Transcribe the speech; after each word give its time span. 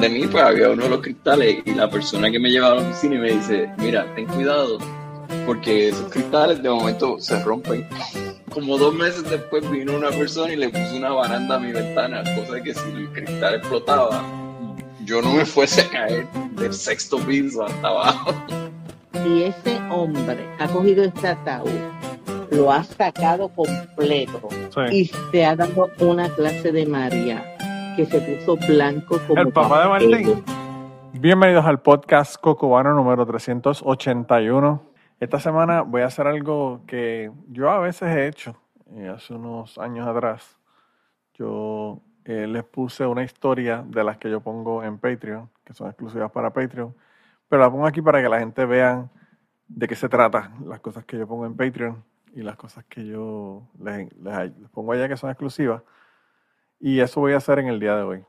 de 0.00 0.08
mí 0.08 0.26
pues 0.26 0.42
había 0.42 0.70
uno 0.70 0.84
de 0.84 0.88
los 0.88 1.00
cristales 1.00 1.58
y 1.66 1.74
la 1.74 1.90
persona 1.90 2.30
que 2.30 2.38
me 2.38 2.50
llevaba 2.50 2.78
a 2.78 2.82
la 2.82 2.88
oficina 2.88 3.16
y 3.16 3.18
me 3.18 3.32
dice, 3.32 3.70
mira, 3.76 4.06
ten 4.14 4.26
cuidado, 4.26 4.78
porque 5.44 5.90
esos 5.90 6.10
cristales 6.10 6.62
de 6.62 6.70
momento 6.70 7.18
se 7.18 7.38
rompen. 7.42 7.86
Como 8.50 8.78
dos 8.78 8.94
meses 8.94 9.28
después 9.28 9.70
vino 9.70 9.94
una 9.94 10.08
persona 10.08 10.54
y 10.54 10.56
le 10.56 10.70
puso 10.70 10.96
una 10.96 11.10
baranda 11.10 11.56
a 11.56 11.58
mi 11.58 11.72
ventana, 11.72 12.22
cosa 12.34 12.54
de 12.54 12.62
que 12.62 12.74
si 12.74 12.90
el 12.92 13.10
cristal 13.12 13.56
explotaba, 13.56 14.24
yo 15.04 15.20
no 15.20 15.34
me 15.34 15.44
fuese 15.44 15.82
a 15.82 15.90
caer 15.90 16.26
del 16.52 16.72
sexto 16.72 17.18
piso 17.18 17.64
hasta 17.64 17.88
abajo. 17.88 18.34
Y 19.26 19.42
ese 19.42 19.78
hombre 19.90 20.48
ha 20.58 20.66
cogido 20.68 21.04
este 21.04 21.28
ataúd, 21.28 21.68
lo 22.50 22.72
ha 22.72 22.82
sacado 22.84 23.50
completo 23.50 24.48
y 24.90 25.10
se 25.30 25.44
ha 25.44 25.54
dado 25.54 25.90
una 25.98 26.30
clase 26.30 26.72
de 26.72 26.86
María 26.86 27.49
que 28.00 28.06
se 28.06 28.20
puso 28.20 28.56
blanco 28.66 29.18
como 29.26 29.42
el 29.42 29.52
papá 29.52 29.82
de 29.82 29.88
Martín. 29.88 30.44
Bienvenidos 31.12 31.66
al 31.66 31.82
podcast 31.82 32.40
Cocobano 32.40 32.94
número 32.94 33.26
381. 33.26 34.82
Esta 35.20 35.38
semana 35.38 35.82
voy 35.82 36.00
a 36.00 36.06
hacer 36.06 36.26
algo 36.26 36.80
que 36.86 37.30
yo 37.48 37.68
a 37.68 37.78
veces 37.78 38.08
he 38.08 38.26
hecho. 38.26 38.56
Eh, 38.96 39.12
hace 39.14 39.34
unos 39.34 39.76
años 39.76 40.08
atrás, 40.08 40.56
yo 41.34 42.00
eh, 42.24 42.46
les 42.46 42.64
puse 42.64 43.04
una 43.04 43.22
historia 43.22 43.84
de 43.86 44.02
las 44.02 44.16
que 44.16 44.30
yo 44.30 44.40
pongo 44.40 44.82
en 44.82 44.96
Patreon, 44.96 45.50
que 45.62 45.74
son 45.74 45.88
exclusivas 45.88 46.30
para 46.30 46.54
Patreon, 46.54 46.94
pero 47.50 47.60
la 47.60 47.70
pongo 47.70 47.86
aquí 47.86 48.00
para 48.00 48.22
que 48.22 48.30
la 48.30 48.38
gente 48.38 48.64
vea 48.64 49.10
de 49.68 49.86
qué 49.86 49.94
se 49.94 50.08
trata, 50.08 50.52
las 50.64 50.80
cosas 50.80 51.04
que 51.04 51.18
yo 51.18 51.26
pongo 51.28 51.44
en 51.44 51.54
Patreon 51.54 52.02
y 52.34 52.40
las 52.40 52.56
cosas 52.56 52.82
que 52.86 53.04
yo 53.06 53.68
les, 53.78 54.08
pongo 54.72 54.92
allá 54.92 55.06
que 55.06 55.18
son 55.18 55.28
exclusivas. 55.28 55.82
Y 56.80 57.00
eso 57.00 57.20
voy 57.20 57.34
a 57.34 57.36
hacer 57.36 57.58
en 57.58 57.68
el 57.68 57.78
día 57.78 57.94
de 57.94 58.02
hoy. 58.02 58.24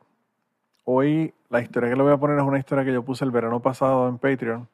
Hoy 0.84 1.34
la 1.50 1.62
historia 1.62 1.90
que 1.90 1.96
le 1.96 2.04
voy 2.04 2.12
a 2.12 2.18
poner 2.18 2.38
es 2.38 2.44
una 2.44 2.60
historia 2.60 2.84
que 2.84 2.92
yo 2.92 3.04
puse 3.04 3.24
el 3.24 3.32
verano 3.32 3.62
pasado 3.62 4.10
en 4.10 4.18
Patreon 4.18 4.68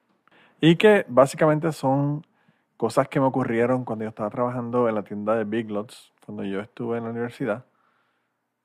y 0.59 0.75
que 0.77 1.05
básicamente 1.07 1.71
son 1.71 2.25
cosas 2.75 3.07
que 3.07 3.19
me 3.19 3.27
ocurrieron 3.27 3.85
cuando 3.85 4.03
yo 4.05 4.09
estaba 4.09 4.31
trabajando 4.31 4.89
en 4.89 4.95
la 4.95 5.03
tienda 5.03 5.35
de 5.35 5.43
Big 5.43 5.69
Lots, 5.69 6.11
cuando 6.25 6.43
yo 6.43 6.59
estuve 6.59 6.97
en 6.97 7.03
la 7.03 7.11
universidad, 7.11 7.65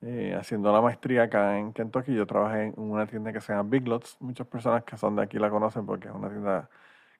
eh, 0.01 0.35
haciendo 0.39 0.73
la 0.73 0.81
maestría 0.81 1.25
acá 1.25 1.59
en 1.59 1.75
Kentucky. 1.75 2.15
Yo 2.15 2.27
trabajé 2.27 2.69
en 2.69 2.75
una 2.77 3.07
tienda 3.07 3.35
que 3.35 3.41
se 3.43 3.53
llama 3.53 3.69
Big 3.69 3.87
Lots. 3.87 4.17
Muchas 4.21 4.47
personas 4.47 4.85
que 4.85 4.97
son 4.97 5.17
de 5.17 5.23
aquí 5.23 5.39
la 5.39 5.51
conocen 5.51 5.85
porque 5.85 6.09
es 6.09 6.15
una 6.15 6.31
tienda 6.31 6.71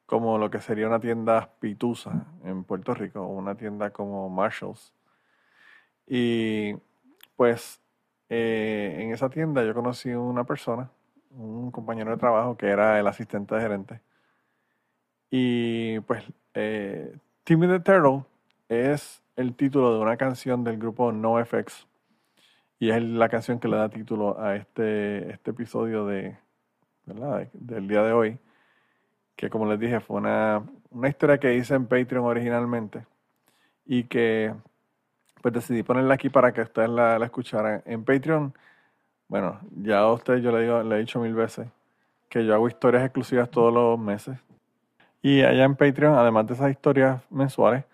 como 0.07 0.39
lo 0.39 0.51
que 0.51 0.61
sería 0.61 0.87
una 0.87 1.01
tienda 1.01 1.51
Pitusa 1.61 2.27
en 2.45 2.65
Puerto 2.65 2.95
Rico, 2.95 3.21
o 3.21 3.29
una 3.29 3.55
tienda 3.55 3.91
como 3.91 4.31
Marshalls. 4.31 4.95
Y 6.07 6.75
pues 7.37 7.82
eh, 8.33 8.97
en 9.01 9.13
esa 9.13 9.29
tienda 9.29 9.65
yo 9.65 9.75
conocí 9.75 10.11
una 10.11 10.45
persona, 10.45 10.91
un 11.31 11.71
compañero 11.71 12.11
de 12.13 12.17
trabajo 12.17 12.57
que 12.57 12.69
era 12.69 12.99
el 12.99 13.07
asistente 13.07 13.55
de 13.55 13.61
gerente 13.61 14.01
y 15.35 15.99
pues 16.01 16.23
eh, 16.53 17.17
Timmy 17.45 17.67
the 17.67 17.81
Turtle 17.81 18.25
es 18.69 19.23
el 19.35 19.57
título 19.57 19.95
de 19.95 20.01
una 20.01 20.19
canción 20.19 20.63
del 20.63 20.77
grupo 20.77 21.11
NoFX. 21.11 21.87
Y 22.79 22.91
es 22.91 23.03
la 23.03 23.31
canción 23.31 23.59
que 23.59 23.67
le 23.69 23.79
da 23.79 23.89
título 23.89 24.39
a 24.39 24.57
este, 24.57 25.31
este 25.33 25.53
episodio 25.53 26.05
de, 26.05 26.37
del 27.55 27.89
día 27.89 28.03
de 28.03 28.13
hoy. 28.13 28.39
Que 29.37 29.49
como 29.49 29.65
les 29.65 29.81
dije, 29.81 30.01
fue 30.01 30.19
una, 30.19 30.63
una 30.91 31.09
historia 31.09 31.39
que 31.39 31.55
hice 31.55 31.77
en 31.77 31.87
Patreon 31.87 32.27
originalmente. 32.27 33.07
Y 33.87 34.05
que 34.05 34.53
pues 35.43 35.55
decidí 35.55 35.83
ponerla 35.83 36.15
aquí 36.15 36.31
para 36.31 36.53
que 36.53 36.63
ustedes 36.63 36.89
la, 36.89 37.19
la 37.19 37.27
escucharan. 37.27 37.83
En 37.85 38.05
Patreon, 38.05 38.55
bueno, 39.29 39.61
ya 39.83 40.01
a 40.01 40.13
ustedes 40.13 40.43
yo 40.43 40.53
le, 40.53 40.63
digo, 40.63 40.83
le 40.83 40.97
he 40.97 40.99
dicho 41.01 41.21
mil 41.21 41.35
veces 41.35 41.69
que 42.29 42.47
yo 42.47 42.55
hago 42.55 42.69
historias 42.69 43.05
exclusivas 43.05 43.51
todos 43.51 43.73
los 43.75 43.99
meses. 43.99 44.39
Y 45.23 45.43
allá 45.43 45.65
en 45.65 45.77
Patreon, 45.77 46.15
además 46.15 46.47
de 46.47 46.55
esas 46.55 46.71
historias 46.71 47.23
mensuales, 47.31 47.85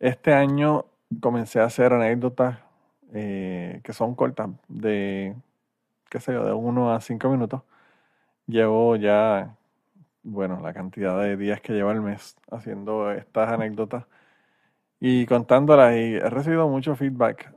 este 0.00 0.34
año 0.34 0.86
comencé 1.20 1.60
a 1.60 1.64
hacer 1.64 1.92
anécdotas 1.92 2.58
eh, 3.14 3.80
que 3.84 3.92
son 3.92 4.14
cortas, 4.14 4.50
de, 4.68 5.34
qué 6.10 6.20
sé 6.20 6.32
yo, 6.32 6.44
de 6.44 6.52
uno 6.52 6.92
a 6.92 7.00
cinco 7.00 7.30
minutos. 7.30 7.62
Llevo 8.46 8.96
ya, 8.96 9.56
bueno, 10.22 10.60
la 10.60 10.72
cantidad 10.74 11.20
de 11.20 11.36
días 11.36 11.60
que 11.60 11.72
llevo 11.72 11.90
el 11.92 12.02
mes 12.02 12.36
haciendo 12.50 13.12
estas 13.12 13.50
anécdotas 13.52 14.04
y 15.00 15.26
contándolas 15.26 15.94
y 15.94 16.14
he 16.16 16.30
recibido 16.30 16.68
mucho 16.68 16.96
feedback, 16.96 17.54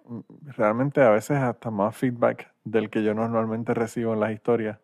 realmente 0.57 1.01
a 1.01 1.09
veces 1.09 1.37
hasta 1.37 1.71
más 1.71 1.95
feedback 1.95 2.53
del 2.63 2.89
que 2.89 3.03
yo 3.03 3.13
normalmente 3.13 3.73
recibo 3.73 4.13
en 4.13 4.19
las 4.19 4.31
historias. 4.31 4.79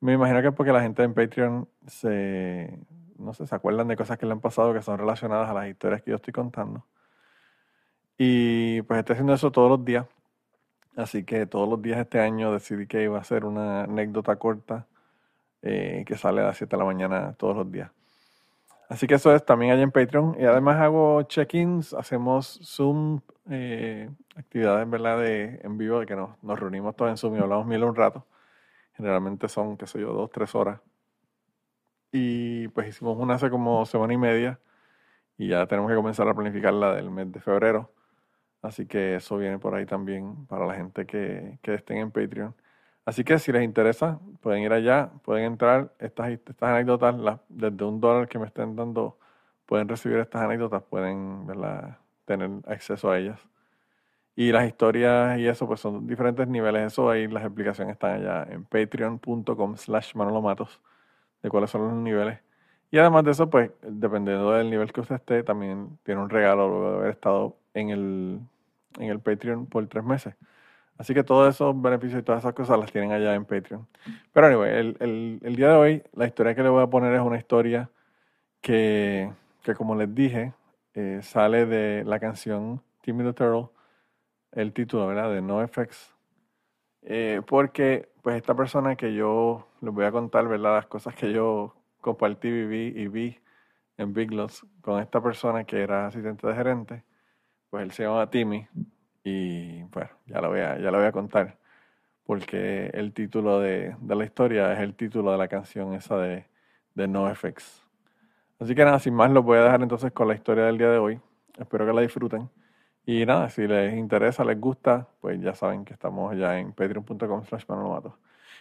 Me 0.00 0.12
imagino 0.14 0.42
que 0.42 0.48
es 0.48 0.54
porque 0.54 0.72
la 0.72 0.82
gente 0.82 1.02
en 1.02 1.14
Patreon 1.14 1.68
se, 1.86 2.78
no 3.18 3.34
sé, 3.34 3.46
se 3.46 3.54
acuerdan 3.54 3.88
de 3.88 3.96
cosas 3.96 4.18
que 4.18 4.26
le 4.26 4.32
han 4.32 4.40
pasado 4.40 4.74
que 4.74 4.82
son 4.82 4.98
relacionadas 4.98 5.50
a 5.50 5.54
las 5.54 5.68
historias 5.68 6.02
que 6.02 6.10
yo 6.10 6.16
estoy 6.16 6.32
contando. 6.32 6.86
Y 8.18 8.82
pues 8.82 8.98
estoy 8.98 9.14
haciendo 9.14 9.34
eso 9.34 9.52
todos 9.52 9.70
los 9.70 9.84
días. 9.84 10.06
Así 10.96 11.24
que 11.24 11.46
todos 11.46 11.68
los 11.68 11.80
días 11.80 11.98
este 11.98 12.20
año 12.20 12.52
decidí 12.52 12.86
que 12.86 13.04
iba 13.04 13.18
a 13.18 13.20
hacer 13.20 13.44
una 13.44 13.84
anécdota 13.84 14.36
corta 14.36 14.86
eh, 15.62 16.04
que 16.06 16.16
sale 16.16 16.40
a 16.42 16.46
las 16.46 16.56
7 16.58 16.76
de 16.76 16.78
la 16.78 16.84
mañana 16.84 17.34
todos 17.34 17.56
los 17.56 17.70
días. 17.70 17.90
Así 18.88 19.06
que 19.06 19.14
eso 19.14 19.34
es 19.34 19.44
también 19.44 19.72
allá 19.72 19.82
en 19.82 19.90
Patreon. 19.92 20.36
Y 20.40 20.44
además 20.44 20.76
hago 20.80 21.22
check-ins, 21.22 21.94
hacemos 21.94 22.60
Zoom, 22.64 23.20
eh, 23.50 24.10
actividades 24.36 24.88
¿verdad? 24.88 25.18
De, 25.20 25.60
en 25.62 25.78
vivo, 25.78 26.00
de 26.00 26.06
que 26.06 26.16
nos, 26.16 26.42
nos 26.42 26.58
reunimos 26.58 26.96
todos 26.96 27.10
en 27.10 27.16
Zoom 27.18 27.36
y 27.36 27.38
hablamos 27.40 27.66
mil 27.66 27.84
un 27.84 27.94
rato. 27.94 28.26
Generalmente 28.94 29.48
son, 29.48 29.76
qué 29.76 29.86
sé 29.86 30.00
yo, 30.00 30.12
dos, 30.12 30.30
tres 30.30 30.54
horas 30.54 30.80
y 32.12 32.68
pues 32.68 32.88
hicimos 32.88 33.16
una 33.18 33.34
hace 33.34 33.50
como 33.50 33.84
semana 33.86 34.12
y 34.14 34.16
media 34.18 34.60
y 35.38 35.48
ya 35.48 35.66
tenemos 35.66 35.90
que 35.90 35.96
comenzar 35.96 36.28
a 36.28 36.34
planificar 36.34 36.74
la 36.74 36.94
del 36.94 37.10
mes 37.10 37.32
de 37.32 37.40
febrero. 37.40 37.92
Así 38.62 38.86
que 38.86 39.16
eso 39.16 39.38
viene 39.38 39.58
por 39.58 39.74
ahí 39.74 39.86
también 39.86 40.46
para 40.46 40.66
la 40.66 40.74
gente 40.74 41.06
que, 41.06 41.58
que 41.62 41.74
estén 41.74 41.98
en 41.98 42.10
Patreon. 42.12 42.54
Así 43.08 43.24
que 43.24 43.38
si 43.38 43.52
les 43.52 43.62
interesa, 43.62 44.20
pueden 44.42 44.62
ir 44.64 44.70
allá, 44.70 45.10
pueden 45.24 45.46
entrar. 45.46 45.94
Estas, 45.98 46.28
estas 46.28 46.62
anécdotas, 46.62 47.16
desde 47.48 47.84
un 47.86 48.02
dólar 48.02 48.28
que 48.28 48.38
me 48.38 48.44
estén 48.44 48.76
dando, 48.76 49.16
pueden 49.64 49.88
recibir 49.88 50.18
estas 50.18 50.42
anécdotas, 50.42 50.82
pueden 50.82 51.46
tener 52.26 52.50
acceso 52.66 53.10
a 53.10 53.18
ellas. 53.18 53.40
Y 54.36 54.52
las 54.52 54.66
historias 54.66 55.38
y 55.38 55.48
eso, 55.48 55.66
pues 55.66 55.80
son 55.80 56.06
diferentes 56.06 56.46
niveles. 56.48 56.92
Eso 56.92 57.08
ahí, 57.08 57.26
las 57.28 57.44
explicaciones 57.44 57.94
están 57.94 58.20
allá 58.20 58.46
en 58.52 58.66
patreon.com 58.66 59.76
slash 59.78 60.14
manolomatos 60.14 60.78
de 61.42 61.48
cuáles 61.48 61.70
son 61.70 61.88
los 61.88 61.94
niveles. 61.94 62.40
Y 62.90 62.98
además 62.98 63.24
de 63.24 63.30
eso, 63.30 63.48
pues, 63.48 63.70
dependiendo 63.80 64.52
del 64.52 64.68
nivel 64.68 64.92
que 64.92 65.00
usted 65.00 65.14
esté, 65.14 65.42
también 65.44 65.98
tiene 66.02 66.20
un 66.20 66.28
regalo 66.28 66.90
de 66.90 66.96
haber 66.98 67.10
estado 67.12 67.56
en 67.72 67.88
el, 67.88 68.40
en 68.98 69.08
el 69.08 69.18
Patreon 69.18 69.64
por 69.64 69.86
tres 69.86 70.04
meses. 70.04 70.34
Así 70.98 71.14
que 71.14 71.22
todos 71.22 71.54
esos 71.54 71.80
beneficios 71.80 72.20
y 72.20 72.24
todas 72.24 72.42
esas 72.42 72.54
cosas 72.54 72.76
las 72.78 72.90
tienen 72.90 73.12
allá 73.12 73.34
en 73.34 73.44
Patreon. 73.44 73.86
Pero 74.32 74.46
anyway, 74.48 74.70
el, 74.72 75.38
el, 75.42 75.56
día 75.56 75.68
de 75.68 75.74
hoy, 75.74 76.02
la 76.12 76.26
historia 76.26 76.56
que 76.56 76.62
le 76.64 76.68
voy 76.68 76.82
a 76.82 76.88
poner 76.88 77.14
es 77.14 77.20
una 77.20 77.38
historia 77.38 77.88
que, 78.60 79.30
que 79.62 79.74
como 79.76 79.94
les 79.94 80.12
dije, 80.12 80.54
eh, 80.94 81.20
sale 81.22 81.66
de 81.66 82.02
la 82.04 82.18
canción 82.18 82.82
Timmy 83.00 83.22
the 83.22 83.32
Turtle, 83.32 83.68
el 84.50 84.72
título, 84.72 85.06
¿verdad? 85.06 85.32
De 85.32 85.40
NoFX. 85.40 86.16
Eh, 87.02 87.42
porque, 87.46 88.08
pues, 88.22 88.36
esta 88.36 88.56
persona 88.56 88.96
que 88.96 89.14
yo 89.14 89.68
les 89.80 89.94
voy 89.94 90.04
a 90.04 90.10
contar, 90.10 90.48
¿verdad? 90.48 90.74
Las 90.74 90.86
cosas 90.86 91.14
que 91.14 91.32
yo 91.32 91.76
compartí, 92.00 92.50
viví 92.50 92.92
y 93.00 93.06
vi 93.06 93.38
en 93.98 94.12
Big 94.12 94.32
Lots 94.32 94.66
con 94.80 95.00
esta 95.00 95.22
persona 95.22 95.62
que 95.62 95.80
era 95.80 96.08
asistente 96.08 96.44
de 96.44 96.54
gerente. 96.54 97.04
Pues 97.70 97.84
él 97.84 97.92
se 97.92 98.02
llama 98.02 98.28
Timmy 98.30 98.66
y, 99.28 99.82
bueno, 99.92 100.10
ya 100.26 100.40
lo 100.40 100.48
voy 100.48 100.60
a, 100.60 100.78
ya 100.78 100.90
lo 100.90 100.98
voy 100.98 101.06
a 101.06 101.12
contar 101.12 101.56
porque 102.28 102.90
el 102.92 103.14
título 103.14 103.58
de, 103.58 103.96
de, 104.02 104.14
la 104.14 104.22
historia 104.22 104.74
es 104.74 104.80
el 104.80 104.94
título 104.94 105.32
de 105.32 105.38
la 105.38 105.48
canción 105.48 105.94
esa 105.94 106.18
de, 106.18 106.44
de 106.94 107.08
NoFX. 107.08 107.82
Así 108.60 108.74
que 108.74 108.84
nada, 108.84 108.98
sin 108.98 109.14
más, 109.14 109.30
lo 109.30 109.42
voy 109.42 109.56
a 109.56 109.62
dejar 109.62 109.80
entonces 109.80 110.12
con 110.12 110.28
la 110.28 110.34
historia 110.34 110.64
del 110.64 110.76
día 110.76 110.90
de 110.90 110.98
hoy. 110.98 111.18
Espero 111.58 111.86
que 111.86 111.92
la 111.94 112.02
disfruten. 112.02 112.50
Y 113.06 113.24
nada, 113.24 113.48
si 113.48 113.66
les 113.66 113.94
interesa, 113.94 114.44
les 114.44 114.60
gusta, 114.60 115.08
pues 115.22 115.40
ya 115.40 115.54
saben 115.54 115.86
que 115.86 115.94
estamos 115.94 116.36
ya 116.36 116.58
en 116.58 116.72
patreon.com 116.72 117.44
slash 117.46 117.64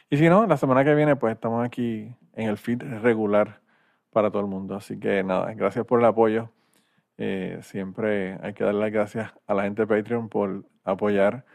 Y 0.09 0.15
si 0.15 0.29
no, 0.29 0.47
la 0.47 0.55
semana 0.55 0.85
que 0.85 0.95
viene, 0.95 1.17
pues 1.17 1.33
estamos 1.33 1.65
aquí 1.65 2.09
en 2.35 2.47
el 2.47 2.57
feed 2.57 2.81
regular 3.01 3.59
para 4.11 4.31
todo 4.31 4.43
el 4.43 4.47
mundo. 4.47 4.75
Así 4.75 4.97
que 4.97 5.25
nada, 5.25 5.53
gracias 5.55 5.85
por 5.85 5.99
el 5.99 6.05
apoyo. 6.05 6.49
Eh, 7.17 7.59
siempre 7.63 8.37
hay 8.41 8.53
que 8.53 8.63
darle 8.63 8.81
las 8.81 8.91
gracias 8.91 9.33
a 9.47 9.53
la 9.53 9.63
gente 9.63 9.85
de 9.85 9.87
Patreon 9.87 10.29
por 10.29 10.65
apoyar 10.83 11.45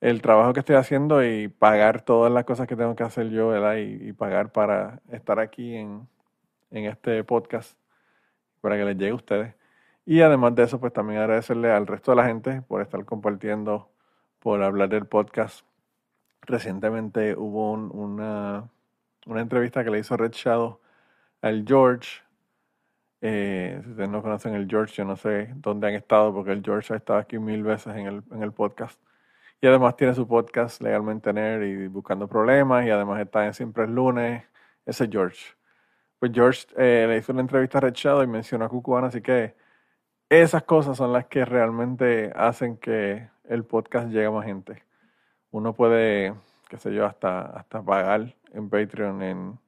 el 0.00 0.20
trabajo 0.22 0.52
que 0.52 0.60
estoy 0.60 0.76
haciendo 0.76 1.24
y 1.24 1.48
pagar 1.48 2.02
todas 2.02 2.30
las 2.32 2.44
cosas 2.44 2.66
que 2.66 2.76
tengo 2.76 2.94
que 2.94 3.02
hacer 3.04 3.30
yo, 3.30 3.52
y 3.78 4.12
pagar 4.12 4.52
para 4.52 5.00
estar 5.10 5.40
aquí 5.40 5.74
en, 5.76 6.06
en 6.70 6.84
este 6.86 7.24
podcast, 7.24 7.78
para 8.60 8.76
que 8.76 8.84
les 8.84 8.96
llegue 8.98 9.12
a 9.12 9.14
ustedes. 9.14 9.54
Y 10.06 10.20
además 10.20 10.54
de 10.54 10.64
eso, 10.64 10.80
pues 10.80 10.92
también 10.92 11.20
agradecerle 11.20 11.72
al 11.72 11.86
resto 11.86 12.12
de 12.12 12.16
la 12.16 12.26
gente 12.26 12.62
por 12.62 12.82
estar 12.82 13.04
compartiendo, 13.06 13.90
por 14.40 14.62
hablar 14.62 14.90
del 14.90 15.06
podcast 15.06 15.64
recientemente 16.46 17.34
hubo 17.36 17.72
una, 17.72 18.68
una 19.26 19.40
entrevista 19.40 19.84
que 19.84 19.90
le 19.90 19.98
hizo 19.98 20.16
Red 20.16 20.32
Shadow 20.32 20.80
al 21.42 21.64
George. 21.66 22.23
Eh, 23.26 23.80
si 23.82 23.90
ustedes 23.90 24.10
no 24.10 24.20
conocen 24.20 24.54
el 24.54 24.68
George, 24.68 24.96
yo 24.96 25.06
no 25.06 25.16
sé 25.16 25.48
dónde 25.56 25.88
han 25.88 25.94
estado 25.94 26.34
porque 26.34 26.52
el 26.52 26.62
George 26.62 26.92
ha 26.92 26.98
estado 26.98 27.18
aquí 27.18 27.38
mil 27.38 27.62
veces 27.62 27.96
en 27.96 28.06
el, 28.06 28.22
en 28.30 28.42
el 28.42 28.52
podcast. 28.52 29.00
Y 29.62 29.66
además 29.66 29.96
tiene 29.96 30.14
su 30.14 30.28
podcast 30.28 30.82
Legalmente 30.82 31.32
Nerd 31.32 31.62
y 31.62 31.86
Buscando 31.88 32.28
Problemas 32.28 32.84
y 32.86 32.90
además 32.90 33.22
está 33.22 33.46
en 33.46 33.54
Siempre 33.54 33.84
es 33.84 33.90
Lunes. 33.90 34.44
Ese 34.84 35.08
George. 35.08 35.54
Pues 36.18 36.32
George 36.34 36.66
eh, 36.76 37.06
le 37.08 37.16
hizo 37.16 37.32
una 37.32 37.40
entrevista 37.40 37.78
a 37.78 37.80
Red 37.80 37.94
Shadow 37.94 38.22
y 38.24 38.26
mencionó 38.26 38.66
a 38.66 38.68
Cucubana, 38.68 39.06
así 39.06 39.22
que 39.22 39.54
esas 40.28 40.64
cosas 40.64 40.98
son 40.98 41.14
las 41.14 41.24
que 41.24 41.46
realmente 41.46 42.30
hacen 42.36 42.76
que 42.76 43.30
el 43.44 43.64
podcast 43.64 44.08
llegue 44.08 44.26
a 44.26 44.30
más 44.32 44.44
gente. 44.44 44.84
Uno 45.50 45.72
puede, 45.72 46.34
qué 46.68 46.76
sé 46.76 46.92
yo, 46.92 47.06
hasta, 47.06 47.40
hasta 47.40 47.82
pagar 47.82 48.34
en 48.52 48.68
Patreon, 48.68 49.22
en, 49.22 49.58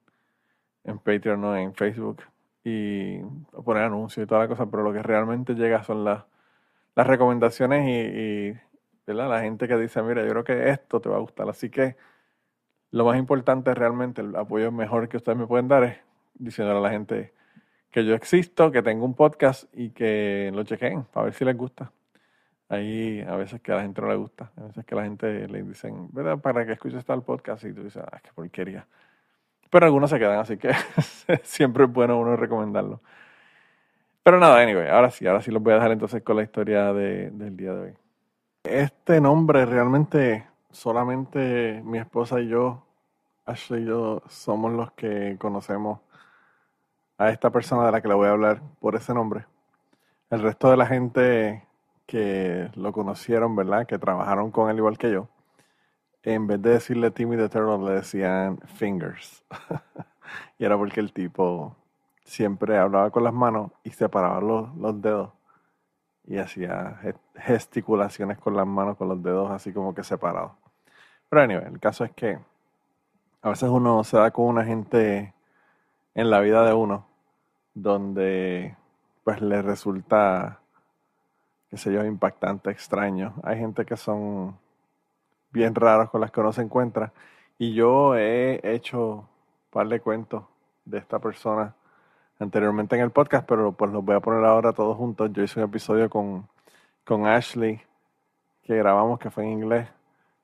en 0.83 0.99
Patreon 0.99 1.43
o 1.43 1.57
en 1.57 1.73
Facebook 1.73 2.21
y 2.69 3.21
poner 3.63 3.83
anuncios 3.83 4.25
y 4.25 4.27
toda 4.27 4.41
la 4.41 4.47
cosa, 4.49 4.65
pero 4.65 4.83
lo 4.83 4.91
que 4.91 5.01
realmente 5.01 5.53
llega 5.53 5.83
son 5.83 6.03
las, 6.03 6.25
las 6.95 7.07
recomendaciones 7.07 7.87
y, 7.87 8.59
la 9.05 9.39
gente 9.39 9.69
que 9.69 9.77
dice, 9.77 10.01
mira, 10.03 10.21
yo 10.23 10.29
creo 10.31 10.43
que 10.43 10.69
esto 10.69 10.99
te 10.99 11.07
va 11.07 11.15
a 11.15 11.19
gustar. 11.19 11.47
Así 11.47 11.69
que 11.69 11.95
lo 12.91 13.05
más 13.05 13.17
importante 13.17 13.73
realmente, 13.73 14.21
el 14.21 14.35
apoyo 14.35 14.69
mejor 14.69 15.07
que 15.07 15.15
ustedes 15.15 15.37
me 15.37 15.47
pueden 15.47 15.69
dar 15.69 15.83
es 15.85 15.97
diciéndole 16.33 16.79
a 16.79 16.81
la 16.81 16.89
gente 16.89 17.33
que 17.89 18.03
yo 18.03 18.13
existo, 18.15 18.69
que 18.69 18.81
tengo 18.81 19.05
un 19.05 19.13
podcast 19.13 19.63
y 19.73 19.91
que 19.91 20.51
lo 20.53 20.63
chequen 20.63 21.03
para 21.05 21.25
ver 21.25 21.33
si 21.33 21.45
les 21.45 21.55
gusta. 21.55 21.93
Ahí 22.67 23.21
a 23.21 23.37
veces 23.37 23.61
que 23.61 23.71
a 23.71 23.75
la 23.75 23.83
gente 23.83 24.01
no 24.01 24.09
le 24.09 24.17
gusta, 24.17 24.51
a 24.57 24.63
veces 24.63 24.83
que 24.85 24.93
a 24.93 24.97
la 24.97 25.03
gente 25.05 25.47
le 25.47 25.63
dicen, 25.63 26.09
¿verdad? 26.11 26.39
Para 26.39 26.65
que 26.65 26.73
escuches 26.73 27.05
tal 27.05 27.23
podcast 27.23 27.63
y 27.63 27.71
tú 27.71 27.83
dices, 27.83 28.03
ah, 28.05 28.19
qué 28.21 28.31
porquería. 28.35 28.85
Pero 29.69 29.85
algunos 29.85 30.09
se 30.09 30.19
quedan, 30.19 30.39
así 30.39 30.57
que 30.57 30.71
siempre 31.43 31.85
es 31.85 31.91
bueno 31.91 32.17
uno 32.17 32.35
recomendarlo. 32.35 33.01
Pero 34.23 34.39
nada, 34.39 34.61
anyway, 34.61 34.89
ahora 34.89 35.09
sí, 35.09 35.25
ahora 35.25 35.41
sí 35.41 35.51
los 35.51 35.63
voy 35.63 35.73
a 35.73 35.75
dejar 35.75 35.91
entonces 35.91 36.21
con 36.21 36.35
la 36.35 36.43
historia 36.43 36.91
del 36.93 37.55
día 37.55 37.73
de 37.73 37.81
hoy. 37.81 37.93
Este 38.63 39.21
nombre 39.21 39.65
realmente 39.65 40.45
solamente 40.71 41.81
mi 41.85 41.97
esposa 41.97 42.39
y 42.41 42.49
yo, 42.49 42.83
Ashley 43.45 43.83
y 43.83 43.85
yo, 43.85 44.21
somos 44.27 44.73
los 44.73 44.91
que 44.91 45.37
conocemos 45.39 45.99
a 47.17 47.29
esta 47.29 47.49
persona 47.49 47.85
de 47.85 47.91
la 47.93 48.01
que 48.01 48.07
le 48.07 48.13
voy 48.13 48.27
a 48.27 48.31
hablar 48.31 48.61
por 48.79 48.95
ese 48.95 49.13
nombre. 49.13 49.45
El 50.29 50.41
resto 50.41 50.69
de 50.69 50.77
la 50.77 50.85
gente 50.85 51.63
que 52.05 52.69
lo 52.75 52.91
conocieron, 52.91 53.55
¿verdad? 53.55 53.87
Que 53.87 53.97
trabajaron 53.97 54.51
con 54.51 54.69
él 54.69 54.77
igual 54.77 54.97
que 54.97 55.11
yo, 55.11 55.29
en 56.23 56.47
vez 56.47 56.61
de 56.61 56.71
decirle 56.71 57.11
Timmy 57.11 57.37
the 57.37 57.49
Turtle, 57.49 57.85
le 57.85 57.99
decían 57.99 58.59
Fingers. 58.75 59.43
y 60.59 60.65
era 60.65 60.77
porque 60.77 60.99
el 60.99 61.13
tipo 61.13 61.75
siempre 62.23 62.77
hablaba 62.77 63.09
con 63.11 63.23
las 63.23 63.33
manos 63.33 63.71
y 63.83 63.91
separaba 63.91 64.41
los, 64.41 64.75
los 64.75 65.01
dedos 65.01 65.31
y 66.27 66.37
hacía 66.37 66.99
gesticulaciones 67.35 68.37
con 68.37 68.55
las 68.55 68.67
manos, 68.67 68.97
con 68.97 69.07
los 69.07 69.23
dedos 69.23 69.49
así 69.49 69.71
como 69.71 69.95
que 69.95 70.03
separados. 70.03 70.51
Pero 71.29 71.41
anyway, 71.41 71.65
el 71.65 71.79
caso 71.79 72.03
es 72.03 72.11
que 72.11 72.37
a 73.41 73.49
veces 73.49 73.69
uno 73.69 74.03
se 74.03 74.17
da 74.17 74.31
con 74.31 74.45
una 74.45 74.65
gente 74.65 75.33
en 76.15 76.29
la 76.29 76.41
vida 76.41 76.65
de 76.65 76.73
uno 76.73 77.07
donde 77.73 78.75
pues 79.23 79.41
le 79.41 79.61
resulta, 79.61 80.59
qué 81.69 81.77
sé 81.77 81.93
yo, 81.93 82.03
impactante, 82.03 82.71
extraño. 82.71 83.35
Hay 83.43 83.59
gente 83.59 83.85
que 83.85 83.95
son 83.95 84.57
bien 85.57 85.75
raros 85.75 86.09
con 86.09 86.21
las 86.21 86.31
que 86.31 86.39
uno 86.39 86.53
se 86.53 86.61
encuentra 86.61 87.11
y 87.57 87.73
yo 87.73 88.15
he 88.15 88.61
hecho 88.63 89.01
un 89.01 89.27
par 89.71 89.87
de 89.87 89.99
cuentos 89.99 90.43
de 90.85 90.99
esta 90.99 91.19
persona 91.19 91.75
anteriormente 92.39 92.95
en 92.95 93.01
el 93.01 93.11
podcast, 93.11 93.47
pero 93.47 93.71
pues 93.71 93.91
los 93.91 94.05
voy 94.05 94.15
a 94.15 94.19
poner 94.19 94.45
ahora 94.45 94.73
todos 94.73 94.95
juntos. 94.95 95.31
Yo 95.33 95.43
hice 95.43 95.59
un 95.59 95.65
episodio 95.65 96.09
con, 96.09 96.47
con 97.03 97.25
Ashley 97.25 97.81
que 98.63 98.75
grabamos, 98.75 99.19
que 99.19 99.31
fue 99.31 99.43
en 99.43 99.51
inglés, 99.53 99.87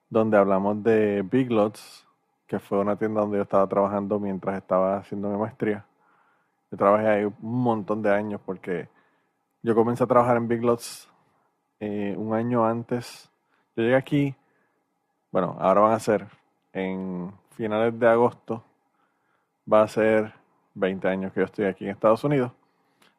donde 0.09 0.37
hablamos 0.37 0.81
de 0.83 1.21
Big 1.21 1.51
Lots, 1.51 2.07
que 2.47 2.59
fue 2.59 2.79
una 2.79 2.95
tienda 2.95 3.21
donde 3.21 3.37
yo 3.37 3.43
estaba 3.43 3.67
trabajando 3.67 4.19
mientras 4.19 4.57
estaba 4.57 4.97
haciendo 4.97 5.29
mi 5.29 5.37
maestría. 5.37 5.85
Yo 6.71 6.77
trabajé 6.77 7.07
ahí 7.07 7.25
un 7.25 7.35
montón 7.41 8.01
de 8.01 8.11
años 8.11 8.41
porque 8.43 8.89
yo 9.61 9.75
comencé 9.75 10.03
a 10.03 10.07
trabajar 10.07 10.37
en 10.37 10.47
Big 10.47 10.63
Lots 10.63 11.09
eh, 11.79 12.15
un 12.17 12.33
año 12.33 12.65
antes. 12.65 13.29
Yo 13.75 13.83
llegué 13.83 13.95
aquí, 13.95 14.35
bueno, 15.33 15.57
ahora 15.59 15.81
van 15.81 15.91
a 15.91 15.99
ser 15.99 16.27
en 16.71 17.33
finales 17.57 17.99
de 17.99 18.07
agosto, 18.07 18.63
va 19.71 19.81
a 19.81 19.87
ser 19.89 20.33
20 20.75 21.05
años 21.09 21.33
que 21.33 21.41
yo 21.41 21.45
estoy 21.45 21.65
aquí 21.65 21.83
en 21.83 21.91
Estados 21.91 22.23
Unidos. 22.23 22.53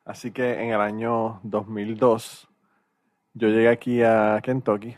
Así 0.06 0.30
que 0.30 0.62
en 0.62 0.70
el 0.70 0.80
año 0.80 1.40
2002 1.42 2.48
yo 3.34 3.48
llegué 3.48 3.68
aquí 3.68 4.02
a 4.02 4.40
Kentucky 4.42 4.96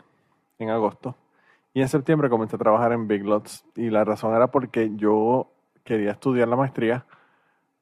en 0.59 0.69
agosto 0.69 1.15
y 1.73 1.81
en 1.81 1.89
septiembre 1.89 2.29
comencé 2.29 2.55
a 2.55 2.59
trabajar 2.59 2.93
en 2.93 3.07
Big 3.09 3.25
Lots 3.25 3.65
y 3.75 3.89
la 3.89 4.05
razón 4.05 4.33
era 4.33 4.47
porque 4.47 4.91
yo 4.95 5.51
quería 5.83 6.11
estudiar 6.11 6.47
la 6.47 6.55
maestría 6.55 7.05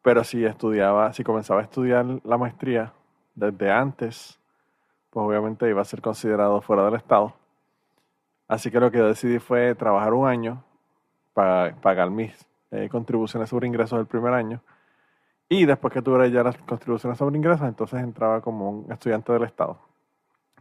pero 0.05 0.23
si 0.23 0.45
estudiaba, 0.45 1.11
si 1.13 1.23
comenzaba 1.23 1.61
a 1.61 1.63
estudiar 1.63 2.05
la 2.23 2.37
maestría 2.37 2.93
desde 3.33 3.71
antes, 3.71 4.39
pues 5.09 5.25
obviamente 5.25 5.67
iba 5.67 5.81
a 5.81 5.83
ser 5.83 5.99
considerado 5.99 6.61
fuera 6.61 6.85
del 6.85 6.93
estado. 6.93 7.33
Así 8.47 8.71
que 8.71 8.79
lo 8.79 8.91
que 8.91 8.99
decidí 8.99 9.39
fue 9.39 9.75
trabajar 9.75 10.13
un 10.13 10.27
año 10.27 10.63
para 11.33 11.75
pagar 11.81 12.09
mis 12.11 12.47
eh, 12.71 12.89
contribuciones 12.89 13.49
sobre 13.49 13.67
ingresos 13.67 13.97
del 13.97 14.07
primer 14.07 14.33
año. 14.33 14.61
Y 15.49 15.65
después 15.65 15.93
que 15.93 16.01
tuviera 16.01 16.27
ya 16.27 16.43
las 16.43 16.57
contribuciones 16.57 17.17
sobre 17.17 17.37
ingresos, 17.37 17.67
entonces 17.67 18.01
entraba 18.01 18.41
como 18.41 18.69
un 18.69 18.91
estudiante 18.91 19.31
del 19.33 19.43
Estado. 19.43 19.77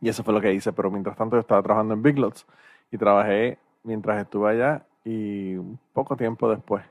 Y 0.01 0.09
eso 0.09 0.23
fue 0.23 0.35
lo 0.35 0.41
que 0.41 0.53
hice, 0.53 0.73
pero 0.73 0.91
mientras 0.91 1.17
tanto 1.17 1.37
yo 1.37 1.41
estaba 1.41 1.63
trabajando 1.63 1.95
en 1.95 2.03
Big 2.03 2.19
Lots 2.19 2.47
y 2.91 2.99
trabajé 2.99 3.59
mientras 3.83 4.21
estuve 4.21 4.51
allá 4.51 4.85
y 5.05 5.57
poco 5.93 6.17
tiempo 6.17 6.49
después 6.49 6.85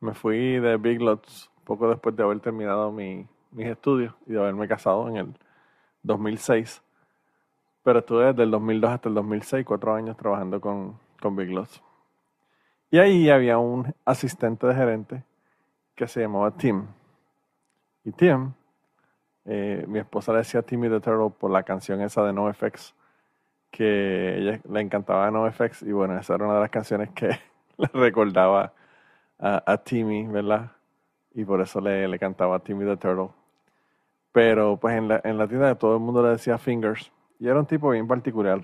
me 0.00 0.14
fui 0.14 0.58
de 0.58 0.76
Big 0.76 1.00
Lots 1.00 1.50
poco 1.64 1.88
después 1.88 2.16
de 2.16 2.22
haber 2.22 2.40
terminado 2.40 2.90
mis 2.90 3.26
estudios 3.52 4.14
y 4.26 4.32
de 4.32 4.40
haberme 4.40 4.66
casado 4.66 5.08
en 5.08 5.16
el 5.16 5.34
2006. 6.02 6.82
Pero 7.82 8.00
estuve 8.00 8.26
desde 8.26 8.42
el 8.42 8.50
2002 8.50 8.90
hasta 8.90 9.08
el 9.08 9.14
2006, 9.14 9.64
cuatro 9.64 9.94
años 9.94 10.16
trabajando 10.16 10.60
con, 10.60 10.98
con 11.20 11.36
Big 11.36 11.50
Lots. 11.50 11.82
Y 12.90 12.98
ahí 12.98 13.30
había 13.30 13.58
un 13.58 13.94
asistente 14.04 14.66
de 14.66 14.74
gerente 14.74 15.24
que 15.94 16.06
se 16.06 16.20
llamaba 16.20 16.50
Tim. 16.50 16.86
Y 18.04 18.12
Tim, 18.12 18.52
eh, 19.44 19.84
mi 19.88 19.98
esposa 19.98 20.32
le 20.32 20.38
decía 20.38 20.62
Timmy 20.62 20.88
the 20.88 21.00
Turtle 21.00 21.30
por 21.38 21.50
la 21.50 21.62
canción 21.62 22.00
esa 22.00 22.22
de 22.24 22.32
NoFX, 22.32 22.94
que 23.70 24.38
ella 24.38 24.60
le 24.68 24.80
encantaba 24.80 25.30
NoFX. 25.30 25.82
Y 25.82 25.92
bueno, 25.92 26.18
esa 26.18 26.34
era 26.34 26.44
una 26.44 26.54
de 26.54 26.60
las 26.60 26.70
canciones 26.70 27.10
que 27.10 27.28
le 27.78 27.88
recordaba 27.94 28.72
a, 29.38 29.62
a 29.72 29.78
Timmy, 29.78 30.26
¿verdad? 30.26 30.72
y 31.34 31.44
por 31.44 31.60
eso 31.60 31.80
le, 31.80 32.08
le 32.08 32.18
cantaba 32.18 32.58
Timmy 32.60 32.84
the 32.84 32.96
Turtle. 32.96 33.30
Pero 34.32 34.76
pues 34.76 34.96
en 34.96 35.08
la, 35.08 35.20
en 35.24 35.38
la 35.38 35.48
tienda 35.48 35.74
todo 35.74 35.94
el 35.94 36.00
mundo 36.00 36.22
le 36.22 36.30
decía 36.30 36.58
Fingers. 36.58 37.10
Y 37.40 37.48
era 37.48 37.58
un 37.58 37.66
tipo 37.66 37.90
bien 37.90 38.06
particular. 38.06 38.60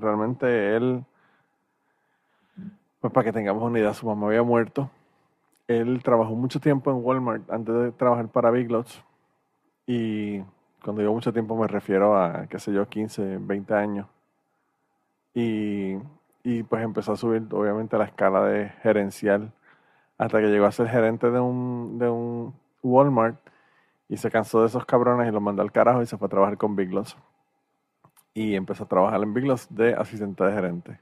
Realmente, 0.00 0.76
él, 0.76 1.04
pues 3.00 3.12
para 3.12 3.24
que 3.24 3.32
tengamos 3.32 3.62
una 3.64 3.80
idea, 3.80 3.92
su 3.92 4.06
mamá 4.06 4.28
había 4.28 4.44
muerto. 4.44 4.88
Él 5.66 6.00
trabajó 6.04 6.34
mucho 6.36 6.60
tiempo 6.60 6.90
en 6.92 7.04
Walmart 7.04 7.50
antes 7.50 7.74
de 7.74 7.92
trabajar 7.92 8.28
para 8.28 8.52
Big 8.52 8.70
Lots. 8.70 9.02
Y 9.86 10.38
cuando 10.84 11.02
digo 11.02 11.12
mucho 11.12 11.32
tiempo 11.32 11.56
me 11.56 11.66
refiero 11.66 12.16
a, 12.16 12.46
qué 12.46 12.60
sé 12.60 12.72
yo, 12.72 12.88
15, 12.88 13.38
20 13.40 13.74
años. 13.74 14.06
Y, 15.34 15.96
y 16.44 16.62
pues 16.62 16.82
empezó 16.84 17.12
a 17.12 17.16
subir 17.16 17.42
obviamente 17.50 17.98
la 17.98 18.04
escala 18.04 18.44
de 18.44 18.68
gerencial 18.82 19.52
hasta 20.16 20.40
que 20.40 20.46
llegó 20.46 20.66
a 20.66 20.72
ser 20.72 20.88
gerente 20.88 21.30
de 21.30 21.40
un, 21.40 21.98
de 21.98 22.08
un 22.08 22.54
Walmart 22.82 23.36
y 24.08 24.16
se 24.16 24.30
cansó 24.30 24.60
de 24.60 24.66
esos 24.68 24.86
cabrones 24.86 25.28
y 25.28 25.32
los 25.32 25.42
mandó 25.42 25.62
al 25.62 25.72
carajo 25.72 26.02
y 26.02 26.06
se 26.06 26.16
fue 26.16 26.26
a 26.26 26.28
trabajar 26.30 26.56
con 26.56 26.76
Big 26.76 26.92
Lots. 26.92 27.16
Y 28.36 28.54
empezó 28.54 28.84
a 28.84 28.88
trabajar 28.88 29.22
en 29.22 29.34
Big 29.34 29.44
Lots 29.44 29.74
de 29.74 29.94
asistente 29.94 30.44
de 30.44 30.52
gerente. 30.52 31.00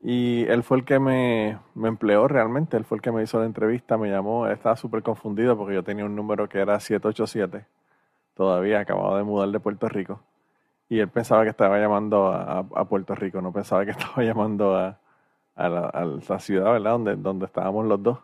Y 0.00 0.44
él 0.46 0.62
fue 0.62 0.78
el 0.78 0.84
que 0.84 0.98
me, 0.98 1.58
me, 1.74 1.88
empleó 1.88 2.28
realmente, 2.28 2.76
él 2.76 2.84
fue 2.84 2.96
el 2.98 3.02
que 3.02 3.12
me 3.12 3.22
hizo 3.22 3.38
la 3.38 3.46
entrevista, 3.46 3.96
me 3.98 4.08
llamó, 4.08 4.46
estaba 4.48 4.76
súper 4.76 5.02
confundido 5.02 5.56
porque 5.56 5.74
yo 5.74 5.84
tenía 5.84 6.04
un 6.04 6.14
número 6.16 6.48
que 6.48 6.58
era 6.58 6.78
787, 6.80 7.66
todavía 8.34 8.80
acababa 8.80 9.18
de 9.18 9.24
mudar 9.24 9.50
de 9.50 9.60
Puerto 9.60 9.88
Rico. 9.88 10.20
Y 10.88 11.00
él 11.00 11.08
pensaba 11.08 11.42
que 11.44 11.50
estaba 11.50 11.78
llamando 11.78 12.28
a 12.28 12.84
Puerto 12.88 13.14
Rico, 13.14 13.42
no 13.42 13.52
pensaba 13.52 13.84
que 13.84 13.90
estaba 13.98 14.22
llamando 14.22 14.76
a, 14.76 14.98
a 15.58 15.68
la, 15.68 16.38
ciudad, 16.38 16.72
¿verdad? 16.72 16.92
Donde, 16.92 17.16
donde 17.16 17.46
estábamos 17.46 17.84
los 17.86 18.02
dos. 18.02 18.18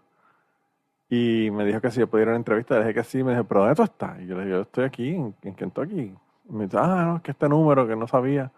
Y 1.10 1.50
me 1.50 1.64
dijo 1.64 1.80
que 1.80 1.90
si 1.90 2.00
yo 2.00 2.06
podía 2.06 2.22
ir 2.22 2.28
a 2.28 2.32
una 2.32 2.38
entrevista, 2.38 2.74
le 2.74 2.82
dije 2.82 2.94
que 2.94 3.04
sí. 3.04 3.22
Me 3.22 3.32
dijo, 3.32 3.44
¿pero 3.44 3.60
dónde 3.60 3.74
tú 3.74 3.82
estás? 3.82 4.20
Y 4.20 4.26
yo 4.26 4.36
le 4.36 4.42
dije, 4.42 4.50
yo 4.52 4.60
estoy 4.62 4.84
aquí, 4.84 5.10
en, 5.10 5.54
Kentucky. 5.54 6.14
Me 6.48 6.64
dice, 6.64 6.78
ah, 6.78 7.04
no, 7.06 7.16
es 7.16 7.22
que 7.22 7.32
este 7.32 7.48
número 7.48 7.86
que 7.86 7.96
no 7.96 8.06
sabía. 8.06 8.52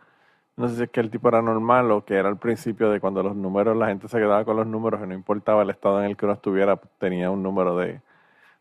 no 0.57 0.69
sé 0.69 0.77
si 0.77 0.83
es 0.85 0.91
que 0.91 1.01
el 1.01 1.11
tipo 1.11 1.29
era 1.29 1.43
normal 1.43 1.91
o 1.93 2.05
que 2.05 2.15
era 2.17 2.29
al 2.29 2.39
principio 2.39 2.91
de 2.91 3.01
cuando 3.01 3.23
los 3.23 3.37
números, 3.37 3.77
la 3.77 3.89
gente 3.89 4.09
se 4.09 4.19
quedaba 4.19 4.45
con 4.45 4.57
los 4.57 4.67
números 4.67 5.01
y 5.05 5.07
no 5.09 5.15
importaba 5.15 5.63
el 5.63 5.71
estado 5.71 6.01
en 6.03 6.11
el 6.11 6.17
que 6.17 6.27
uno 6.27 6.35
estuviera, 6.35 6.77
tenía 6.99 7.31
un 7.31 7.43
número 7.43 7.77
de, 7.77 8.01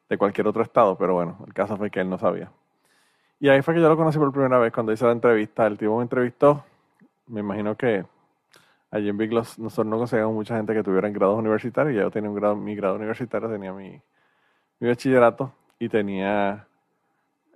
de 0.10 0.18
cualquier 0.18 0.48
otro 0.48 0.64
estado, 0.64 0.98
pero 0.98 1.14
bueno, 1.16 1.38
el 1.48 1.54
caso 1.54 1.78
fue 1.78 1.90
que 1.92 2.02
él 2.02 2.10
no 2.10 2.18
sabía. 2.18 2.52
Y 3.40 3.50
ahí 3.50 3.62
fue 3.62 3.74
que 3.74 3.82
yo 3.82 3.90
lo 3.90 3.98
conocí 3.98 4.18
por 4.18 4.32
primera 4.32 4.58
vez 4.60 4.72
cuando 4.74 4.92
hice 4.94 5.06
la 5.06 5.12
entrevista. 5.12 5.68
El 5.68 5.78
tipo 5.78 5.96
me 5.98 6.04
entrevistó. 6.04 6.64
Me 7.28 7.42
imagino 7.42 7.76
que 7.76 8.06
allí 8.92 9.10
en 9.10 9.18
Big 9.18 9.34
Loss 9.34 9.60
nosotros 9.60 9.88
no 9.88 9.98
conseguíamos 9.98 10.34
mucha 10.34 10.56
gente 10.56 10.74
que 10.74 10.84
tuviera 10.84 11.10
grados 11.10 11.38
universitarios. 11.38 11.96
Yo 11.96 12.12
tenía 12.12 12.30
un 12.30 12.36
grado, 12.36 12.56
mi 12.56 12.76
grado 12.76 12.96
universitario, 12.96 13.50
tenía 13.50 13.74
mi, 13.74 14.02
mi 14.80 14.88
bachillerato 14.88 15.52
y 15.80 15.90
tenía 15.90 16.68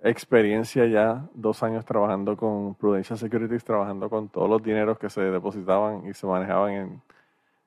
experiencia 0.02 0.86
ya 0.86 1.28
dos 1.34 1.62
años 1.62 1.84
trabajando 1.84 2.36
con 2.36 2.74
Prudential 2.74 3.18
Securities, 3.18 3.64
trabajando 3.64 4.08
con 4.08 4.28
todos 4.28 4.48
los 4.48 4.62
dineros 4.62 4.98
que 4.98 5.10
se 5.10 5.20
depositaban 5.20 6.06
y 6.06 6.14
se 6.14 6.26
manejaban 6.26 6.72
en, 6.72 7.02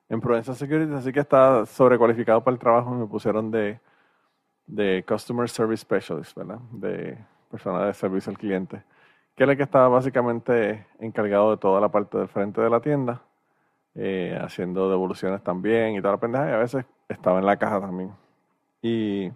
en 0.10 0.22
Prudential 0.22 0.56
Securities. 0.56 0.96
Así 0.96 1.12
que 1.12 1.20
estaba 1.20 1.66
sobrecualificado 1.66 2.44
para 2.44 2.54
el 2.54 2.60
trabajo 2.60 2.94
y 2.96 3.00
me 3.00 3.08
pusieron 3.08 3.52
de, 3.52 3.80
de 4.66 5.04
Customer 5.08 5.50
Service 5.50 5.82
Specialist, 5.82 6.36
¿verdad? 6.36 6.60
De 6.72 7.18
persona 7.52 7.86
de 7.86 7.94
servicio 7.94 8.32
al 8.32 8.38
cliente, 8.38 8.84
que 9.36 9.44
era 9.44 9.52
el 9.52 9.58
que 9.58 9.64
estaba 9.64 9.88
básicamente 9.88 10.88
encargado 11.00 11.52
de 11.52 11.58
toda 11.58 11.80
la 11.80 11.90
parte 11.90 12.18
del 12.18 12.28
frente 12.28 12.62
de 12.62 12.70
la 12.70 12.80
tienda, 12.80 13.22
eh, 13.94 14.36
haciendo 14.42 14.90
devoluciones 14.90 15.44
también 15.44 15.96
y 15.96 16.02
toda 16.02 16.14
la 16.14 16.20
pendeja, 16.20 16.50
y 16.50 16.54
a 16.54 16.58
veces 16.58 16.86
estaba 17.08 17.38
en 17.38 17.46
la 17.46 17.58
caja 17.58 17.80
también. 17.80 18.12
Y 18.82 19.32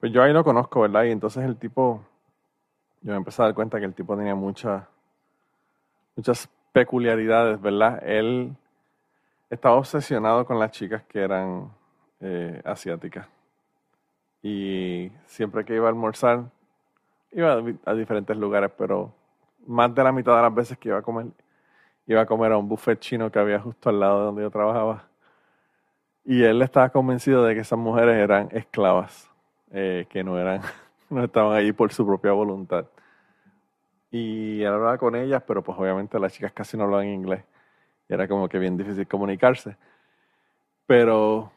pues 0.00 0.12
yo 0.12 0.22
ahí 0.22 0.32
lo 0.32 0.42
conozco, 0.42 0.80
¿verdad? 0.80 1.04
Y 1.04 1.10
entonces 1.10 1.44
el 1.44 1.56
tipo, 1.58 2.00
yo 3.02 3.12
me 3.12 3.16
empecé 3.16 3.42
a 3.42 3.46
dar 3.46 3.54
cuenta 3.54 3.78
que 3.78 3.86
el 3.86 3.94
tipo 3.94 4.16
tenía 4.16 4.34
muchas, 4.34 4.84
muchas 6.16 6.48
peculiaridades, 6.72 7.60
¿verdad? 7.60 8.02
Él 8.04 8.56
estaba 9.50 9.76
obsesionado 9.76 10.46
con 10.46 10.58
las 10.58 10.70
chicas 10.70 11.02
que 11.04 11.20
eran 11.20 11.70
eh, 12.20 12.60
asiáticas. 12.64 13.28
Y 14.42 15.10
siempre 15.26 15.64
que 15.64 15.74
iba 15.74 15.86
a 15.86 15.90
almorzar, 15.90 16.44
iba 17.32 17.62
a, 17.84 17.94
diferentes 17.94 18.36
lugares, 18.36 18.70
pero 18.76 19.12
más 19.66 19.94
de 19.94 20.02
la 20.02 20.12
mitad 20.12 20.36
de 20.36 20.42
las 20.42 20.54
veces 20.54 20.78
que 20.78 20.88
iba 20.88 20.98
a 20.98 21.02
comer, 21.02 21.26
iba 22.06 22.20
a 22.22 22.26
comer 22.26 22.52
a 22.52 22.58
un 22.58 22.68
buffet 22.68 22.98
chino 22.98 23.30
que 23.30 23.38
había 23.38 23.60
justo 23.60 23.90
al 23.90 24.00
lado 24.00 24.18
de 24.20 24.24
donde 24.26 24.42
yo 24.42 24.50
trabajaba. 24.50 25.04
Y 26.24 26.42
él 26.42 26.62
estaba 26.62 26.88
convencido 26.90 27.44
de 27.44 27.54
que 27.54 27.60
esas 27.60 27.78
mujeres 27.78 28.16
eran 28.16 28.48
esclavas, 28.52 29.28
eh, 29.72 30.06
que 30.08 30.24
no 30.24 30.38
eran, 30.38 30.62
no 31.10 31.24
estaban 31.24 31.56
allí 31.56 31.72
por 31.72 31.92
su 31.92 32.06
propia 32.06 32.32
voluntad. 32.32 32.86
Y 34.12 34.62
él 34.62 34.68
hablaba 34.68 34.98
con 34.98 35.16
ellas, 35.16 35.42
pero 35.46 35.62
pues 35.62 35.76
obviamente 35.78 36.20
las 36.20 36.32
chicas 36.32 36.52
casi 36.52 36.76
no 36.76 36.84
hablaban 36.84 37.08
inglés. 37.08 37.42
Y 38.08 38.14
era 38.14 38.28
como 38.28 38.48
que 38.48 38.58
bien 38.58 38.76
difícil 38.76 39.08
comunicarse. 39.08 39.76
Pero 40.86 41.50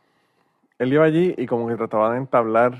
él 0.79 0.93
iba 0.93 1.03
allí 1.03 1.35
y 1.37 1.45
como 1.45 1.67
que 1.67 1.75
trataba 1.75 2.13
de 2.13 2.17
entablar 2.17 2.73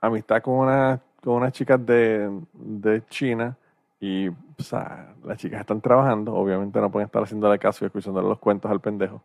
amistad 0.00 0.42
con 0.42 0.54
una 0.54 1.00
con 1.22 1.34
unas 1.34 1.52
chicas 1.52 1.84
de, 1.86 2.28
de 2.52 3.06
China 3.06 3.56
y 4.00 4.28
o 4.28 4.34
sea, 4.58 5.14
las 5.24 5.38
chicas 5.38 5.60
están 5.60 5.80
trabajando, 5.80 6.34
obviamente 6.34 6.80
no 6.80 6.90
pueden 6.90 7.06
estar 7.06 7.22
haciendo 7.22 7.48
la 7.48 7.58
caso 7.58 7.84
y 7.84 7.86
escuchándole 7.86 8.28
los 8.28 8.38
cuentos 8.40 8.70
al 8.70 8.80
pendejo. 8.80 9.22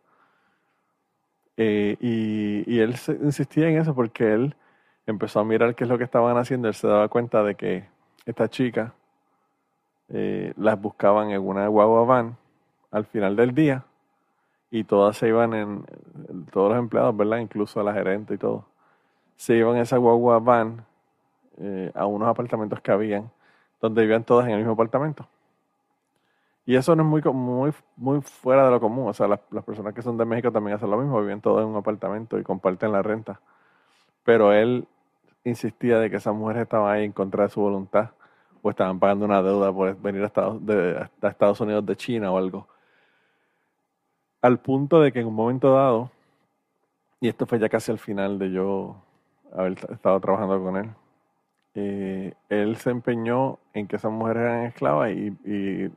Eh, 1.58 1.98
y, 2.00 2.72
y, 2.72 2.80
él 2.80 2.96
insistía 3.24 3.68
en 3.68 3.78
eso 3.80 3.96
porque 3.96 4.32
él 4.32 4.56
empezó 5.08 5.40
a 5.40 5.44
mirar 5.44 5.74
qué 5.74 5.86
es 5.86 5.90
lo 5.90 5.98
que 5.98 6.04
estaban 6.04 6.38
haciendo. 6.38 6.68
Él 6.68 6.76
se 6.76 6.88
daba 6.88 7.08
cuenta 7.08 7.42
de 7.42 7.56
que 7.56 7.86
estas 8.26 8.52
chicas 8.52 8.92
eh, 10.10 10.54
las 10.56 10.80
buscaban 10.80 11.32
en 11.32 11.42
una 11.42 11.68
guagua 11.68 12.06
van 12.06 12.38
al 12.92 13.06
final 13.06 13.36
del 13.36 13.54
día 13.54 13.84
y 14.72 14.84
todas 14.84 15.18
se 15.18 15.28
iban 15.28 15.54
en, 15.54 15.86
todos 16.52 16.72
los 16.72 16.80
empleados, 16.80 17.16
¿verdad? 17.16 17.40
Incluso 17.40 17.82
la 17.84 17.94
gerente 17.94 18.36
y 18.36 18.38
todo, 18.38 18.66
se 19.36 19.56
iban 19.56 19.76
en 19.76 19.82
esa 19.82 19.98
guagua 19.98 20.40
van 20.40 20.86
eh, 21.58 21.92
a 21.96 22.06
unos 22.06 22.28
apartamentos 22.28 22.80
que 22.82 22.92
habían, 22.92 23.30
donde 23.82 24.02
vivían 24.02 24.24
todas 24.24 24.46
en 24.46 24.54
el 24.54 24.58
mismo 24.60 24.74
apartamento. 24.74 25.28
Y 26.66 26.76
eso 26.76 26.96
no 26.96 27.04
es 27.04 27.10
muy, 27.10 27.22
muy, 27.34 27.74
muy 27.96 28.22
fuera 28.22 28.66
de 28.66 28.72
lo 28.72 28.82
común. 28.82 29.08
O 29.08 29.14
sea, 29.14 29.28
las, 29.28 29.40
personas 29.64 29.94
que 29.94 30.02
son 30.02 30.18
de 30.18 30.26
México 30.26 30.52
también 30.52 30.76
hacen 30.76 30.92
lo 30.92 30.98
mismo, 30.98 31.22
viven 31.22 31.40
todos 31.40 31.62
en 31.62 31.70
un 31.70 31.78
apartamento 31.78 32.38
y 32.38 32.44
comparten 32.44 32.92
la 32.92 33.02
renta. 33.02 33.40
Pero 34.26 34.52
él 34.52 34.86
insistía 35.46 35.98
de 36.00 36.10
que 36.10 36.18
esas 36.18 36.36
mujeres 36.36 36.64
estaban 36.64 36.94
ahí 36.94 37.06
en 37.06 37.14
contra 37.14 37.46
de 37.46 37.50
su 37.50 37.62
voluntad 37.62 38.10
o 38.68 38.70
estaban 38.70 39.00
pagando 39.00 39.26
una 39.26 39.42
deuda 39.42 39.72
por 39.72 39.96
venir 40.02 40.24
a 40.24 40.28
Estados, 40.28 40.62
a 41.22 41.28
Estados 41.28 41.62
Unidos 41.62 41.86
de 41.86 41.96
China 41.96 42.32
o 42.32 42.38
algo. 42.38 42.68
Al 44.42 44.60
punto 44.60 45.02
de 45.02 45.12
que 45.12 45.22
en 45.22 45.28
un 45.28 45.36
momento 45.36 45.74
dado, 45.74 46.12
y 47.22 47.30
esto 47.30 47.46
fue 47.46 47.60
ya 47.60 47.70
casi 47.70 47.92
al 47.92 48.00
final 48.00 48.38
de 48.38 48.52
yo 48.52 48.98
haber 49.54 49.74
estado 49.92 50.20
trabajando 50.20 50.62
con 50.62 50.78
él, 50.78 50.90
eh, 51.76 52.34
él 52.50 52.76
se 52.78 52.90
empeñó 52.90 53.60
en 53.74 53.88
que 53.88 53.96
esas 53.96 54.12
mujeres 54.12 54.44
eran 54.44 54.66
esclavas 54.66 55.12
y, 55.12 55.32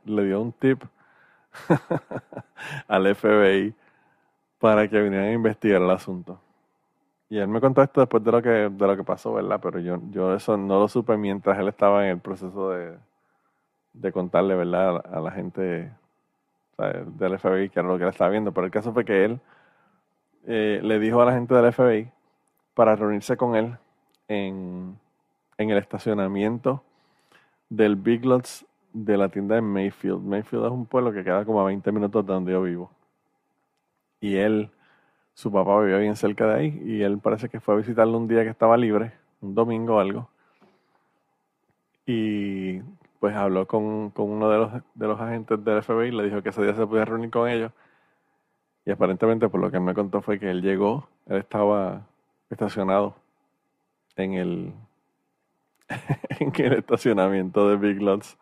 le 0.05 0.25
dio 0.25 0.41
un 0.41 0.53
tip 0.53 0.83
al 2.87 3.15
FBI 3.15 3.75
para 4.59 4.87
que 4.87 5.01
vinieran 5.01 5.27
a 5.27 5.33
investigar 5.33 5.81
el 5.81 5.89
asunto. 5.89 6.39
Y 7.31 7.39
él 7.39 7.47
me 7.47 7.59
contó 7.59 7.81
esto 7.81 8.01
después 8.01 8.23
de 8.23 8.31
lo 8.31 8.41
que, 8.43 8.49
de 8.49 8.87
lo 8.87 8.95
que 8.95 9.03
pasó, 9.03 9.33
¿verdad? 9.33 9.59
Pero 9.63 9.79
yo, 9.79 9.99
yo 10.11 10.35
eso 10.35 10.55
no 10.55 10.79
lo 10.79 10.87
supe 10.87 11.17
mientras 11.17 11.57
él 11.57 11.69
estaba 11.69 12.05
en 12.05 12.11
el 12.11 12.19
proceso 12.19 12.69
de, 12.71 12.97
de 13.93 14.11
contarle, 14.11 14.53
¿verdad? 14.55 15.01
A, 15.11 15.19
la 15.19 15.31
gente 15.31 15.91
del 16.77 17.39
FBI 17.39 17.69
que 17.69 17.79
era 17.79 17.87
lo 17.87 17.97
que 17.97 18.03
él 18.03 18.09
estaba 18.09 18.29
viendo. 18.29 18.51
Pero 18.51 18.65
el 18.65 18.71
caso 18.71 18.93
fue 18.93 19.05
que 19.05 19.25
él 19.25 19.39
eh, 20.45 20.79
le 20.83 20.99
dijo 20.99 21.21
a 21.21 21.25
la 21.25 21.33
gente 21.33 21.55
del 21.55 21.73
FBI 21.73 22.11
para 22.75 22.95
reunirse 22.95 23.37
con 23.37 23.55
él 23.55 23.77
en 24.27 24.97
en 25.61 25.69
el 25.69 25.77
estacionamiento 25.77 26.83
del 27.69 27.95
Big 27.95 28.25
Lots 28.25 28.65
de 28.93 29.17
la 29.17 29.29
tienda 29.29 29.55
de 29.55 29.61
Mayfield. 29.61 30.21
Mayfield 30.21 30.65
es 30.65 30.71
un 30.71 30.85
pueblo 30.85 31.13
que 31.13 31.23
queda 31.23 31.45
como 31.45 31.61
a 31.61 31.65
20 31.65 31.91
minutos 31.91 32.25
de 32.25 32.33
donde 32.33 32.51
yo 32.51 32.61
vivo. 32.63 32.91
Y 34.19 34.35
él, 34.35 34.69
su 35.41 35.51
papá 35.51 35.79
vivía 35.81 35.97
bien 35.97 36.15
cerca 36.15 36.45
de 36.45 36.53
ahí 36.53 36.81
y 36.85 37.01
él 37.01 37.17
parece 37.17 37.49
que 37.49 37.59
fue 37.59 37.73
a 37.73 37.77
visitarlo 37.77 38.15
un 38.15 38.27
día 38.27 38.43
que 38.43 38.49
estaba 38.49 38.77
libre, 38.77 39.13
un 39.41 39.55
domingo 39.55 39.95
o 39.95 39.99
algo. 39.99 40.29
Y 42.05 42.79
pues 43.19 43.35
habló 43.35 43.65
con, 43.65 44.11
con 44.11 44.29
uno 44.29 44.49
de 44.51 44.57
los, 44.59 44.71
de 44.93 45.07
los 45.07 45.19
agentes 45.19 45.63
del 45.65 45.81
FBI 45.81 46.09
y 46.09 46.11
le 46.11 46.25
dijo 46.25 46.43
que 46.43 46.49
ese 46.49 46.61
día 46.61 46.75
se 46.75 46.85
podía 46.85 47.05
reunir 47.05 47.31
con 47.31 47.49
ellos. 47.49 47.71
Y 48.85 48.91
aparentemente, 48.91 49.49
por 49.49 49.61
lo 49.61 49.71
que 49.71 49.79
me 49.79 49.95
contó, 49.95 50.21
fue 50.21 50.39
que 50.39 50.51
él 50.51 50.61
llegó, 50.61 51.07
él 51.25 51.37
estaba 51.37 52.05
estacionado 52.51 53.15
en 54.17 54.33
el 54.33 54.73
en 56.39 56.53
el 56.55 56.73
estacionamiento 56.73 57.67
de 57.67 57.77
Big 57.77 57.99
Lots 57.99 58.37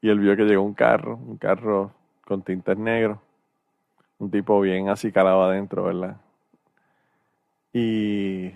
y 0.00 0.08
él 0.08 0.18
vio 0.18 0.36
que 0.36 0.42
llegó 0.42 0.62
un 0.62 0.74
carro, 0.74 1.16
un 1.16 1.36
carro 1.36 1.92
con 2.24 2.42
tintes 2.42 2.76
negros, 2.76 3.18
un 4.18 4.28
tipo 4.28 4.60
bien 4.60 4.88
así 4.88 5.12
calado 5.12 5.44
adentro, 5.44 5.84
¿verdad? 5.84 6.16
Y 7.72 8.50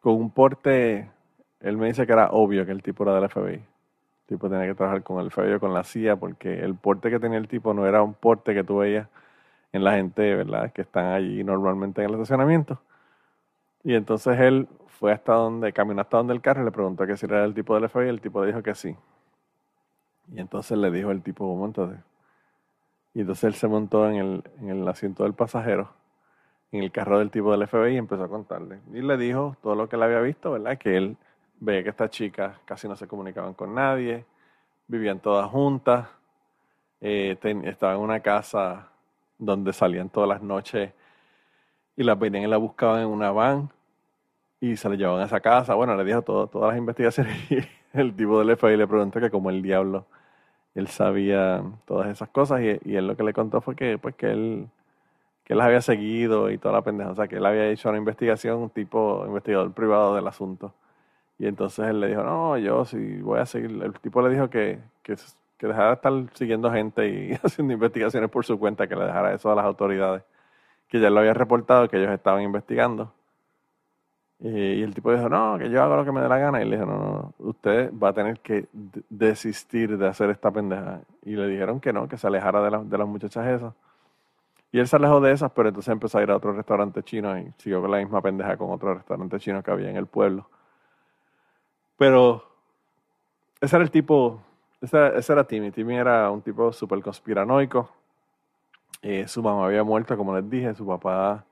con 0.00 0.14
un 0.14 0.30
porte, 0.30 1.10
él 1.60 1.76
me 1.76 1.86
dice 1.86 2.06
que 2.06 2.12
era 2.12 2.30
obvio 2.30 2.64
que 2.66 2.72
el 2.72 2.82
tipo 2.82 3.04
era 3.04 3.14
del 3.20 3.28
FBI. 3.28 3.54
El 3.54 4.26
tipo 4.26 4.48
tenía 4.48 4.66
que 4.66 4.74
trabajar 4.74 5.02
con 5.02 5.20
el 5.20 5.30
FBI 5.30 5.54
o 5.54 5.60
con 5.60 5.74
la 5.74 5.84
CIA 5.84 6.16
porque 6.16 6.60
el 6.60 6.74
porte 6.74 7.10
que 7.10 7.20
tenía 7.20 7.38
el 7.38 7.48
tipo 7.48 7.74
no 7.74 7.86
era 7.86 8.02
un 8.02 8.14
porte 8.14 8.54
que 8.54 8.64
tú 8.64 8.78
veías 8.78 9.08
en 9.72 9.84
la 9.84 9.92
gente, 9.94 10.34
¿verdad? 10.34 10.72
Que 10.72 10.82
están 10.82 11.06
allí 11.12 11.44
normalmente 11.44 12.02
en 12.02 12.08
el 12.08 12.14
estacionamiento. 12.14 12.80
Y 13.82 13.94
entonces 13.94 14.38
él 14.40 14.68
fue 14.86 15.12
hasta 15.12 15.34
donde, 15.34 15.72
caminó 15.72 16.00
hasta 16.00 16.16
donde 16.16 16.32
el 16.32 16.40
carro 16.40 16.62
y 16.62 16.64
le 16.64 16.70
preguntó 16.70 17.06
que 17.06 17.16
si 17.16 17.26
era 17.26 17.44
el 17.44 17.54
tipo 17.54 17.74
del 17.74 17.88
FBI 17.88 18.08
el 18.08 18.20
tipo 18.20 18.44
dijo 18.44 18.62
que 18.62 18.74
sí. 18.74 18.96
Y 20.32 20.40
entonces 20.40 20.78
le 20.78 20.90
dijo 20.90 21.10
el 21.10 21.22
tipo, 21.22 21.54
montate. 21.54 21.96
Y 23.12 23.20
entonces 23.20 23.44
él 23.44 23.54
se 23.54 23.68
montó 23.68 24.08
en 24.08 24.16
el, 24.16 24.44
en 24.60 24.70
el 24.70 24.88
asiento 24.88 25.24
del 25.24 25.34
pasajero, 25.34 25.90
en 26.72 26.82
el 26.82 26.90
carro 26.90 27.18
del 27.18 27.30
tipo 27.30 27.52
del 27.52 27.66
FBI 27.66 27.94
y 27.94 27.96
empezó 27.96 28.24
a 28.24 28.28
contarle. 28.28 28.80
Y 28.92 29.00
le 29.00 29.16
dijo 29.16 29.56
todo 29.62 29.74
lo 29.74 29.88
que 29.88 29.96
él 29.96 30.02
había 30.02 30.20
visto, 30.20 30.52
¿verdad? 30.52 30.78
Que 30.78 30.96
él 30.96 31.16
veía 31.60 31.82
que 31.82 31.90
estas 31.90 32.10
chicas 32.10 32.58
casi 32.64 32.88
no 32.88 32.96
se 32.96 33.06
comunicaban 33.06 33.54
con 33.54 33.74
nadie, 33.74 34.24
vivían 34.86 35.20
todas 35.20 35.48
juntas, 35.50 36.08
eh, 37.00 37.36
estaban 37.64 37.96
en 37.96 38.02
una 38.02 38.20
casa 38.20 38.88
donde 39.38 39.72
salían 39.72 40.08
todas 40.08 40.28
las 40.28 40.42
noches 40.42 40.92
y 41.96 42.02
las 42.02 42.18
venían 42.18 42.44
y 42.44 42.46
la 42.46 42.56
buscaban 42.56 43.02
en 43.02 43.08
una 43.08 43.30
van 43.30 43.70
y 44.60 44.76
se 44.76 44.88
le 44.88 44.96
llevaban 44.96 45.20
a 45.20 45.26
esa 45.26 45.40
casa. 45.40 45.74
Bueno, 45.74 45.94
le 45.96 46.04
dijo 46.04 46.22
todo, 46.22 46.46
todas 46.46 46.70
las 46.70 46.78
investigaciones 46.78 47.36
y 47.50 47.58
el 47.92 48.14
tipo 48.14 48.38
del 48.42 48.56
FBI 48.56 48.76
le 48.76 48.86
preguntó 48.86 49.20
que 49.20 49.30
como 49.30 49.50
el 49.50 49.62
diablo 49.62 50.06
él 50.74 50.88
sabía 50.88 51.62
todas 51.84 52.08
esas 52.08 52.28
cosas 52.30 52.60
y, 52.62 52.96
él 52.96 53.06
lo 53.06 53.16
que 53.16 53.22
le 53.22 53.32
contó 53.32 53.60
fue 53.60 53.76
que 53.76 53.98
pues 53.98 54.14
que 54.16 54.30
él 54.30 54.68
que 55.44 55.54
las 55.54 55.66
había 55.66 55.82
seguido 55.82 56.50
y 56.50 56.58
toda 56.58 56.74
la 56.74 56.82
pendeja, 56.82 57.10
o 57.10 57.14
sea, 57.14 57.28
que 57.28 57.36
él 57.36 57.46
había 57.46 57.68
hecho 57.68 57.88
una 57.90 57.98
investigación, 57.98 58.58
un 58.58 58.70
tipo 58.70 59.24
investigador 59.26 59.72
privado 59.72 60.14
del 60.16 60.26
asunto. 60.26 60.74
Y 61.38 61.46
entonces 61.46 61.86
él 61.88 62.00
le 62.00 62.08
dijo, 62.08 62.22
no, 62.22 62.56
yo 62.58 62.84
sí 62.84 63.20
voy 63.20 63.40
a 63.40 63.46
seguir. 63.46 63.70
El 63.82 63.92
tipo 64.00 64.22
le 64.22 64.30
dijo 64.30 64.48
que, 64.48 64.80
que, 65.02 65.16
que 65.58 65.66
dejara 65.66 65.88
de 65.88 65.94
estar 65.94 66.12
siguiendo 66.34 66.70
gente 66.72 67.08
y 67.08 67.32
haciendo 67.42 67.74
investigaciones 67.74 68.30
por 68.30 68.44
su 68.44 68.58
cuenta, 68.58 68.86
que 68.86 68.96
le 68.96 69.04
dejara 69.04 69.34
eso 69.34 69.50
a 69.50 69.54
las 69.54 69.64
autoridades, 69.64 70.22
que 70.88 71.00
ya 71.00 71.10
lo 71.10 71.20
había 71.20 71.34
reportado, 71.34 71.88
que 71.88 71.98
ellos 71.98 72.12
estaban 72.12 72.42
investigando. 72.42 73.12
y 74.40 74.82
el 74.82 74.94
tipo 74.94 75.12
dijo, 75.12 75.28
no, 75.28 75.58
que 75.58 75.70
yo 75.70 75.82
hago 75.82 75.96
lo 75.96 76.04
que 76.04 76.12
me 76.12 76.20
dé 76.20 76.28
la 76.28 76.38
gana. 76.38 76.62
Y 76.62 76.68
le 76.68 76.76
dijo, 76.76 76.86
no, 76.86 76.98
no, 76.98 77.34
usted 77.38 77.92
va 77.92 78.10
a 78.10 78.12
tener 78.14 78.40
que 78.40 78.66
desistir 79.10 79.98
de 79.98 80.08
hacer 80.08 80.30
esta 80.30 80.50
pendeja. 80.50 81.00
Y 81.22 81.36
le 81.36 81.48
dijeron 81.48 81.80
que 81.80 81.92
no, 81.92 82.08
que 82.08 82.16
se 82.16 82.26
alejara 82.26 82.62
de, 82.62 82.84
de 82.84 82.98
las 82.98 83.08
muchachas 83.08 83.46
esas. 83.48 83.74
Y 84.74 84.80
él 84.80 84.88
se 84.88 84.96
alejó 84.96 85.20
de 85.20 85.30
esas, 85.30 85.52
pero 85.52 85.68
entonces 85.68 85.92
empezó 85.92 86.18
a 86.18 86.24
ir 86.24 86.32
a 86.32 86.36
otro 86.36 86.52
restaurante 86.52 87.00
chino 87.04 87.38
y 87.38 87.48
siguió 87.58 87.80
con 87.80 87.92
la 87.92 87.98
misma 87.98 88.20
pendeja 88.20 88.56
con 88.56 88.72
otro 88.72 88.92
restaurante 88.92 89.38
chino 89.38 89.62
que 89.62 89.70
había 89.70 89.88
en 89.88 89.94
el 89.94 90.08
pueblo. 90.08 90.48
Pero 91.96 92.44
ese 93.60 93.76
era 93.76 93.84
el 93.84 93.92
tipo, 93.92 94.40
ese, 94.80 94.98
era 95.32 95.44
Timmy. 95.44 95.70
Timmy 95.70 95.94
era 95.94 96.28
un 96.28 96.42
tipo 96.42 96.72
súper 96.72 97.00
conspiranoico. 97.02 97.88
Eh, 99.00 99.28
su 99.28 99.44
mamá 99.44 99.66
había 99.66 99.84
muerto, 99.84 100.16
como 100.16 100.34
les 100.34 100.50
dije, 100.50 100.74
su 100.74 100.84
papá 100.84 101.44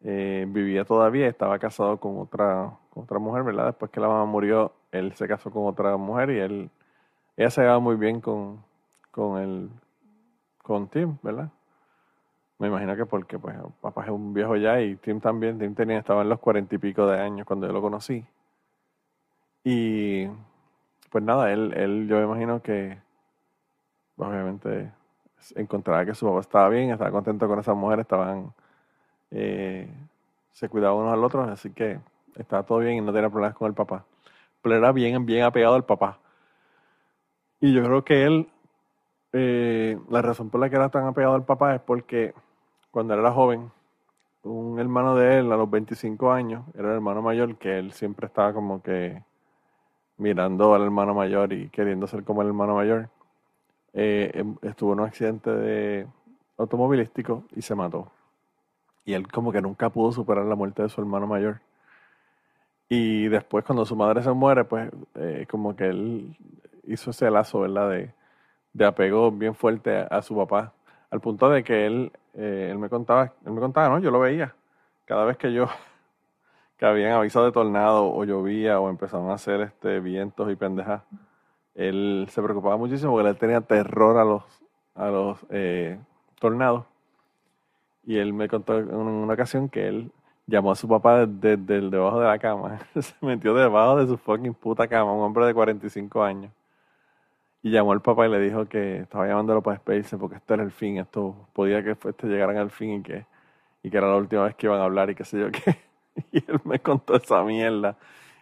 eh, 0.00 0.46
vivía 0.48 0.86
todavía, 0.86 1.28
estaba 1.28 1.58
casado 1.58 1.98
con 2.00 2.18
otra, 2.18 2.72
otra 2.94 3.18
mujer, 3.18 3.42
¿verdad? 3.42 3.66
Después 3.66 3.90
que 3.90 4.00
la 4.00 4.08
mamá 4.08 4.24
murió, 4.24 4.72
él 4.92 5.12
se 5.12 5.28
casó 5.28 5.50
con 5.50 5.66
otra 5.66 5.94
mujer 5.98 6.30
y 6.30 6.38
él, 6.38 6.70
ella 7.36 7.50
se 7.50 7.60
llevaba 7.60 7.80
muy 7.80 7.96
bien 7.96 8.22
con, 8.22 8.64
con, 9.10 9.42
el, 9.42 9.68
con 10.62 10.88
Tim, 10.88 11.18
¿verdad? 11.22 11.50
Me 12.58 12.68
imagino 12.68 12.96
que 12.96 13.04
porque 13.06 13.38
pues 13.38 13.54
papá 13.80 14.04
es 14.04 14.10
un 14.10 14.32
viejo 14.32 14.56
ya 14.56 14.80
y 14.80 14.96
Tim 14.96 15.20
también, 15.20 15.58
Tim 15.58 15.74
tenía, 15.74 15.98
estaba 15.98 16.22
en 16.22 16.30
los 16.30 16.40
cuarenta 16.40 16.74
y 16.74 16.78
pico 16.78 17.06
de 17.06 17.20
años 17.20 17.46
cuando 17.46 17.66
yo 17.66 17.72
lo 17.72 17.82
conocí. 17.82 18.24
Y 19.64 20.26
pues 21.10 21.24
nada, 21.24 21.52
él, 21.52 21.72
él 21.76 22.06
yo 22.08 22.16
me 22.18 22.24
imagino 22.24 22.62
que 22.62 22.98
obviamente 24.16 24.92
encontraba 25.54 26.04
que 26.04 26.14
su 26.14 26.26
papá 26.26 26.40
estaba 26.40 26.68
bien, 26.68 26.90
estaba 26.90 27.10
contento 27.10 27.46
con 27.46 27.58
esa 27.58 27.74
mujer, 27.74 28.00
estaban, 28.00 28.52
eh, 29.30 29.88
se 30.52 30.68
cuidaban 30.68 30.98
unos 30.98 31.12
al 31.12 31.24
otro, 31.24 31.42
así 31.42 31.70
que 31.70 32.00
estaba 32.36 32.62
todo 32.64 32.78
bien 32.78 32.94
y 32.96 33.00
no 33.00 33.12
tenía 33.12 33.28
problemas 33.30 33.56
con 33.56 33.68
el 33.68 33.74
papá. 33.74 34.04
Pero 34.62 34.76
era 34.76 34.92
bien, 34.92 35.26
bien 35.26 35.44
apegado 35.44 35.74
al 35.74 35.84
papá. 35.84 36.18
Y 37.60 37.72
yo 37.74 37.82
creo 37.84 38.04
que 38.04 38.24
él, 38.24 38.48
eh, 39.32 39.98
la 40.08 40.22
razón 40.22 40.50
por 40.50 40.60
la 40.60 40.70
que 40.70 40.76
era 40.76 40.88
tan 40.90 41.06
apegado 41.06 41.34
al 41.34 41.44
papá 41.44 41.74
es 41.74 41.80
porque 41.80 42.34
cuando 42.96 43.12
era 43.12 43.30
joven, 43.30 43.70
un 44.42 44.80
hermano 44.80 45.14
de 45.16 45.40
él 45.40 45.52
a 45.52 45.56
los 45.58 45.70
25 45.70 46.32
años, 46.32 46.64
era 46.72 46.88
el 46.88 46.94
hermano 46.94 47.20
mayor, 47.20 47.58
que 47.58 47.78
él 47.78 47.92
siempre 47.92 48.26
estaba 48.26 48.54
como 48.54 48.82
que 48.82 49.22
mirando 50.16 50.74
al 50.74 50.80
hermano 50.80 51.12
mayor 51.12 51.52
y 51.52 51.68
queriendo 51.68 52.06
ser 52.06 52.24
como 52.24 52.40
el 52.40 52.48
hermano 52.48 52.76
mayor, 52.76 53.10
eh, 53.92 54.30
em, 54.32 54.56
estuvo 54.62 54.94
en 54.94 55.00
un 55.00 55.04
accidente 55.04 55.50
de 55.50 56.06
automovilístico 56.56 57.44
y 57.54 57.60
se 57.60 57.74
mató. 57.74 58.10
Y 59.04 59.12
él 59.12 59.30
como 59.30 59.52
que 59.52 59.60
nunca 59.60 59.90
pudo 59.90 60.10
superar 60.10 60.46
la 60.46 60.54
muerte 60.54 60.82
de 60.82 60.88
su 60.88 60.98
hermano 61.02 61.26
mayor. 61.26 61.60
Y 62.88 63.28
después 63.28 63.62
cuando 63.62 63.84
su 63.84 63.94
madre 63.94 64.22
se 64.22 64.32
muere, 64.32 64.64
pues 64.64 64.90
eh, 65.16 65.46
como 65.50 65.76
que 65.76 65.84
él 65.84 66.34
hizo 66.84 67.10
ese 67.10 67.30
lazo, 67.30 67.60
¿verdad? 67.60 67.90
De, 67.90 68.14
de 68.72 68.86
apego 68.86 69.30
bien 69.30 69.54
fuerte 69.54 69.98
a 70.10 70.22
su 70.22 70.34
papá 70.34 70.72
al 71.10 71.20
punto 71.20 71.48
de 71.48 71.62
que 71.62 71.86
él, 71.86 72.12
eh, 72.34 72.68
él 72.70 72.78
me 72.78 72.88
contaba, 72.88 73.32
él 73.44 73.52
me 73.52 73.60
contaba, 73.60 73.88
no, 73.88 73.98
yo 73.98 74.10
lo 74.10 74.20
veía. 74.20 74.54
Cada 75.04 75.24
vez 75.24 75.36
que 75.36 75.52
yo, 75.52 75.66
que 76.78 76.86
habían 76.86 77.12
avisado 77.12 77.46
de 77.46 77.52
tornado 77.52 78.06
o 78.12 78.24
llovía 78.24 78.80
o 78.80 78.88
empezaban 78.90 79.30
a 79.30 79.34
hacer 79.34 79.60
este 79.60 80.00
vientos 80.00 80.50
y 80.50 80.56
pendejas, 80.56 81.02
él 81.74 82.26
se 82.30 82.42
preocupaba 82.42 82.76
muchísimo 82.76 83.12
porque 83.12 83.28
él 83.28 83.36
tenía 83.36 83.60
terror 83.60 84.18
a 84.18 84.24
los, 84.24 84.42
a 84.94 85.08
los 85.08 85.38
eh, 85.50 85.98
tornados. 86.40 86.84
Y 88.04 88.18
él 88.18 88.32
me 88.32 88.48
contó 88.48 88.78
en 88.78 88.94
una 88.94 89.34
ocasión 89.34 89.68
que 89.68 89.88
él 89.88 90.12
llamó 90.46 90.70
a 90.70 90.76
su 90.76 90.88
papá 90.88 91.26
desde, 91.26 91.56
desde 91.56 91.90
debajo 91.90 92.20
de 92.20 92.26
la 92.26 92.38
cama. 92.38 92.78
se 93.00 93.14
metió 93.20 93.52
debajo 93.52 93.96
de 93.96 94.06
su 94.06 94.16
fucking 94.16 94.54
puta 94.54 94.86
cama, 94.86 95.12
un 95.12 95.22
hombre 95.22 95.46
de 95.46 95.54
45 95.54 96.22
años 96.22 96.52
y 97.66 97.70
llamó 97.70 97.90
al 97.90 98.00
papá 98.00 98.28
y 98.28 98.30
le 98.30 98.38
dijo 98.38 98.66
que 98.68 98.98
estaba 98.98 99.26
llamándolo 99.26 99.60
para 99.60 99.74
despedirse 99.74 100.16
porque 100.16 100.36
esto 100.36 100.54
era 100.54 100.62
el 100.62 100.70
fin, 100.70 100.98
esto 100.98 101.48
podía 101.52 101.82
que 101.82 101.90
este 101.90 102.28
llegaran 102.28 102.58
al 102.58 102.70
fin 102.70 103.00
y 103.00 103.02
que, 103.02 103.26
y 103.82 103.90
que 103.90 103.96
era 103.96 104.06
la 104.06 104.14
última 104.14 104.44
vez 104.44 104.54
que 104.54 104.68
iban 104.68 104.78
a 104.78 104.84
hablar 104.84 105.10
y 105.10 105.16
qué 105.16 105.24
sé 105.24 105.40
yo 105.40 105.50
qué. 105.50 105.76
Y 106.30 106.38
él 106.48 106.60
me 106.62 106.78
contó 106.78 107.16
esa 107.16 107.42
mierda. 107.42 107.98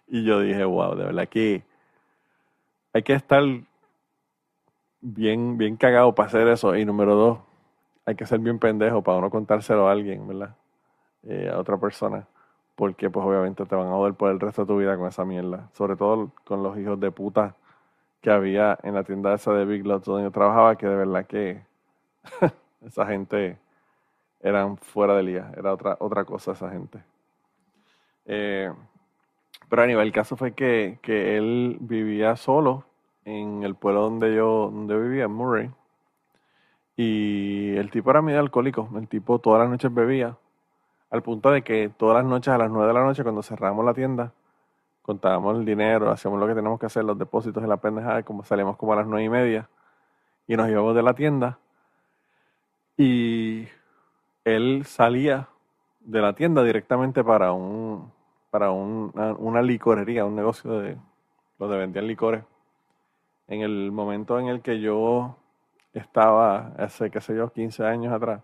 Y 0.07 0.25
yo 0.25 0.41
dije, 0.41 0.63
wow, 0.65 0.95
de 0.95 1.07
verdad 1.07 1.27
que 1.27 1.65
hay 2.93 3.03
que 3.03 3.15
estar 3.15 3.43
bien, 5.01 5.57
bien 5.57 5.77
cagado 5.79 6.15
para 6.15 6.27
hacer 6.29 6.47
eso. 6.49 6.77
Y 6.77 6.85
número 6.85 7.15
dos, 7.15 7.39
hay 8.05 8.17
que 8.17 8.27
ser 8.27 8.41
bien 8.41 8.59
pendejo 8.59 9.03
para 9.03 9.23
no 9.23 9.31
contárselo 9.31 9.89
a 9.89 9.93
alguien, 9.93 10.29
¿verdad? 10.29 10.55
Eh, 11.23 11.51
a 11.51 11.59
otra 11.59 11.79
persona. 11.79 12.29
Porque 12.75 13.09
pues 13.09 13.25
obviamente 13.25 13.65
te 13.65 13.75
van 13.75 13.89
a 13.89 13.93
joder 13.93 14.13
por 14.15 14.31
el 14.31 14.39
resto 14.39 14.63
de 14.63 14.69
tu 14.69 14.77
vida 14.77 14.99
con 14.99 15.09
esa 15.09 15.25
mierda. 15.25 15.71
Sobre 15.73 15.97
todo 15.97 16.31
con 16.45 16.63
los 16.63 16.79
hijos 16.79 17.01
de 17.01 17.11
puta 17.11 17.57
que 18.25 18.31
había 18.31 18.79
en 18.83 18.95
la 18.95 19.05
tienda 19.05 19.35
esa 19.35 19.53
de 19.53 19.67
Big 19.67 19.85
Lots 19.87 20.07
donde 20.07 20.23
yo 20.23 20.31
trabajaba, 20.31 20.79
que 20.79 20.87
de 20.87 20.97
verdad 20.97 21.27
que 21.27 21.61
esa 22.87 23.07
gente 23.07 23.59
eran 24.41 24.79
fuera 24.79 25.15
de 25.17 25.25
día, 25.25 25.53
era 25.55 25.75
otra, 25.75 25.99
otra 26.01 26.25
cosa 26.25 26.53
esa 26.53 26.71
gente. 26.71 27.05
Eh, 28.25 28.73
pero 29.69 29.83
a 29.83 29.87
nivel, 29.87 30.07
el 30.07 30.13
caso 30.15 30.37
fue 30.39 30.53
que, 30.55 30.99
que, 31.03 31.37
él 31.37 31.77
vivía 31.81 32.35
solo 32.37 32.87
en 33.27 33.63
el 33.63 33.75
pueblo 33.75 34.01
donde 34.01 34.35
yo 34.35 34.71
donde 34.73 34.99
vivía, 34.99 35.25
en 35.25 35.33
Murray. 35.33 35.71
Y 36.97 37.77
el 37.77 37.91
tipo 37.91 38.11
era 38.11 38.23
medio 38.23 38.41
alcohólico, 38.41 38.89
el 38.97 39.07
tipo 39.07 39.39
todas 39.39 39.61
las 39.61 39.69
noches 39.69 39.93
bebía, 39.93 40.39
al 41.11 41.23
punto 41.23 41.51
de 41.51 41.61
que 41.61 41.91
todas 41.91 42.17
las 42.17 42.25
noches 42.25 42.55
a 42.55 42.57
las 42.57 42.71
9 42.71 42.89
de 42.89 42.95
la 42.95 43.05
noche 43.05 43.23
cuando 43.23 43.43
cerramos 43.43 43.85
la 43.85 43.93
tienda, 43.93 44.33
contábamos 45.05 45.59
el 45.59 45.65
dinero, 45.65 46.11
hacíamos 46.11 46.41
lo 46.41 46.47
que 46.47 46.55
tenemos 46.55 46.81
que 46.81 46.87
hacer, 46.87 47.05
los 47.05 47.19
depósitos 47.19 47.63
en 47.63 47.69
la 47.69 47.77
pendejada, 47.77 48.23
como 48.23 48.43
salimos 48.43 48.77
como 48.77 48.95
a 48.95 48.97
las 48.97 49.07
nueve 49.07 49.25
y 49.25 49.29
media 49.29 49.69
y 50.47 50.57
nos 50.57 50.69
íbamos 50.69 50.95
de 50.95 51.03
la 51.03 51.15
tienda 51.15 51.59
y 52.97 53.69
él 54.45 54.85
salía 54.87 55.49
de 56.01 56.21
la 56.21 56.33
tienda 56.33 56.63
directamente 56.63 57.23
para 57.23 57.53
un 57.53 58.13
para 58.55 58.71
una, 58.71 59.63
licorería, 59.63 60.25
un 60.25 60.37
negocio 60.37 60.79
de 60.79 60.97
donde 61.59 61.77
vendían 61.77 62.07
licores. 62.07 62.45
En 63.49 63.63
el 63.63 63.91
momento 63.91 64.39
en 64.39 64.47
el 64.47 64.61
que 64.61 64.79
yo 64.79 65.37
estaba, 65.93 66.69
hace, 66.79 67.11
qué 67.11 67.21
sé 67.21 67.35
yo, 67.35 67.51
15 67.51 67.85
años 67.85 68.13
atrás, 68.13 68.43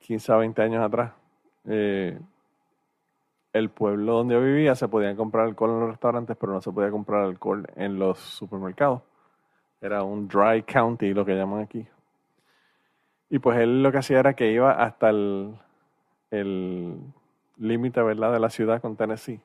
15 0.00 0.32
a 0.32 0.36
20 0.38 0.62
años 0.62 0.84
atrás, 0.84 1.12
eh, 1.66 2.18
el 3.52 3.70
pueblo 3.70 4.14
donde 4.14 4.34
yo 4.34 4.40
vivía 4.40 4.74
se 4.74 4.88
podía 4.88 5.14
comprar 5.16 5.46
alcohol 5.46 5.70
en 5.70 5.80
los 5.80 5.90
restaurantes, 5.90 6.36
pero 6.36 6.52
no 6.52 6.60
se 6.60 6.70
podía 6.70 6.90
comprar 6.90 7.24
alcohol 7.24 7.66
en 7.76 7.98
los 7.98 8.18
supermercados. 8.18 9.02
Era 9.80 10.02
un 10.02 10.28
dry 10.28 10.62
county, 10.62 11.14
lo 11.14 11.24
que 11.24 11.34
llaman 11.34 11.60
aquí. 11.60 11.86
Y 13.28 13.38
pues 13.38 13.58
él 13.58 13.82
lo 13.82 13.92
que 13.92 13.98
hacía 13.98 14.20
era 14.20 14.34
que 14.34 14.50
iba 14.52 14.72
hasta 14.72 15.10
el 15.10 15.56
límite, 17.56 18.02
¿verdad?, 18.02 18.32
de 18.32 18.40
la 18.40 18.50
ciudad 18.50 18.80
con 18.80 18.96
Tennessee. 18.96 19.40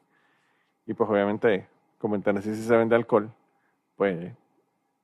Y 0.88 0.94
pues 0.94 1.10
obviamente, 1.10 1.68
como 1.98 2.16
en 2.16 2.24
Tennessee 2.24 2.56
sí 2.56 2.64
se 2.64 2.78
vende 2.78 2.96
alcohol, 2.96 3.30
pues 3.96 4.34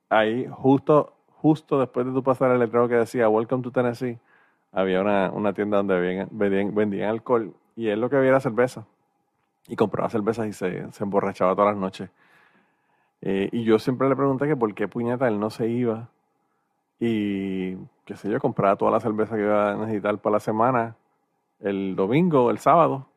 ahí 0.09 0.47
justo, 0.51 1.13
justo 1.27 1.79
después 1.79 2.05
de 2.05 2.11
tu 2.11 2.23
pasar 2.23 2.51
el 2.51 2.59
letrero 2.59 2.87
que 2.87 2.95
decía 2.95 3.29
Welcome 3.29 3.63
to 3.63 3.71
Tennessee, 3.71 4.17
había 4.71 5.01
una, 5.01 5.53
tienda 5.53 5.77
donde 5.77 5.99
vendían, 5.99 6.73
vendían 6.73 7.09
alcohol 7.09 7.53
y 7.75 7.87
él 7.87 8.01
lo 8.01 8.09
que 8.09 8.17
había 8.17 8.29
era 8.29 8.39
cerveza. 8.39 8.85
Y 9.67 9.75
compraba 9.75 10.09
cervezas 10.09 10.47
y 10.47 10.53
se, 10.53 10.91
se 10.91 11.03
emborrachaba 11.03 11.55
todas 11.55 11.73
las 11.73 11.81
noches. 11.81 12.09
Eh, 13.21 13.49
y 13.51 13.63
yo 13.63 13.77
siempre 13.79 14.09
le 14.09 14.15
pregunté 14.15 14.47
que 14.47 14.55
por 14.55 14.73
qué 14.73 14.87
puñeta 14.87 15.27
él 15.27 15.39
no 15.39 15.49
se 15.49 15.67
iba. 15.67 16.09
Y 16.99 17.75
qué 18.05 18.15
sé 18.15 18.29
yo, 18.29 18.39
compraba 18.39 18.75
toda 18.75 18.91
la 18.91 18.99
cerveza 18.99 19.35
que 19.35 19.41
iba 19.43 19.71
a 19.71 19.75
necesitar 19.75 20.17
para 20.19 20.33
la 20.35 20.39
semana, 20.39 20.95
el 21.59 21.95
domingo, 21.95 22.49
el 22.51 22.59
sábado. 22.59 23.07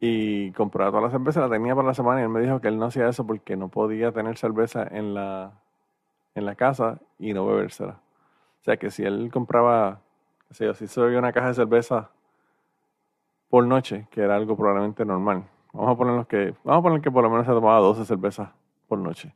Y 0.00 0.52
compraba 0.52 0.90
toda 0.90 1.02
la 1.02 1.10
cerveza, 1.10 1.40
la 1.40 1.50
tenía 1.50 1.74
para 1.74 1.88
la 1.88 1.94
semana. 1.94 2.20
Y 2.20 2.24
él 2.24 2.30
me 2.30 2.40
dijo 2.40 2.60
que 2.60 2.68
él 2.68 2.78
no 2.78 2.86
hacía 2.86 3.08
eso 3.08 3.26
porque 3.26 3.56
no 3.56 3.68
podía 3.68 4.12
tener 4.12 4.38
cerveza 4.38 4.86
en 4.90 5.14
la, 5.14 5.52
en 6.34 6.46
la 6.46 6.54
casa 6.54 7.00
y 7.18 7.34
no 7.34 7.46
bebérsela. 7.46 8.00
O 8.60 8.64
sea 8.64 8.76
que 8.76 8.90
si 8.90 9.04
él 9.04 9.30
compraba, 9.32 10.00
qué 10.48 10.54
sé 10.54 10.64
yo, 10.66 10.74
si 10.74 10.86
se 10.86 11.00
bebía 11.00 11.18
una 11.18 11.32
caja 11.32 11.48
de 11.48 11.54
cerveza 11.54 12.10
por 13.50 13.66
noche, 13.66 14.06
que 14.10 14.22
era 14.22 14.36
algo 14.36 14.56
probablemente 14.56 15.04
normal. 15.04 15.44
Vamos 15.72 15.92
a 15.92 15.96
poner 15.96 16.26
que, 16.26 16.54
vamos 16.64 16.80
a 16.80 16.82
poner 16.82 17.00
que 17.02 17.10
por 17.10 17.22
lo 17.24 17.30
menos 17.30 17.46
se 17.46 17.52
tomaba 17.52 17.80
12 17.80 18.04
cervezas 18.04 18.48
por 18.88 18.98
noche. 18.98 19.34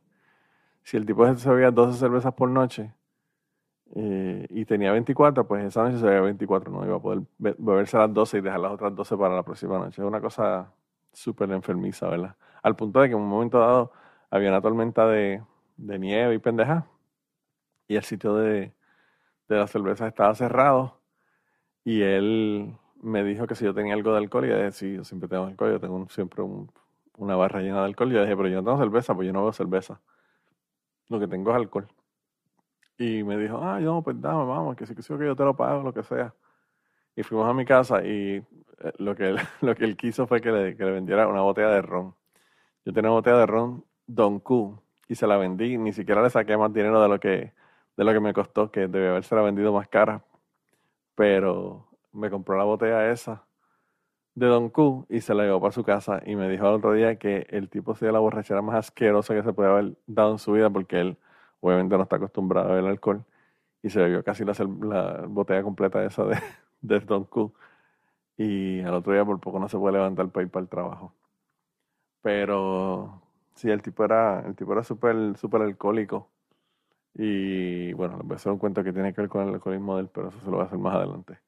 Si 0.83 0.97
el 0.97 1.05
tipo 1.05 1.25
se 1.35 1.49
bebía 1.49 1.71
12 1.71 1.99
cervezas 1.99 2.33
por 2.33 2.49
noche 2.49 2.93
eh, 3.95 4.47
y 4.49 4.65
tenía 4.65 4.91
24, 4.93 5.47
pues 5.47 5.65
esa 5.65 5.83
noche 5.83 5.97
se 5.99 6.05
bebía 6.05 6.21
24, 6.21 6.71
no 6.71 6.85
iba 6.85 6.95
a 6.95 6.99
poder 6.99 7.23
beberse 7.37 7.97
las 7.97 8.13
12 8.13 8.37
y 8.37 8.41
dejar 8.41 8.59
las 8.59 8.71
otras 8.71 8.95
12 8.95 9.17
para 9.17 9.35
la 9.35 9.43
próxima 9.43 9.77
noche. 9.77 10.01
Es 10.01 10.07
una 10.07 10.21
cosa 10.21 10.71
súper 11.11 11.51
enfermiza, 11.51 12.07
¿verdad? 12.07 12.35
Al 12.63 12.75
punto 12.75 13.01
de 13.01 13.09
que 13.09 13.15
en 13.15 13.21
un 13.21 13.29
momento 13.29 13.59
dado 13.59 13.91
había 14.29 14.49
una 14.49 14.61
tormenta 14.61 15.07
de, 15.07 15.43
de 15.77 15.99
nieve 15.99 16.35
y 16.35 16.39
pendeja. 16.39 16.85
y 17.87 17.95
el 17.95 18.03
sitio 18.03 18.35
de, 18.35 18.73
de 19.47 19.55
la 19.57 19.67
cerveza 19.67 20.07
estaba 20.07 20.33
cerrado 20.35 20.99
y 21.83 22.01
él 22.01 22.75
me 23.05 23.23
dijo 23.23 23.45
que 23.45 23.55
si 23.55 23.65
yo 23.65 23.73
tenía 23.73 23.93
algo 23.93 24.11
de 24.11 24.17
alcohol 24.17 24.45
y 24.45 24.49
yo 24.49 24.57
dije, 24.57 24.71
sí, 24.71 24.93
yo 24.95 25.03
siempre 25.03 25.29
tengo 25.29 25.45
alcohol, 25.45 25.71
yo 25.73 25.79
tengo 25.79 26.07
siempre 26.09 26.43
una 27.17 27.35
barra 27.35 27.61
llena 27.61 27.79
de 27.79 27.85
alcohol 27.85 28.11
y 28.11 28.15
yo 28.15 28.21
dije, 28.21 28.35
pero 28.35 28.49
yo 28.49 28.61
no 28.61 28.63
tengo 28.63 28.77
cerveza, 28.79 29.13
pues 29.15 29.27
yo 29.27 29.33
no 29.33 29.43
veo 29.43 29.53
cerveza. 29.53 30.01
Lo 31.09 31.19
que 31.19 31.27
tengo 31.27 31.51
es 31.51 31.57
alcohol. 31.57 31.87
Y 32.97 33.23
me 33.23 33.37
dijo, 33.37 33.59
ah, 33.61 33.79
yo, 33.79 34.01
pues 34.01 34.19
dame, 34.19 34.45
vamos, 34.45 34.75
que 34.75 34.87
si 34.87 34.95
que 34.95 35.03
yo 35.03 35.35
te 35.35 35.43
lo 35.43 35.55
pago, 35.55 35.83
lo 35.83 35.93
que 35.93 36.03
sea. 36.03 36.33
Y 37.15 37.23
fuimos 37.23 37.47
a 37.47 37.53
mi 37.53 37.63
casa 37.63 38.03
y 38.03 38.37
eh, 38.37 38.93
lo 38.97 39.15
que 39.15 39.29
él, 39.29 39.37
lo 39.61 39.75
que 39.75 39.85
él 39.85 39.95
quiso 39.97 40.25
fue 40.27 40.41
que 40.41 40.51
le, 40.51 40.75
que 40.75 40.83
le 40.83 40.91
vendiera 40.91 41.27
una 41.27 41.41
botella 41.41 41.69
de 41.69 41.81
ron. 41.83 42.15
Yo 42.85 42.93
tenía 42.93 43.11
una 43.11 43.19
botella 43.19 43.37
de 43.37 43.45
ron 43.45 43.85
Don 44.07 44.39
Q 44.39 44.79
y 45.07 45.15
se 45.15 45.27
la 45.27 45.37
vendí. 45.37 45.77
Ni 45.77 45.93
siquiera 45.93 46.23
le 46.23 46.29
saqué 46.31 46.57
más 46.57 46.73
dinero 46.73 47.01
de 47.01 47.07
lo 47.09 47.19
que, 47.19 47.53
de 47.97 48.03
lo 48.03 48.13
que 48.13 48.19
me 48.19 48.33
costó, 48.33 48.71
que 48.71 48.87
debe 48.87 49.09
haberse 49.09 49.35
vendido 49.35 49.73
más 49.73 49.87
cara. 49.89 50.23
Pero 51.15 51.87
me 52.15 52.29
compró 52.29 52.57
la 52.57 52.63
botella 52.65 53.11
esa 53.11 53.45
de 54.35 54.47
Don 54.47 54.69
Q 54.69 55.05
y 55.09 55.21
se 55.21 55.33
la 55.33 55.43
llevó 55.43 55.61
para 55.61 55.71
su 55.71 55.83
casa 55.83 56.21
y 56.25 56.35
me 56.35 56.49
dijo 56.49 56.67
el 56.67 56.75
otro 56.75 56.93
día 56.93 57.17
que 57.17 57.47
el 57.49 57.69
tipo 57.69 57.95
sea 57.95 58.11
la 58.11 58.19
borrachera 58.19 58.61
más 58.61 58.75
asquerosa 58.75 59.33
que 59.33 59.43
se 59.43 59.53
puede 59.53 59.69
haber 59.69 59.97
dado 60.07 60.33
en 60.33 60.39
su 60.39 60.51
vida 60.53 60.69
porque 60.69 60.99
él 60.99 61.17
obviamente 61.61 61.97
no 61.97 62.03
está 62.03 62.17
acostumbrado 62.17 62.69
a 62.69 62.75
beber 62.75 62.91
alcohol 62.91 63.25
y 63.83 63.89
se 63.89 63.99
bebió 64.01 64.23
casi 64.23 64.45
la, 64.45 64.53
la 64.81 65.25
botella 65.27 65.63
completa 65.63 66.03
esa 66.05 66.25
de, 66.25 66.37
de 66.81 66.99
Don 67.01 67.25
Q 67.25 67.53
y 68.37 68.81
al 68.81 68.95
otro 68.95 69.13
día 69.13 69.25
por 69.25 69.39
poco 69.39 69.59
no 69.59 69.69
se 69.69 69.77
puede 69.77 69.93
levantar 69.95 70.29
para 70.29 70.45
ir 70.45 70.51
para 70.51 70.63
el 70.63 70.69
trabajo. 70.69 71.13
Pero 72.21 73.21
sí, 73.55 73.69
el 73.69 73.81
tipo 73.81 74.03
era 74.03 74.41
el 74.45 74.55
tipo 74.55 74.73
era 74.73 74.83
súper 74.83 75.37
super 75.37 75.61
alcohólico 75.61 76.29
y 77.15 77.93
bueno, 77.93 78.17
les 78.17 78.27
voy 78.27 78.35
a 78.35 78.37
hacer 78.37 78.51
un 78.51 78.59
cuento 78.59 78.83
que 78.83 78.93
tiene 78.93 79.13
que 79.13 79.21
ver 79.21 79.29
con 79.29 79.47
el 79.47 79.53
alcoholismo 79.55 79.95
de 79.97 80.03
él, 80.03 80.09
pero 80.13 80.29
eso 80.29 80.39
se 80.39 80.45
lo 80.47 80.53
voy 80.53 80.61
a 80.63 80.65
hacer 80.67 80.79
más 80.79 80.95
adelante. 80.95 81.39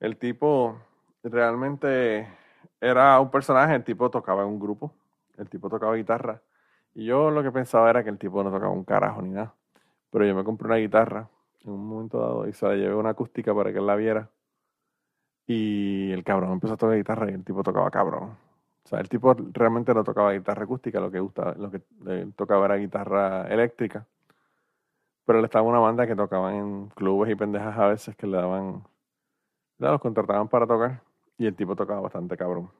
El 0.00 0.16
tipo 0.16 0.78
realmente 1.24 2.28
era 2.80 3.18
un 3.20 3.30
personaje, 3.30 3.74
el 3.74 3.84
tipo 3.84 4.10
tocaba 4.10 4.42
en 4.42 4.48
un 4.48 4.60
grupo, 4.60 4.92
el 5.36 5.48
tipo 5.48 5.68
tocaba 5.68 5.94
guitarra. 5.96 6.40
Y 6.94 7.04
yo 7.04 7.30
lo 7.30 7.42
que 7.42 7.50
pensaba 7.52 7.90
era 7.90 8.04
que 8.04 8.10
el 8.10 8.18
tipo 8.18 8.42
no 8.42 8.50
tocaba 8.50 8.72
un 8.72 8.84
carajo 8.84 9.22
ni 9.22 9.30
nada. 9.30 9.54
Pero 10.10 10.24
yo 10.24 10.34
me 10.34 10.44
compré 10.44 10.66
una 10.66 10.76
guitarra 10.76 11.28
en 11.64 11.72
un 11.72 11.86
momento 11.86 12.18
dado 12.20 12.48
y 12.48 12.52
se 12.52 12.66
la 12.66 12.74
llevé 12.74 12.94
una 12.94 13.10
acústica 13.10 13.54
para 13.54 13.72
que 13.72 13.78
él 13.78 13.86
la 13.86 13.96
viera. 13.96 14.30
Y 15.46 16.12
el 16.12 16.24
cabrón 16.24 16.52
empezó 16.52 16.74
a 16.74 16.76
tocar 16.76 16.96
guitarra 16.96 17.30
y 17.30 17.34
el 17.34 17.44
tipo 17.44 17.62
tocaba 17.62 17.90
cabrón. 17.90 18.36
O 18.84 18.88
sea, 18.88 19.00
el 19.00 19.08
tipo 19.08 19.34
realmente 19.52 19.92
no 19.94 20.04
tocaba 20.04 20.32
guitarra 20.32 20.64
acústica, 20.64 21.00
lo 21.00 21.10
que 21.10 21.20
gusta, 21.20 21.54
lo 21.54 21.70
que 21.70 21.82
tocaba 22.36 22.66
era 22.66 22.76
guitarra 22.76 23.46
eléctrica. 23.48 24.06
Pero 25.24 25.40
él 25.40 25.44
estaba 25.44 25.64
en 25.64 25.70
una 25.70 25.80
banda 25.80 26.06
que 26.06 26.16
tocaban 26.16 26.54
en 26.54 26.88
clubes 26.90 27.30
y 27.30 27.34
pendejas 27.34 27.76
a 27.78 27.88
veces 27.88 28.16
que 28.16 28.26
le 28.26 28.38
daban 28.38 28.82
los 29.78 30.00
contrataban 30.00 30.48
para 30.48 30.66
tocar 30.66 31.02
y 31.38 31.46
el 31.46 31.54
tipo 31.54 31.76
tocaba 31.76 32.00
bastante 32.00 32.36
cabrón. 32.36 32.70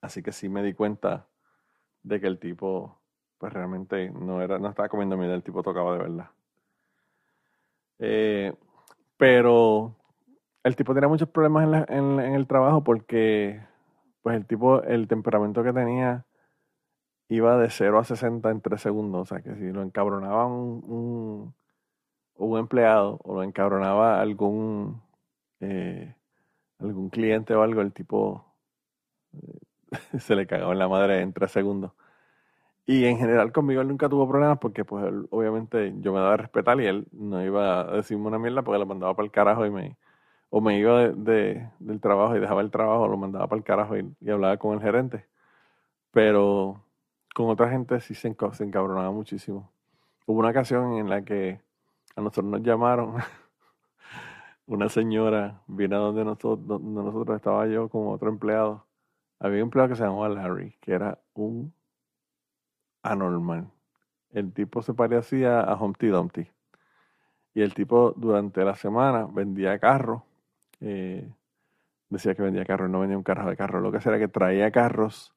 Así 0.00 0.22
que 0.22 0.32
sí 0.32 0.48
me 0.48 0.62
di 0.62 0.72
cuenta 0.72 1.26
de 2.02 2.20
que 2.20 2.28
el 2.28 2.38
tipo, 2.38 3.00
pues 3.38 3.52
realmente 3.52 4.10
no 4.10 4.40
era, 4.40 4.58
no 4.58 4.68
estaba 4.68 4.88
comiendo 4.88 5.16
miedo, 5.16 5.34
el 5.34 5.42
tipo 5.42 5.62
tocaba 5.62 5.92
de 5.92 5.98
verdad. 5.98 6.30
Eh, 7.98 8.54
pero 9.16 9.96
el 10.62 10.76
tipo 10.76 10.94
tenía 10.94 11.08
muchos 11.08 11.28
problemas 11.28 11.88
en, 11.88 12.20
el 12.20 12.46
trabajo 12.46 12.84
porque, 12.84 13.60
pues 14.22 14.36
el 14.36 14.46
tipo, 14.46 14.82
el 14.82 15.08
temperamento 15.08 15.64
que 15.64 15.72
tenía 15.72 16.24
iba 17.28 17.56
de 17.58 17.70
0 17.70 17.98
a 17.98 18.04
60 18.04 18.50
en 18.50 18.60
3 18.60 18.80
segundos. 18.80 19.22
O 19.22 19.26
sea, 19.26 19.42
que 19.42 19.56
si 19.56 19.72
lo 19.72 19.82
encabronaba 19.82 20.46
un, 20.46 21.54
un 22.36 22.58
empleado 22.58 23.18
o 23.24 23.34
lo 23.36 23.42
encabronaba 23.42 24.20
algún 24.20 25.02
eh, 25.60 26.14
algún 26.78 27.10
cliente 27.10 27.54
o 27.54 27.62
algo, 27.62 27.80
el 27.80 27.92
tipo 27.92 28.54
eh, 29.32 29.58
se 30.18 30.34
le 30.36 30.46
cagaba 30.46 30.72
en 30.72 30.78
la 30.78 30.88
madre 30.88 31.20
en 31.20 31.32
tres 31.32 31.52
segundos. 31.52 31.92
Y 32.86 33.04
en 33.04 33.18
general 33.18 33.52
conmigo 33.52 33.80
él 33.80 33.88
nunca 33.88 34.08
tuvo 34.08 34.28
problemas 34.28 34.58
porque 34.58 34.84
pues 34.84 35.04
obviamente 35.30 35.92
yo 35.98 36.12
me 36.12 36.20
daba 36.20 36.34
a 36.34 36.36
respetar 36.36 36.80
y 36.80 36.86
él 36.86 37.06
no 37.12 37.44
iba 37.44 37.80
a 37.80 37.96
decirme 37.96 38.28
una 38.28 38.38
mierda 38.38 38.62
porque 38.62 38.78
lo 38.78 38.86
mandaba 38.86 39.14
para 39.14 39.26
el 39.26 39.32
carajo 39.32 39.66
y 39.66 39.70
me 39.70 39.96
o 40.50 40.60
me 40.60 40.78
iba 40.78 41.08
de, 41.08 41.68
del 41.78 42.00
trabajo 42.00 42.36
y 42.36 42.40
dejaba 42.40 42.60
el 42.60 42.70
trabajo, 42.70 43.08
lo 43.08 43.16
mandaba 43.16 43.46
para 43.48 43.58
el 43.58 43.64
carajo 43.64 43.96
y, 43.96 44.30
hablaba 44.30 44.56
con 44.56 44.74
el 44.74 44.80
gerente. 44.80 45.26
Pero 46.12 46.84
con 47.34 47.48
otra 47.50 47.70
gente 47.70 48.00
sí 48.00 48.14
se, 48.14 48.34
se 48.52 48.64
encabronaba 48.64 49.10
muchísimo. 49.10 49.72
Hubo 50.26 50.40
una 50.40 50.50
ocasión 50.50 50.94
en 50.94 51.10
la 51.10 51.22
que 51.22 51.60
a 52.16 52.20
nosotros 52.20 52.46
nos 52.46 52.62
llamaron 52.62 53.16
una 54.66 54.88
señora 54.88 55.62
vino 55.66 55.96
a 55.96 55.98
donde 56.00 56.24
nosotros, 56.24 56.66
donde 56.66 57.02
nosotros 57.02 57.36
estaba 57.36 57.66
yo 57.66 57.88
con 57.88 58.08
otro 58.08 58.28
empleado. 58.28 58.86
Había 59.38 59.58
un 59.58 59.68
empleado 59.68 59.90
que 59.90 59.96
se 59.96 60.04
llamaba 60.04 60.28
Larry, 60.28 60.76
que 60.80 60.92
era 60.92 61.18
un 61.34 61.72
anormal. 63.02 63.70
El 64.30 64.52
tipo 64.52 64.82
se 64.82 64.94
parecía 64.94 65.60
a 65.60 65.76
Humpty 65.76 66.08
Dumpty. 66.08 66.50
Y 67.54 67.62
el 67.62 67.74
tipo 67.74 68.12
durante 68.16 68.64
la 68.64 68.74
semana 68.74 69.26
vendía 69.30 69.78
carros. 69.78 70.22
Eh, 70.80 71.30
decía 72.10 72.34
que 72.34 72.42
vendía 72.42 72.64
carros, 72.64 72.90
no 72.90 73.00
vendía 73.00 73.16
un 73.16 73.24
carro 73.24 73.48
de 73.48 73.56
carro. 73.56 73.80
Lo 73.80 73.90
que 73.90 73.98
hacía 73.98 74.12
era 74.12 74.18
que 74.18 74.28
traía 74.28 74.70
carros 74.70 75.34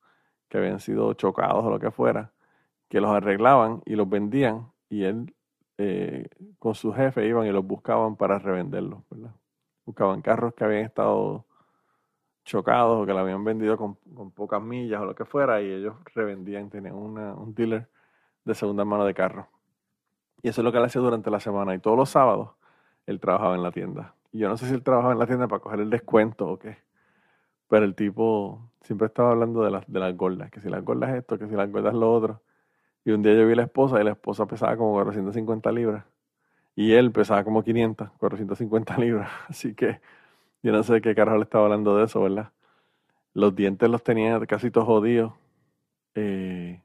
que 0.50 0.58
habían 0.58 0.80
sido 0.80 1.14
chocados 1.14 1.64
o 1.64 1.70
lo 1.70 1.80
que 1.80 1.92
fuera, 1.92 2.34
que 2.90 3.00
los 3.00 3.12
arreglaban 3.12 3.82
y 3.86 3.96
los 3.96 4.10
vendían. 4.10 4.72
Y 4.90 5.04
él 5.04 5.34
eh, 5.82 6.28
con 6.60 6.76
su 6.76 6.92
jefe 6.92 7.26
iban 7.26 7.48
y 7.48 7.52
los 7.52 7.66
buscaban 7.66 8.18
para 8.18 8.38
revenderlos, 8.38 9.02
¿verdad? 9.10 9.34
Buscaban 9.86 10.22
carros 10.22 10.54
que 10.54 10.66
habían 10.66 10.84
estado 10.84 11.46
chocados 12.44 13.02
o 13.02 13.06
que 13.06 13.14
lo 13.14 13.20
habían 13.20 13.46
vendido 13.46 13.78
con, 13.78 13.96
pocas 14.32 14.62
millas 14.62 15.02
o 15.02 15.06
lo 15.06 15.16
que 15.16 15.24
fuera 15.24 15.62
y 15.62 15.72
ellos 15.72 15.96
revendían, 16.14 16.70
tenían 16.70 16.96
un 16.96 17.54
dealer 17.56 17.88
de 18.44 18.56
segunda 18.56 18.84
mano 18.84 19.06
de 19.06 19.14
carros. 19.14 19.46
Y 20.42 20.50
eso 20.50 20.60
es 20.60 20.66
lo 20.66 20.72
que 20.74 20.80
él 20.80 20.84
hacía 20.84 21.02
durante 21.02 21.32
la 21.32 21.40
semana 21.40 21.74
y 21.74 21.80
todos 21.80 21.98
los 21.98 22.10
sábados 22.10 22.52
él 23.06 23.22
trabajaba 23.22 23.56
en 23.56 23.64
la 23.64 23.72
tienda. 23.72 24.16
Y 24.34 24.40
yo 24.40 24.50
no 24.50 24.58
sé 24.58 24.68
si 24.68 24.74
él 24.74 24.84
trabajaba 24.84 25.14
en 25.14 25.20
la 25.20 25.28
tienda 25.28 25.48
para 25.48 25.62
coger 25.62 25.80
el 25.80 25.90
descuento 25.90 26.46
o 26.46 26.60
qué, 26.60 26.78
pero 27.70 27.86
el 27.86 27.96
tipo 27.96 28.70
siempre 28.82 29.08
estaba 29.08 29.32
hablando 29.32 29.64
de 29.64 29.72
las, 29.72 29.88
de 29.88 30.00
las 30.00 30.16
gordas, 30.18 30.52
que 30.52 30.60
si 30.60 30.68
las 30.68 30.84
gordas 30.84 31.12
es 31.12 31.20
esto, 31.20 31.40
que 31.40 31.48
si 31.48 31.56
las 31.56 31.72
gordas 31.72 31.94
lo 31.94 32.12
otro. 32.12 32.42
Y 33.10 33.12
un 33.12 33.24
día 33.24 33.34
yo 33.34 33.48
vi 33.48 33.54
a 33.54 33.56
la 33.56 33.64
esposa 33.64 34.00
y 34.00 34.04
la 34.04 34.12
esposa 34.12 34.46
pesaba 34.46 34.78
como 34.78 34.94
450 34.94 35.72
libras. 35.72 36.06
Y 36.76 36.94
él 36.94 37.12
pesaba 37.12 37.44
como 37.44 37.64
500, 37.64 38.12
450 38.20 38.98
libras. 39.00 39.32
Así 39.48 39.74
que 39.74 40.00
yo 40.62 40.72
no 40.72 40.84
sé 40.84 41.02
qué 41.02 41.16
carajo 41.16 41.38
le 41.38 41.44
estaba 41.44 41.66
hablando 41.66 41.98
de 41.98 42.06
eso, 42.06 42.22
¿verdad? 42.22 42.52
Los 43.34 43.56
dientes 43.56 43.90
los 43.90 44.04
tenía 44.04 44.40
casi 44.46 44.70
todos 44.70 44.86
jodidos. 44.86 45.34
Eh, 46.14 46.84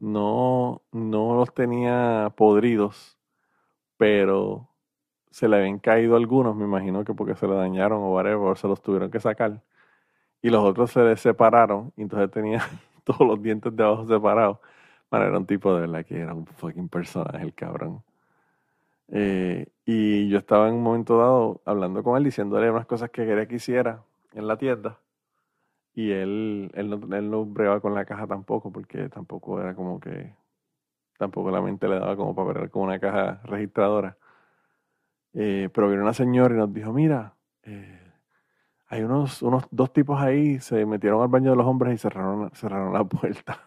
no, 0.00 0.82
no 0.90 1.36
los 1.36 1.54
tenía 1.54 2.32
podridos, 2.36 3.16
pero 3.96 4.68
se 5.30 5.48
le 5.48 5.58
habían 5.58 5.78
caído 5.78 6.16
algunos, 6.16 6.56
me 6.56 6.64
imagino 6.64 7.04
que 7.04 7.14
porque 7.14 7.36
se 7.36 7.46
le 7.46 7.54
dañaron 7.54 8.02
o 8.02 8.12
whatever, 8.12 8.56
se 8.58 8.66
los 8.66 8.82
tuvieron 8.82 9.10
que 9.12 9.20
sacar. 9.20 9.62
Y 10.42 10.50
los 10.50 10.64
otros 10.64 10.90
se 10.92 11.16
separaron, 11.16 11.92
y 11.96 12.02
entonces 12.02 12.30
tenía 12.32 12.60
todos 13.04 13.20
los 13.20 13.40
dientes 13.42 13.74
de 13.76 13.84
abajo 13.84 14.06
separados 14.08 14.58
era 15.22 15.38
un 15.38 15.46
tipo 15.46 15.74
de 15.74 15.82
verdad 15.82 16.04
que 16.06 16.18
era 16.20 16.34
un 16.34 16.46
fucking 16.46 16.88
personaje, 16.88 17.44
el 17.44 17.54
cabrón. 17.54 18.02
Eh, 19.08 19.66
y 19.84 20.28
yo 20.28 20.38
estaba 20.38 20.68
en 20.68 20.74
un 20.74 20.82
momento 20.82 21.18
dado 21.18 21.60
hablando 21.64 22.02
con 22.02 22.16
él, 22.16 22.24
diciéndole 22.24 22.70
unas 22.70 22.86
cosas 22.86 23.10
que 23.10 23.26
quería 23.26 23.46
que 23.46 23.56
hiciera 23.56 24.02
en 24.32 24.46
la 24.48 24.56
tienda. 24.56 24.98
Y 25.94 26.10
él, 26.10 26.70
él, 26.74 26.90
no, 26.90 27.16
él 27.16 27.30
no 27.30 27.44
bregaba 27.44 27.80
con 27.80 27.94
la 27.94 28.04
caja 28.04 28.26
tampoco, 28.26 28.72
porque 28.72 29.08
tampoco 29.08 29.60
era 29.60 29.74
como 29.74 30.00
que. 30.00 30.34
Tampoco 31.18 31.50
la 31.50 31.60
mente 31.62 31.88
le 31.88 32.00
daba 32.00 32.16
como 32.16 32.34
para 32.34 32.60
ver 32.60 32.70
con 32.70 32.82
una 32.84 32.98
caja 32.98 33.40
registradora. 33.44 34.16
Eh, 35.34 35.68
pero 35.72 35.88
vino 35.88 36.02
una 36.02 36.14
señora 36.14 36.54
y 36.54 36.58
nos 36.58 36.72
dijo: 36.72 36.92
Mira, 36.92 37.34
eh, 37.64 38.00
hay 38.88 39.02
unos, 39.02 39.42
unos 39.42 39.66
dos 39.70 39.92
tipos 39.92 40.20
ahí, 40.20 40.60
se 40.60 40.86
metieron 40.86 41.22
al 41.22 41.28
baño 41.28 41.50
de 41.50 41.56
los 41.56 41.66
hombres 41.66 41.94
y 41.94 41.98
cerraron, 41.98 42.50
cerraron 42.54 42.92
la 42.92 43.04
puerta. 43.04 43.60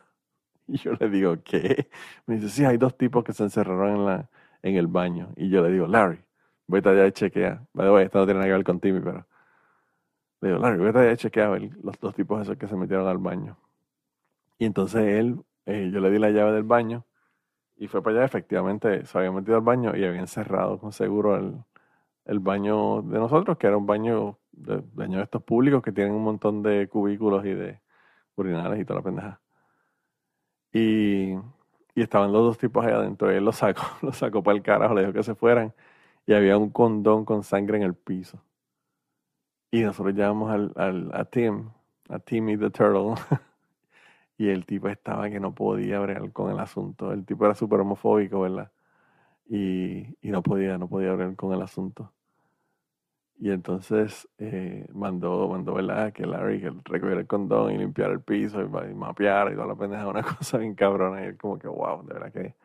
Y 0.70 0.78
yo 0.78 0.94
le 1.00 1.10
digo, 1.10 1.36
¿qué? 1.44 1.90
Me 2.26 2.36
dice, 2.36 2.50
sí, 2.50 2.66
hay 2.66 2.78
dos 2.78 2.98
tipos 2.98 3.24
que 3.24 3.34
se 3.34 3.44
encerraron 3.44 3.98
en, 3.98 4.06
la, 4.06 4.30
en 4.62 4.76
el 4.76 4.88
baño. 4.88 5.30
Y 5.36 5.50
yo 5.50 5.62
le 5.64 5.72
digo, 5.72 5.88
Larry, 5.88 6.20
vete 6.68 6.90
allá 6.90 7.08
y 7.08 7.12
chequea. 7.12 7.66
By 7.74 8.04
esto 8.04 8.20
no 8.20 8.26
tiene 8.26 8.40
nada 8.40 8.50
que 8.50 8.54
ver 8.54 8.64
con 8.64 8.80
Timmy, 8.80 9.00
pero... 9.02 9.26
Le 10.42 10.50
digo, 10.50 10.60
Larry, 10.62 10.84
vete 10.84 11.00
allá 11.00 11.12
y 11.14 11.18
chequea 11.18 11.48
a 11.48 11.50
ver 11.50 11.70
los 11.84 12.00
dos 12.00 12.16
tipos 12.16 12.42
esos 12.42 12.58
que 12.58 12.68
se 12.68 12.76
metieron 12.76 13.08
al 13.08 13.18
baño. 13.18 13.58
Y 14.60 14.66
entonces 14.66 15.02
él, 15.04 15.42
eh, 15.66 15.90
yo 15.94 16.00
le 16.00 16.12
di 16.12 16.20
la 16.20 16.32
llave 16.32 16.52
del 16.54 16.64
baño 16.64 17.06
y 17.78 17.88
fue 17.88 18.04
para 18.04 18.18
allá. 18.18 18.26
Efectivamente, 18.26 19.06
se 19.06 19.18
había 19.18 19.32
metido 19.32 19.58
al 19.58 19.64
baño 19.64 19.96
y 19.96 20.06
había 20.06 20.20
encerrado 20.20 20.80
con 20.80 20.92
seguro 20.92 21.38
el, 21.38 21.56
el 22.26 22.40
baño 22.40 23.02
de 23.04 23.20
nosotros, 23.20 23.58
que 23.58 23.68
era 23.68 23.78
un 23.78 23.88
baño 23.88 24.40
de, 24.52 24.82
de 24.82 25.24
estos 25.24 25.44
públicos 25.44 25.82
que 25.84 25.92
tienen 25.92 26.14
un 26.14 26.24
montón 26.24 26.64
de 26.64 26.88
cubículos 26.90 27.46
y 27.46 27.54
de 27.54 27.82
urinales 28.36 28.82
y 28.82 28.86
toda 28.86 29.00
la 29.02 29.04
pendeja. 29.06 29.42
Y, 30.78 31.36
estaban 31.96 32.32
los 32.32 32.44
dos 32.44 32.58
tipos 32.58 32.86
ahí 32.86 32.94
adentro. 32.94 33.32
Él 33.32 33.44
los 33.46 33.58
sacó, 33.58 33.82
los 34.02 34.18
sacó 34.18 34.44
para 34.44 34.56
el 34.58 34.64
carajo, 34.64 34.94
le 34.94 35.02
dijo 35.02 35.14
que 35.14 35.24
se 35.24 35.36
fueran. 35.36 35.74
Y 36.26 36.34
había 36.34 36.58
un 36.58 36.70
condón 36.70 37.26
con 37.26 37.44
sangre 37.44 37.78
en 37.78 37.84
el 37.84 37.96
piso. 37.96 38.42
Y 39.72 39.82
nosotros 39.82 40.16
llamamos 40.16 40.52
al, 40.52 40.74
al, 40.76 41.12
a 41.14 41.26
Tim, 41.26 41.70
a 42.10 42.20
Timmy 42.20 42.58
the 42.58 42.70
Turtle. 42.70 43.16
y 44.38 44.50
el 44.50 44.66
tipo 44.66 44.88
estaba 44.90 45.30
que 45.30 45.40
no 45.40 45.54
podía 45.56 46.00
bregar 46.00 46.32
con 46.32 46.52
el 46.52 46.60
asunto. 46.60 47.12
El 47.12 47.26
tipo 47.26 47.46
era 47.46 47.56
súper 47.56 47.80
homofóbico, 47.80 48.42
¿verdad? 48.42 48.72
Y, 49.48 50.16
y, 50.22 50.32
no 50.32 50.44
podía, 50.44 50.78
no 50.78 50.88
podía 50.90 51.14
bregar 51.14 51.36
con 51.36 51.54
el 51.54 51.62
asunto. 51.62 52.14
Y 53.40 53.52
entonces 53.52 54.28
eh, 54.40 54.88
mandó, 54.94 55.48
mandó, 55.48 55.76
¿verdad? 55.76 56.12
Que 56.12 56.26
Larry 56.26 56.60
que 56.60 56.72
recogiera 56.86 57.22
el 57.22 57.28
condón 57.28 57.72
y 57.72 57.78
limpiara 57.78 58.12
el 58.12 58.22
piso 58.22 58.62
y, 58.62 58.68
mapear 58.68 59.52
y 59.52 59.56
toda 59.56 59.68
la 59.68 59.76
pendeja, 59.76 60.08
una 60.08 60.24
cosa 60.38 60.58
bien 60.58 60.74
cabrona. 60.76 61.24
Y 61.24 61.28
él 61.28 61.38
como 61.38 61.60
que, 61.60 61.68
wow, 61.68 62.04
de 62.04 62.14
verdad 62.14 62.32
que 62.32 62.56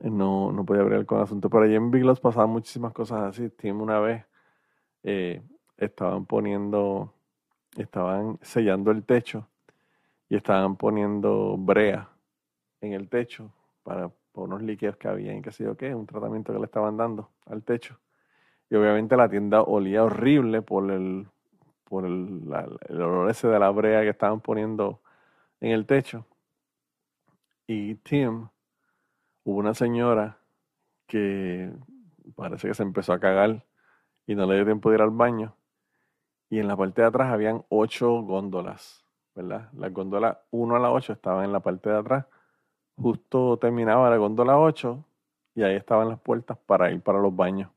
no, 0.00 0.52
no 0.52 0.64
podía 0.64 0.82
bregar 0.82 1.06
con 1.06 1.18
el 1.18 1.24
asunto. 1.24 1.48
Pero 1.50 1.64
allí 1.64 1.74
en 1.76 1.90
Big 1.90 2.04
Lots 2.04 2.20
pasaban 2.20 2.50
muchísimas 2.50 2.92
cosas 2.92 3.22
así. 3.22 3.48
Tim 3.50 3.80
una 3.80 4.00
vez 4.00 4.26
eh, 5.02 5.42
estaban 5.78 6.26
poniendo, 6.26 7.14
estaban 7.76 8.38
sellando 8.42 8.90
el 8.90 9.04
techo 9.04 9.48
y 10.28 10.36
estaban 10.36 10.76
poniendo 10.76 11.56
brea 11.58 12.08
en 12.80 12.92
el 12.92 13.08
techo 13.08 13.52
para 13.82 14.10
por 14.32 14.48
unos 14.48 14.62
líquidos 14.62 14.96
que 14.96 15.08
había 15.08 15.34
y 15.36 15.42
qué 15.42 15.52
sé 15.52 15.64
yo 15.64 15.76
qué, 15.76 15.94
un 15.94 16.06
tratamiento 16.06 16.52
que 16.52 16.58
le 16.58 16.64
estaban 16.64 16.96
dando 16.96 17.30
al 17.46 17.62
techo. 17.62 17.98
Y 18.72 18.74
obviamente 18.74 19.18
la 19.18 19.28
tienda 19.28 19.60
olía 19.60 20.02
horrible 20.02 20.62
por 20.62 20.90
el, 20.90 21.28
por 21.84 22.06
el, 22.06 22.40
el 22.88 23.02
olor 23.02 23.28
ese 23.30 23.46
de 23.46 23.58
la 23.58 23.68
brea 23.68 24.00
que 24.00 24.08
estaban 24.08 24.40
poniendo 24.40 25.02
en 25.60 25.72
el 25.72 25.84
techo. 25.84 26.24
Y 27.66 27.96
Tim, 27.96 28.48
hubo 29.44 29.58
una 29.58 29.74
señora 29.74 30.38
que 31.06 31.70
parece 32.34 32.68
que 32.68 32.72
se 32.72 32.82
empezó 32.82 33.12
a 33.12 33.20
cagar 33.20 33.62
y 34.26 34.34
no 34.34 34.46
le 34.46 34.54
dio 34.54 34.64
tiempo 34.64 34.88
de 34.88 34.96
ir 34.96 35.02
al 35.02 35.10
baño. 35.10 35.54
Y 36.48 36.58
en 36.58 36.66
la 36.66 36.74
parte 36.74 37.02
de 37.02 37.08
atrás 37.08 37.30
habían 37.30 37.66
ocho 37.68 38.22
góndolas, 38.22 39.04
¿verdad? 39.34 39.68
Las 39.74 39.92
góndolas 39.92 40.38
1 40.50 40.76
a 40.76 40.78
la 40.78 40.90
8 40.90 41.12
estaban 41.12 41.44
en 41.44 41.52
la 41.52 41.60
parte 41.60 41.90
de 41.90 41.98
atrás. 41.98 42.24
Justo 42.96 43.58
terminaba 43.58 44.08
la 44.08 44.16
góndola 44.16 44.58
8 44.58 45.04
y 45.56 45.62
ahí 45.62 45.76
estaban 45.76 46.08
las 46.08 46.20
puertas 46.20 46.56
para 46.64 46.90
ir 46.90 47.02
para 47.02 47.20
los 47.20 47.36
baños. 47.36 47.70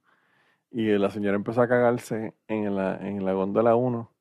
Y 0.71 0.97
la 0.97 1.10
señora 1.10 1.36
empezó 1.36 1.62
a 1.62 1.67
cagarse 1.67 2.34
en 2.47 2.75
la, 2.75 2.97
en 2.97 3.23
la 3.23 3.34
góndola 3.34 3.75
1 3.75 4.12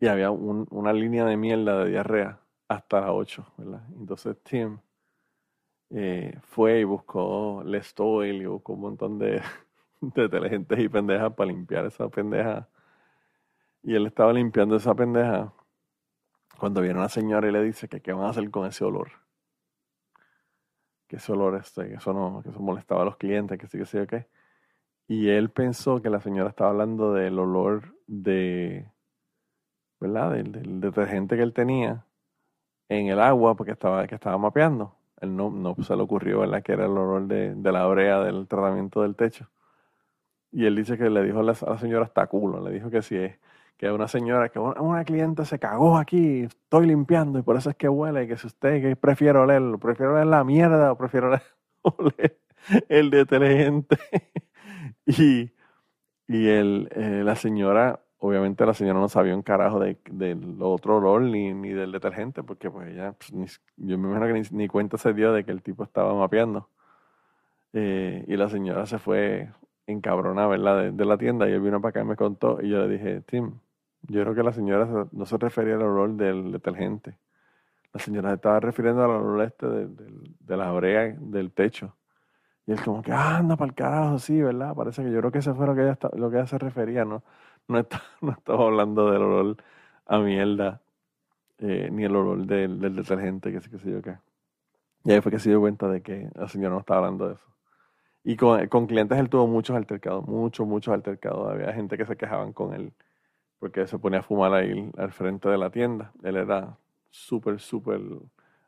y 0.00 0.06
había 0.08 0.30
una 0.30 0.92
línea 0.92 1.26
de 1.26 1.36
mierda 1.36 1.84
de 1.84 1.90
diarrea 1.90 2.40
hasta 2.68 3.00
la 3.02 3.12
8, 3.12 3.52
¿verdad? 3.58 3.82
Entonces 3.98 4.36
Tim 4.42 4.78
eh, 5.90 6.38
fue 6.42 6.80
y 6.80 6.84
buscó 6.84 7.62
Les 7.64 7.94
y 7.98 8.46
buscó 8.46 8.72
un 8.74 8.80
montón 8.80 9.18
de, 9.18 9.42
de 10.00 10.64
y 10.78 10.88
pendejas 10.88 11.34
para 11.34 11.48
limpiar 11.50 11.84
esa 11.86 12.08
pendeja. 12.08 12.68
Y 13.82 13.94
él 13.94 14.06
estaba 14.06 14.32
limpiando 14.32 14.76
esa 14.76 14.94
pendeja 14.94 15.52
cuando 16.58 16.80
viene 16.80 16.98
una 16.98 17.08
señora 17.08 17.48
y 17.48 17.52
le 17.52 17.62
dice 17.62 17.88
que 17.88 18.00
qué 18.00 18.12
van 18.12 18.26
a 18.26 18.30
hacer 18.30 18.50
con 18.50 18.66
ese 18.66 18.84
olor. 18.84 19.10
Que 21.08 21.16
ese 21.16 21.32
olor 21.32 21.56
este, 21.56 21.88
que 21.88 21.94
eso 21.94 22.12
no, 22.14 22.42
que 22.42 22.50
eso 22.50 22.60
molestaba 22.60 23.02
a 23.02 23.04
los 23.04 23.16
clientes, 23.16 23.58
que 23.58 23.66
sí, 23.66 23.78
que 23.78 23.86
sí, 23.86 23.98
o 23.98 24.06
qué. 24.06 24.28
Y 25.10 25.28
él 25.28 25.50
pensó 25.50 26.00
que 26.00 26.08
la 26.08 26.20
señora 26.20 26.50
estaba 26.50 26.70
hablando 26.70 27.12
del 27.12 27.36
olor 27.36 27.96
de, 28.06 28.92
¿verdad? 29.98 30.30
Del, 30.34 30.80
detergente 30.80 31.36
que 31.36 31.42
él 31.42 31.52
tenía 31.52 32.06
en 32.88 33.08
el 33.08 33.18
agua 33.18 33.56
porque 33.56 33.72
estaba, 33.72 34.06
que 34.06 34.14
estaba 34.14 34.38
mapeando. 34.38 34.94
Él 35.20 35.34
no, 35.34 35.50
no 35.50 35.74
se 35.82 35.96
le 35.96 36.02
ocurrió, 36.02 36.38
¿verdad? 36.38 36.62
Que 36.62 36.74
era 36.74 36.84
el 36.84 36.92
olor 36.92 37.26
de, 37.26 37.56
la 37.72 37.86
brea 37.86 38.20
del 38.20 38.46
tratamiento 38.46 39.02
del 39.02 39.16
techo. 39.16 39.50
Y 40.52 40.64
él 40.66 40.76
dice 40.76 40.96
que 40.96 41.10
le 41.10 41.24
dijo 41.24 41.40
a 41.40 41.42
la, 41.42 41.54
señora 41.54 42.04
hasta 42.04 42.28
culo, 42.28 42.60
le 42.60 42.70
dijo 42.70 42.88
que 42.88 43.02
si 43.02 43.16
es 43.16 43.36
que 43.76 43.90
una 43.90 44.06
señora, 44.06 44.50
que 44.50 44.60
una, 44.60 44.80
una, 44.80 45.04
cliente 45.04 45.44
se 45.44 45.58
cagó 45.58 45.98
aquí, 45.98 46.42
estoy 46.42 46.86
limpiando 46.86 47.40
y 47.40 47.42
por 47.42 47.56
eso 47.56 47.70
es 47.70 47.74
que 47.74 47.88
huele, 47.88 48.28
que 48.28 48.36
si 48.36 48.46
usted 48.46 48.80
que 48.80 48.94
prefiere 48.94 49.40
oler, 49.40 49.60
prefiero 49.80 50.14
oler 50.14 50.28
la 50.28 50.44
mierda 50.44 50.92
o 50.92 50.96
prefiero 50.96 51.32
oler 51.82 52.38
el 52.88 53.10
detergente. 53.10 53.98
Y, 55.06 55.50
y 56.28 56.48
el, 56.48 56.88
eh, 56.94 57.22
la 57.24 57.34
señora, 57.34 58.00
obviamente 58.18 58.64
la 58.64 58.74
señora 58.74 59.00
no 59.00 59.08
sabía 59.08 59.34
un 59.34 59.42
carajo 59.42 59.80
del 59.80 59.98
de, 60.10 60.36
otro 60.60 60.98
olor 60.98 61.22
ni, 61.22 61.52
ni, 61.54 61.70
del 61.70 61.92
detergente, 61.92 62.42
porque 62.44 62.70
pues 62.70 62.88
ella, 62.88 63.12
pues, 63.12 63.60
yo 63.76 63.98
me 63.98 64.08
imagino 64.08 64.32
que 64.32 64.54
ni, 64.54 64.68
cuenta 64.68 64.96
se 64.98 65.12
dio 65.12 65.32
de 65.32 65.44
que 65.44 65.50
el 65.50 65.62
tipo 65.62 65.82
estaba 65.82 66.14
mapeando. 66.14 66.68
Eh, 67.72 68.24
y 68.28 68.36
la 68.36 68.48
señora 68.48 68.86
se 68.86 68.98
fue 68.98 69.50
encabronada. 69.86 70.92
De, 70.92 71.04
la 71.04 71.18
tienda 71.18 71.48
y 71.48 71.52
él 71.52 71.60
vino 71.60 71.80
para 71.80 71.90
acá 71.90 72.00
y 72.02 72.04
me 72.04 72.16
contó 72.16 72.60
y 72.62 72.68
yo 72.70 72.86
le 72.86 72.88
dije, 72.96 73.20
Tim, 73.22 73.58
yo 74.02 74.22
creo 74.22 74.34
que 74.34 74.42
la 74.42 74.52
señora 74.52 75.08
no 75.10 75.26
se 75.26 75.36
refería 75.38 75.74
al 75.74 75.82
olor 75.82 76.12
del 76.14 76.52
detergente. 76.52 77.16
La 77.92 78.00
señora 78.00 78.30
se 78.30 78.36
estaba 78.36 78.60
refiriendo 78.60 79.02
al 79.04 79.10
olor 79.10 79.42
este 79.42 79.66
de, 79.66 79.88
de 80.40 80.56
la 80.56 80.70
brea 80.72 81.16
del 81.18 81.52
techo. 81.52 81.96
Y 82.70 82.72
él 82.72 82.80
como 82.84 83.02
que, 83.02 83.10
anda 83.10 83.56
para 83.56 83.68
el 83.68 83.74
carajo, 83.74 84.20
sí, 84.20 84.40
¿verdad? 84.40 84.76
Parece 84.76 85.02
que 85.02 85.10
yo 85.10 85.18
creo 85.18 85.32
que 85.32 85.38
eso 85.38 85.56
fue 85.56 85.66
lo 85.66 85.74
que 85.74 85.82
ella, 85.82 85.98
lo 86.12 86.30
que 86.30 86.36
ella 86.36 86.46
se 86.46 86.56
refería, 86.56 87.04
¿no? 87.04 87.24
No, 87.66 87.80
está, 87.80 88.00
no 88.20 88.30
estaba 88.30 88.66
hablando 88.66 89.10
del 89.10 89.22
olor 89.22 89.56
a 90.06 90.18
mierda, 90.20 90.80
eh, 91.58 91.88
ni 91.90 92.04
el 92.04 92.14
olor 92.14 92.46
del, 92.46 92.78
del 92.78 92.94
detergente, 92.94 93.50
que 93.50 93.60
sí, 93.60 93.70
que 93.70 93.78
sé 93.80 93.90
yo 93.90 94.00
qué. 94.00 94.18
Y 95.02 95.10
ahí 95.10 95.20
fue 95.20 95.32
que 95.32 95.40
se 95.40 95.48
dio 95.48 95.58
cuenta 95.58 95.88
de 95.88 96.00
que 96.00 96.30
la 96.36 96.46
señora 96.46 96.74
no 96.74 96.80
estaba 96.82 96.98
hablando 96.98 97.26
de 97.26 97.34
eso. 97.34 97.46
Y 98.22 98.36
con, 98.36 98.64
con 98.68 98.86
clientes 98.86 99.18
él 99.18 99.28
tuvo 99.28 99.48
muchos 99.48 99.74
altercados, 99.74 100.24
muchos, 100.28 100.64
muchos 100.64 100.94
altercados. 100.94 101.50
Había 101.50 101.72
gente 101.72 101.98
que 101.98 102.06
se 102.06 102.16
quejaban 102.16 102.52
con 102.52 102.72
él 102.72 102.92
porque 103.58 103.88
se 103.88 103.98
ponía 103.98 104.20
a 104.20 104.22
fumar 104.22 104.54
ahí 104.54 104.92
al 104.96 105.10
frente 105.10 105.48
de 105.48 105.58
la 105.58 105.70
tienda. 105.70 106.12
Él 106.22 106.36
era 106.36 106.76
súper, 107.10 107.58
súper 107.58 108.00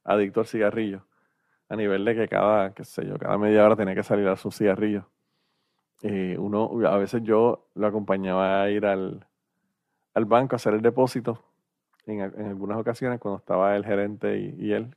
adicto 0.03 0.41
al 0.41 0.47
cigarrillo 0.47 1.05
a 1.73 1.77
nivel 1.77 2.05
de 2.05 2.15
que 2.15 2.29
cada, 2.29 2.75
qué 2.75 2.85
sé 2.85 3.07
yo, 3.07 3.17
cada 3.19 3.39
media 3.39 3.65
hora 3.65 3.75
tenía 3.75 3.95
que 3.95 4.03
salir 4.03 4.29
a 4.29 4.37
su 4.37 4.51
cigarrillo. 4.51 5.07
Eh, 6.03 6.37
uno, 6.39 6.71
a 6.87 6.99
veces 6.99 7.23
yo 7.23 7.67
lo 7.75 7.87
acompañaba 7.87 8.63
a 8.63 8.71
ir 8.71 8.85
al, 8.85 9.27
al 10.13 10.25
banco 10.27 10.55
a 10.55 10.57
hacer 10.57 10.75
el 10.75 10.83
depósito 10.83 11.43
en, 12.05 12.21
en, 12.21 12.47
algunas 12.47 12.77
ocasiones 12.79 13.19
cuando 13.21 13.39
estaba 13.39 13.75
el 13.75 13.87
gerente 13.87 14.39
y, 14.39 14.73
él. 14.73 14.95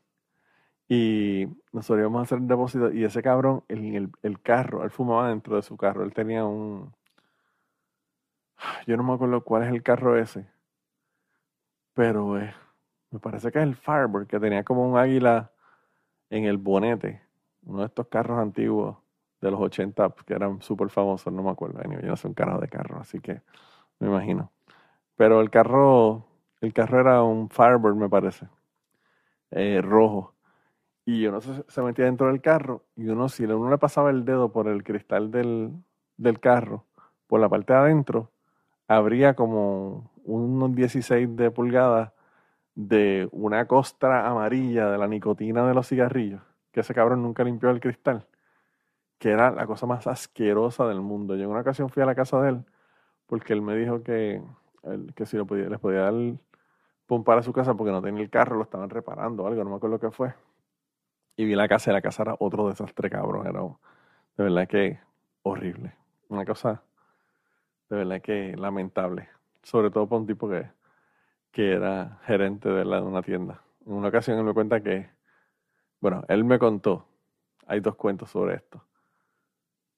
Y 0.89 1.47
nosotros 1.71 2.01
íbamos 2.01 2.23
hacer 2.23 2.39
el 2.39 2.47
depósito 2.47 2.91
y 2.91 3.05
ese 3.05 3.23
cabrón, 3.23 3.63
en 3.69 3.95
el, 3.95 4.11
el, 4.21 4.41
carro, 4.41 4.83
él 4.83 4.89
fumaba 4.89 5.29
dentro 5.29 5.55
de 5.55 5.61
su 5.61 5.77
carro. 5.77 6.03
Él 6.03 6.13
tenía 6.13 6.43
un... 6.43 6.93
Yo 8.85 8.97
no 8.97 9.03
me 9.03 9.13
acuerdo 9.13 9.45
cuál 9.45 9.63
es 9.63 9.69
el 9.69 9.81
carro 9.81 10.17
ese. 10.17 10.45
Pero 11.93 12.33
me 13.11 13.19
parece 13.21 13.49
que 13.49 13.59
es 13.59 13.63
el 13.63 13.77
Firebird, 13.77 14.27
que 14.27 14.41
tenía 14.41 14.65
como 14.65 14.91
un 14.91 14.97
águila 14.97 15.53
en 16.29 16.45
el 16.45 16.57
bonete, 16.57 17.21
uno 17.65 17.79
de 17.81 17.85
estos 17.87 18.07
carros 18.07 18.39
antiguos 18.39 18.97
de 19.41 19.51
los 19.51 19.59
80 19.59 20.13
que 20.25 20.33
eran 20.33 20.61
súper 20.61 20.89
famosos, 20.89 21.31
no 21.31 21.43
me 21.43 21.51
acuerdo, 21.51 21.81
yo 21.83 22.07
no 22.07 22.15
sé 22.15 22.27
un 22.27 22.33
carro 22.33 22.59
de 22.59 22.67
carro, 22.67 22.99
así 22.99 23.19
que 23.19 23.41
me 23.99 24.07
imagino. 24.07 24.51
Pero 25.15 25.41
el 25.41 25.49
carro, 25.49 26.25
el 26.61 26.73
carro 26.73 26.99
era 26.99 27.23
un 27.23 27.49
Firebird, 27.49 27.95
me 27.95 28.09
parece, 28.09 28.47
eh, 29.51 29.81
rojo. 29.81 30.33
Y 31.05 31.27
uno 31.27 31.39
se, 31.41 31.63
se, 31.67 31.81
metía 31.83 32.05
dentro 32.05 32.27
del 32.27 32.41
carro 32.41 32.83
y 32.95 33.07
uno, 33.07 33.29
si 33.29 33.45
uno 33.45 33.69
le 33.69 33.77
pasaba 33.77 34.09
el 34.09 34.25
dedo 34.25 34.51
por 34.51 34.67
el 34.67 34.83
cristal 34.83 35.29
del, 35.31 35.71
del 36.17 36.39
carro, 36.39 36.85
por 37.27 37.39
la 37.39 37.49
parte 37.49 37.73
de 37.73 37.79
adentro, 37.79 38.31
habría 38.87 39.35
como 39.35 40.11
unos 40.23 40.75
16 40.75 41.35
de 41.35 41.51
pulgadas 41.51 42.11
de 42.75 43.27
una 43.31 43.67
costra 43.67 44.27
amarilla 44.27 44.89
de 44.89 44.97
la 44.97 45.07
nicotina 45.07 45.67
de 45.67 45.73
los 45.73 45.87
cigarrillos, 45.87 46.41
que 46.71 46.81
ese 46.81 46.93
cabrón 46.93 47.23
nunca 47.23 47.43
limpió 47.43 47.69
el 47.69 47.79
cristal, 47.79 48.27
que 49.17 49.31
era 49.31 49.51
la 49.51 49.65
cosa 49.65 49.85
más 49.87 50.07
asquerosa 50.07 50.87
del 50.87 51.01
mundo. 51.01 51.35
Yo 51.35 51.45
en 51.45 51.49
una 51.49 51.61
ocasión 51.61 51.89
fui 51.89 52.03
a 52.03 52.05
la 52.05 52.15
casa 52.15 52.41
de 52.41 52.49
él 52.49 52.65
porque 53.25 53.53
él 53.53 53.61
me 53.61 53.75
dijo 53.75 54.03
que, 54.03 54.41
que 55.15 55.25
si 55.25 55.37
lo 55.37 55.45
podía, 55.45 55.69
les 55.69 55.79
podía 55.79 56.01
dar 56.01 56.13
pompar 57.07 57.37
a 57.37 57.43
su 57.43 57.53
casa 57.53 57.73
porque 57.75 57.91
no 57.91 58.01
tenía 58.01 58.23
el 58.23 58.29
carro, 58.29 58.57
lo 58.57 58.63
estaban 58.63 58.89
reparando 58.89 59.47
algo, 59.47 59.63
no 59.63 59.69
me 59.69 59.75
acuerdo 59.77 59.99
qué 59.99 60.11
fue. 60.11 60.33
Y 61.37 61.45
vi 61.45 61.55
la 61.55 61.67
casa 61.67 61.91
y 61.91 61.93
la 61.93 62.01
casa 62.01 62.23
era 62.23 62.35
otro 62.39 62.67
desastre, 62.69 63.09
cabrón. 63.09 63.47
Era 63.47 63.61
de 63.61 64.43
verdad 64.43 64.67
que 64.67 64.99
horrible. 65.43 65.93
Una 66.29 66.45
cosa 66.45 66.81
de 67.89 67.97
verdad 67.97 68.21
que 68.21 68.55
lamentable. 68.57 69.29
Sobre 69.63 69.91
todo 69.91 70.07
para 70.07 70.21
un 70.21 70.27
tipo 70.27 70.49
que 70.49 70.67
que 71.55 71.71
era 71.71 72.19
gerente 72.25 72.67
de, 72.67 72.83
una 72.83 73.21
tienda. 73.21 73.61
En 73.85 73.93
una 73.93 74.09
ocasión 74.09 74.37
él 74.37 74.43
me 74.43 74.53
cuenta 74.53 74.83
que, 74.83 75.09
bueno, 76.01 76.25
él 76.27 76.43
me 76.43 76.59
contó, 76.59 77.07
hay 77.65 77.79
dos 77.79 77.95
cuentos 77.95 78.29
sobre 78.29 78.55
esto. 78.55 78.83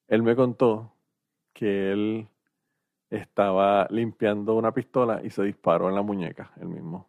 Él 0.06 0.22
me 0.22 0.36
contó 0.36 0.94
que 1.52 1.90
él 1.90 2.28
estaba 3.10 3.88
limpiando 3.90 4.54
una 4.54 4.70
pistola 4.70 5.20
y 5.24 5.30
se 5.30 5.42
disparó 5.42 5.88
en 5.88 5.96
la 5.96 6.02
muñeca, 6.02 6.52
él 6.60 6.68
mismo. 6.68 7.08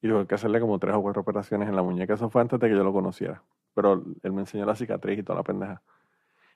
Y 0.00 0.08
tuvo 0.08 0.24
que 0.24 0.36
hacerle 0.36 0.60
como 0.60 0.78
tres 0.78 0.94
o 0.94 1.02
cuatro 1.02 1.22
operaciones 1.22 1.68
en 1.68 1.74
la 1.74 1.82
muñeca. 1.82 2.14
Eso 2.14 2.30
fue 2.30 2.42
antes 2.42 2.60
de 2.60 2.68
que 2.68 2.76
yo 2.76 2.84
lo 2.84 2.92
conociera. 2.92 3.42
pero 3.74 4.04
él 4.22 4.32
me 4.32 4.42
enseñó 4.42 4.66
la 4.66 4.76
cicatriz 4.76 5.18
y 5.18 5.24
toda 5.24 5.40
la 5.40 5.42
pendeja. 5.42 5.82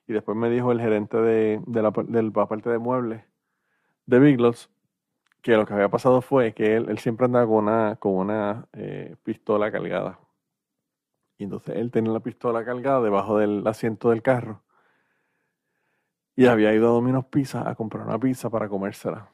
Y 0.06 0.12
después 0.12 0.38
me 0.38 0.48
dijo 0.48 0.70
el 0.70 0.80
gerente 0.80 1.16
de, 1.16 1.60
la, 1.66 1.90
del 2.06 2.30
parte 2.30 2.70
de 2.70 2.78
muebles 2.78 3.24
de 4.04 4.20
Big 4.20 4.40
Lots 4.40 4.70
que 5.42 5.56
lo 5.56 5.66
que 5.66 5.74
había 5.74 5.88
pasado 5.88 6.20
fue 6.22 6.52
que 6.54 6.76
él, 6.76 6.88
él 6.88 6.98
siempre 6.98 7.26
andaba 7.26 7.46
con 7.96 8.14
una, 8.14 8.66
eh, 8.72 9.16
pistola 9.22 9.70
cargada. 9.70 10.18
Y 11.38 11.44
entonces 11.44 11.76
él 11.76 11.90
tenía 11.90 12.12
la 12.12 12.20
pistola 12.20 12.64
cargada 12.64 13.00
debajo 13.00 13.38
del 13.38 13.66
asiento 13.66 14.10
del 14.10 14.22
carro. 14.22 14.62
Y 16.34 16.46
había 16.46 16.74
ido 16.74 16.88
a 16.88 16.90
Domino's 16.90 17.26
Pizza 17.26 17.68
a 17.68 17.74
comprar 17.74 18.06
una 18.06 18.18
pizza 18.18 18.50
para 18.50 18.68
comérsela. 18.68 19.30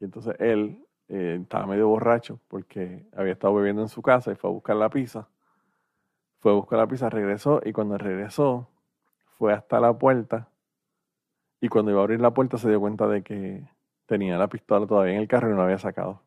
Y 0.00 0.04
entonces 0.04 0.36
él 0.38 0.84
eh, 1.08 1.38
estaba 1.42 1.66
medio 1.66 1.88
borracho 1.88 2.40
porque 2.48 3.06
había 3.16 3.32
estado 3.32 3.54
bebiendo 3.54 3.82
en 3.82 3.88
su 3.88 4.02
casa 4.02 4.32
y 4.32 4.34
fue 4.36 4.50
a 4.50 4.52
buscar 4.52 4.76
la 4.76 4.90
pizza. 4.90 5.28
Fue 6.38 6.52
a 6.52 6.54
buscar 6.54 6.78
la 6.78 6.86
pizza, 6.86 7.08
regresó 7.08 7.60
y 7.64 7.72
cuando 7.72 7.98
regresó 7.98 8.68
fue 9.38 9.52
hasta 9.52 9.80
la 9.80 9.96
puerta 9.96 10.48
y 11.60 11.68
cuando 11.68 11.92
iba 11.92 12.00
a 12.00 12.02
abrir 12.02 12.20
la 12.20 12.32
puerta 12.32 12.58
se 12.58 12.68
dio 12.68 12.80
cuenta 12.80 13.06
de 13.06 13.22
que 13.22 13.68
tenía 14.06 14.36
la 14.38 14.48
pistola 14.48 14.86
todavía 14.86 15.14
en 15.14 15.20
el 15.20 15.28
carro 15.28 15.48
y 15.48 15.52
no 15.52 15.58
la 15.58 15.64
había 15.64 15.78
sacado. 15.78 16.22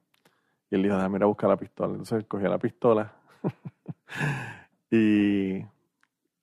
Y 0.69 0.75
él 0.75 0.83
dijo, 0.83 0.95
déjame 0.95 1.17
ir 1.17 1.23
a 1.23 1.27
buscar 1.27 1.49
la 1.49 1.57
pistola. 1.57 1.93
Entonces 1.93 2.25
él 2.31 2.49
la 2.49 2.57
pistola 2.57 3.13
y 4.91 5.63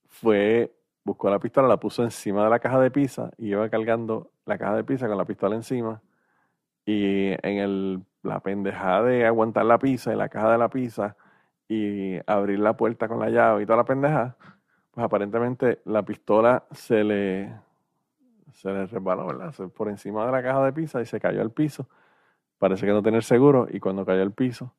fue, 0.08 0.72
buscó 1.04 1.30
la 1.30 1.38
pistola, 1.38 1.68
la 1.68 1.78
puso 1.78 2.02
encima 2.02 2.44
de 2.44 2.50
la 2.50 2.58
caja 2.58 2.78
de 2.80 2.90
pizza 2.90 3.30
y 3.38 3.48
iba 3.48 3.68
cargando 3.68 4.30
la 4.46 4.58
caja 4.58 4.76
de 4.76 4.84
pizza 4.84 5.08
con 5.08 5.18
la 5.18 5.24
pistola 5.24 5.56
encima. 5.56 6.00
Y 6.84 7.28
en 7.42 7.58
el, 7.58 8.02
la 8.22 8.40
pendejada 8.40 9.02
de 9.04 9.26
aguantar 9.26 9.64
la 9.64 9.78
pizza 9.78 10.12
y 10.12 10.16
la 10.16 10.28
caja 10.28 10.52
de 10.52 10.58
la 10.58 10.68
pizza 10.68 11.16
y 11.68 12.18
abrir 12.26 12.58
la 12.58 12.76
puerta 12.76 13.08
con 13.08 13.20
la 13.20 13.30
llave 13.30 13.62
y 13.62 13.66
toda 13.66 13.78
la 13.78 13.84
pendejada, 13.84 14.36
pues 14.90 15.04
aparentemente 15.04 15.80
la 15.84 16.04
pistola 16.04 16.64
se 16.72 17.04
le, 17.04 17.52
se 18.62 18.72
le 18.72 18.86
resbaló, 18.86 19.26
¿verdad? 19.26 19.52
Por 19.70 19.88
encima 19.88 20.24
de 20.24 20.32
la 20.32 20.42
caja 20.42 20.64
de 20.64 20.72
pizza 20.72 21.02
y 21.02 21.06
se 21.06 21.18
cayó 21.20 21.42
al 21.42 21.50
piso. 21.50 21.88
Parece 22.58 22.86
que 22.86 22.92
no 22.92 23.02
tenía 23.02 23.20
seguro 23.20 23.66
y 23.68 23.80
cuando 23.80 24.06
cayó 24.06 24.22
al 24.22 24.32
piso 24.32 24.72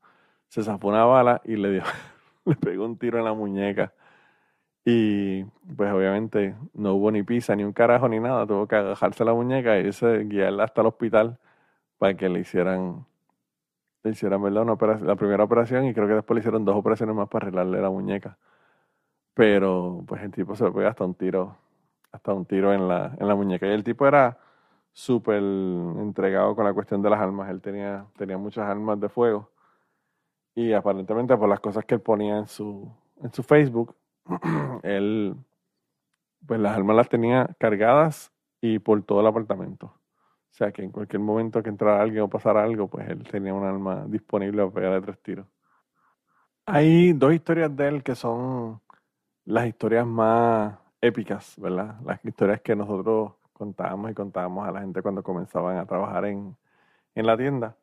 se 0.48 0.64
zafó 0.64 0.88
una 0.88 1.04
bala 1.04 1.42
y 1.44 1.58
le 1.58 1.72
dio, 1.72 1.84
le 2.46 2.56
pegó 2.56 2.86
un 2.86 2.98
tiro 2.98 3.18
en 3.20 3.26
la 3.26 3.34
muñeca. 3.34 3.94
Y 4.86 5.44
pues 5.76 5.92
obviamente 5.92 6.56
no 6.74 6.94
hubo 6.94 7.12
ni 7.12 7.24
pizza, 7.24 7.56
ni 7.56 7.64
un 7.64 7.74
carajo, 7.74 8.08
ni 8.08 8.20
nada. 8.20 8.46
Tuvo 8.48 8.68
que 8.68 8.76
agajarse 8.76 9.26
la 9.26 9.34
muñeca 9.34 9.78
y 9.78 9.88
irse, 9.88 10.26
guiarla 10.26 10.66
hasta 10.66 10.82
el 10.82 10.88
hospital 10.88 11.40
para 11.98 12.16
que 12.16 12.30
le 12.30 12.40
hicieran, 12.40 13.06
le 14.04 14.12
hicieran 14.12 14.42
¿verdad? 14.44 14.66
la 15.02 15.16
primera 15.16 15.44
operación 15.44 15.86
y 15.86 15.94
creo 15.94 16.08
que 16.08 16.16
después 16.16 16.36
le 16.36 16.40
hicieron 16.40 16.66
dos 16.66 16.76
operaciones 16.78 17.16
más 17.16 17.28
para 17.30 17.48
arreglarle 17.48 17.82
la 17.82 17.90
muñeca. 17.90 18.38
Pero 19.34 20.04
pues 20.08 20.22
el 20.24 20.32
tipo 20.32 20.56
se 20.56 20.66
le 20.66 20.72
pegó 20.72 20.88
hasta 20.88 21.06
un 21.06 21.16
tiro, 21.16 21.58
hasta 22.14 22.32
un 22.34 22.46
tiro 22.46 22.74
en 22.74 22.88
la, 22.88 23.16
en 23.20 23.28
la 23.28 23.36
muñeca. 23.36 23.68
Y 23.68 23.72
el 23.72 23.84
tipo 23.84 24.08
era 24.08 24.38
súper 24.94 25.40
entregado 25.40 26.56
con 26.56 26.64
la 26.64 26.74
cuestión 26.74 27.02
de 27.02 27.10
las 27.10 27.20
armas. 27.20 27.50
Él 27.50 27.60
tenía, 27.60 28.06
tenía 28.16 28.38
muchas 28.38 28.70
armas 28.70 29.00
de 29.00 29.10
fuego. 29.10 29.50
Y 30.56 30.72
aparentemente 30.74 31.36
por 31.36 31.50
las 31.50 31.60
cosas 31.60 31.84
que 31.86 31.96
él 31.96 32.02
ponía 32.02 32.38
en 32.38 32.48
su, 32.48 32.90
en 33.22 33.34
su 33.34 33.42
Facebook, 33.44 33.96
él 34.84 35.36
pues 36.46 36.60
las 36.60 36.78
armas 36.78 36.96
las 36.96 37.10
tenía 37.10 37.50
cargadas 37.58 38.32
y 38.62 38.80
por 38.80 39.02
todo 39.04 39.22
el 39.22 39.28
apartamento. 39.28 39.88
O 39.88 40.56
sea 40.56 40.72
que 40.72 40.84
en 40.84 40.92
cualquier 40.92 41.22
momento 41.22 41.64
que 41.64 41.70
entrara 41.70 42.02
alguien 42.02 42.24
o 42.24 42.30
pasara 42.30 42.64
algo, 42.64 42.88
pues 42.88 43.10
él 43.10 43.24
tenía 43.24 43.54
un 43.54 43.64
arma 43.64 44.06
disponible 44.08 44.62
para 44.64 44.74
pegar 44.74 44.94
de 44.94 45.02
tres 45.02 45.20
tiros. 45.24 45.48
Hay 46.68 47.14
dos 47.14 47.34
historias 47.34 47.76
de 47.76 47.88
él 47.88 48.04
que 48.04 48.14
son 48.14 48.80
las 49.46 49.66
historias 49.66 50.06
más 50.06 50.78
épicas, 51.04 51.56
¿verdad? 51.58 52.00
Las 52.06 52.24
historias 52.24 52.62
que 52.62 52.76
nosotros 52.76 53.34
contábamos 53.52 54.12
y 54.12 54.14
contábamos 54.14 54.68
a 54.68 54.72
la 54.72 54.80
gente 54.80 55.02
cuando 55.02 55.22
comenzaban 55.22 55.78
a 55.78 55.86
trabajar 55.86 56.26
en, 56.26 56.56
la 57.16 57.38
tienda. 57.38 57.76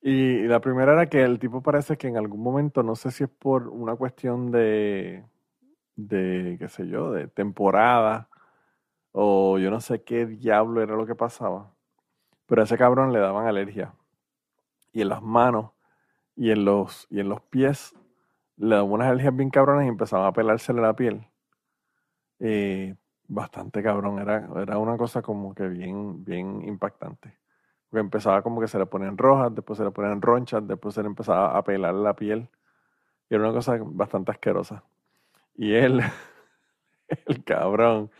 Y, 0.00 0.42
la 0.44 0.60
primera 0.60 0.94
era 0.94 1.06
que 1.06 1.22
el 1.22 1.38
tipo 1.38 1.62
parece 1.62 1.98
que 1.98 2.08
en 2.08 2.16
algún 2.16 2.42
momento, 2.42 2.82
no 2.82 2.96
sé 2.96 3.10
si 3.10 3.24
es 3.24 3.30
por 3.30 3.68
una 3.68 3.94
cuestión 3.94 4.50
de, 4.50 5.24
de 5.96 6.56
qué 6.58 6.68
sé 6.68 6.88
yo, 6.88 7.12
de 7.12 7.28
temporada, 7.28 8.28
o 9.12 9.58
yo 9.58 9.70
no 9.70 9.80
sé 9.80 10.02
qué 10.02 10.26
diablo 10.26 10.82
era 10.82 10.96
lo 10.96 11.06
que 11.06 11.14
pasaba, 11.14 11.74
pero 12.46 12.62
a 12.62 12.64
ese 12.64 12.78
cabrón 12.78 13.12
le 13.12 13.18
daban 13.20 13.46
alergia. 13.46 13.94
Y 14.92 15.02
en 15.02 15.10
las 15.10 15.22
manos 15.22 15.72
y 16.36 16.50
en 16.52 16.64
los, 16.64 17.06
y 17.10 17.20
en 17.20 17.28
los 17.28 17.42
pies 17.42 17.94
le 18.56 18.76
daban 18.76 18.92
unas 18.92 19.08
alergias 19.08 19.36
bien 19.36 19.50
cabronas 19.50 19.84
y 19.84 19.88
empezaban 19.88 20.26
a 20.26 20.32
pelársele 20.32 20.80
la 20.80 20.96
piel. 20.96 21.26
Eh, 22.38 22.94
bastante 23.28 23.82
cabrón, 23.82 24.18
era, 24.20 24.48
era 24.62 24.78
una 24.78 24.96
cosa 24.96 25.22
como 25.22 25.54
que 25.54 25.68
bien, 25.68 26.24
bien 26.24 26.62
impactante. 26.68 27.38
Porque 27.88 28.00
empezaba 28.00 28.42
como 28.42 28.60
que 28.60 28.68
se 28.68 28.78
le 28.78 28.86
ponían 28.86 29.18
rojas, 29.18 29.54
después 29.54 29.78
se 29.78 29.84
le 29.84 29.90
ponían 29.92 30.22
ronchas, 30.22 30.66
después 30.66 30.94
se 30.94 31.02
le 31.02 31.08
empezaba 31.08 31.56
a 31.56 31.64
pelar 31.64 31.94
la 31.94 32.14
piel. 32.16 32.48
Y 33.30 33.34
era 33.36 33.44
una 33.44 33.54
cosa 33.54 33.78
bastante 33.82 34.32
asquerosa. 34.32 34.84
Y 35.56 35.74
él, 35.74 36.02
el 37.26 37.44
cabrón, 37.44 38.10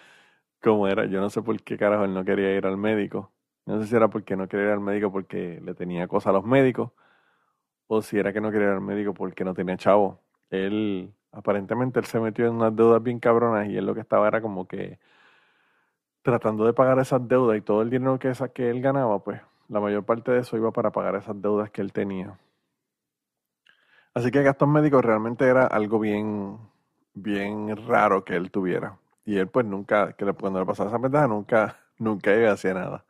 como 0.63 0.89
era, 0.89 1.07
yo 1.07 1.21
no 1.21 1.31
sé 1.31 1.43
por 1.43 1.63
qué 1.63 1.77
carajo 1.79 2.05
él 2.05 2.15
no 2.15 2.25
quería 2.25 2.57
ir 2.57 2.67
al 2.67 2.77
médico. 2.77 3.33
No 3.67 3.81
sé 3.81 3.89
si 3.89 3.97
era 3.97 4.09
porque 4.09 4.37
no 4.37 4.49
quería 4.49 4.67
ir 4.69 4.73
al 4.73 4.81
médico 4.81 5.13
porque 5.13 5.61
le 5.65 5.75
tenía 5.75 6.09
cosas 6.09 6.29
a 6.31 6.33
los 6.35 6.45
médicos, 6.45 6.93
o 7.89 8.03
si 8.03 8.19
era 8.19 8.33
que 8.33 8.41
no 8.41 8.51
quería 8.51 8.69
ir 8.69 8.73
al 8.75 8.81
médico 8.81 9.15
porque 9.15 9.45
no 9.45 9.55
tenía 9.55 9.77
chavo. 9.77 10.23
Él, 10.51 11.13
aparentemente, 11.37 12.01
él 12.01 12.07
se 12.07 12.19
metió 12.19 12.47
en 12.47 12.55
unas 12.55 12.75
deudas 12.75 13.03
bien 13.03 13.21
cabronas 13.21 13.69
y 13.69 13.77
él 13.77 13.85
lo 13.85 13.95
que 13.95 14.01
estaba 14.01 14.27
era 14.27 14.41
como 14.41 14.67
que 14.67 14.99
tratando 16.23 16.65
de 16.65 16.73
pagar 16.73 16.99
esas 16.99 17.29
deudas 17.29 17.59
y 17.59 17.61
todo 17.61 17.83
el 17.83 17.91
dinero 17.91 18.19
que, 18.19 18.33
que 18.55 18.71
él 18.71 18.81
ganaba, 18.81 19.19
pues 19.23 19.41
la 19.69 19.81
mayor 19.81 20.05
parte 20.05 20.33
de 20.33 20.41
eso 20.41 20.57
iba 20.57 20.73
para 20.73 20.91
pagar 20.91 21.15
esas 21.15 21.41
deudas 21.41 21.71
que 21.71 21.83
él 21.83 21.93
tenía. 21.93 22.39
Así 24.15 24.31
que 24.31 24.43
gastos 24.43 24.69
médicos 24.69 25.05
realmente 25.05 25.47
era 25.47 25.67
algo 25.67 25.99
bien, 25.99 26.59
bien 27.15 27.77
raro 27.87 28.25
que 28.25 28.35
él 28.35 28.51
tuviera. 28.51 28.99
Y 29.27 29.37
él 29.37 29.49
pues 29.49 29.67
nunca, 29.67 30.15
que 30.15 30.25
cuando 30.33 30.59
le 30.61 30.67
pasaba 30.67 30.89
esa 30.89 30.99
ventaja, 30.99 31.29
nunca, 31.29 31.79
nunca 31.99 32.35
iba 32.35 32.51
a 32.51 32.55
hacer 32.55 32.75
nada. 32.77 33.05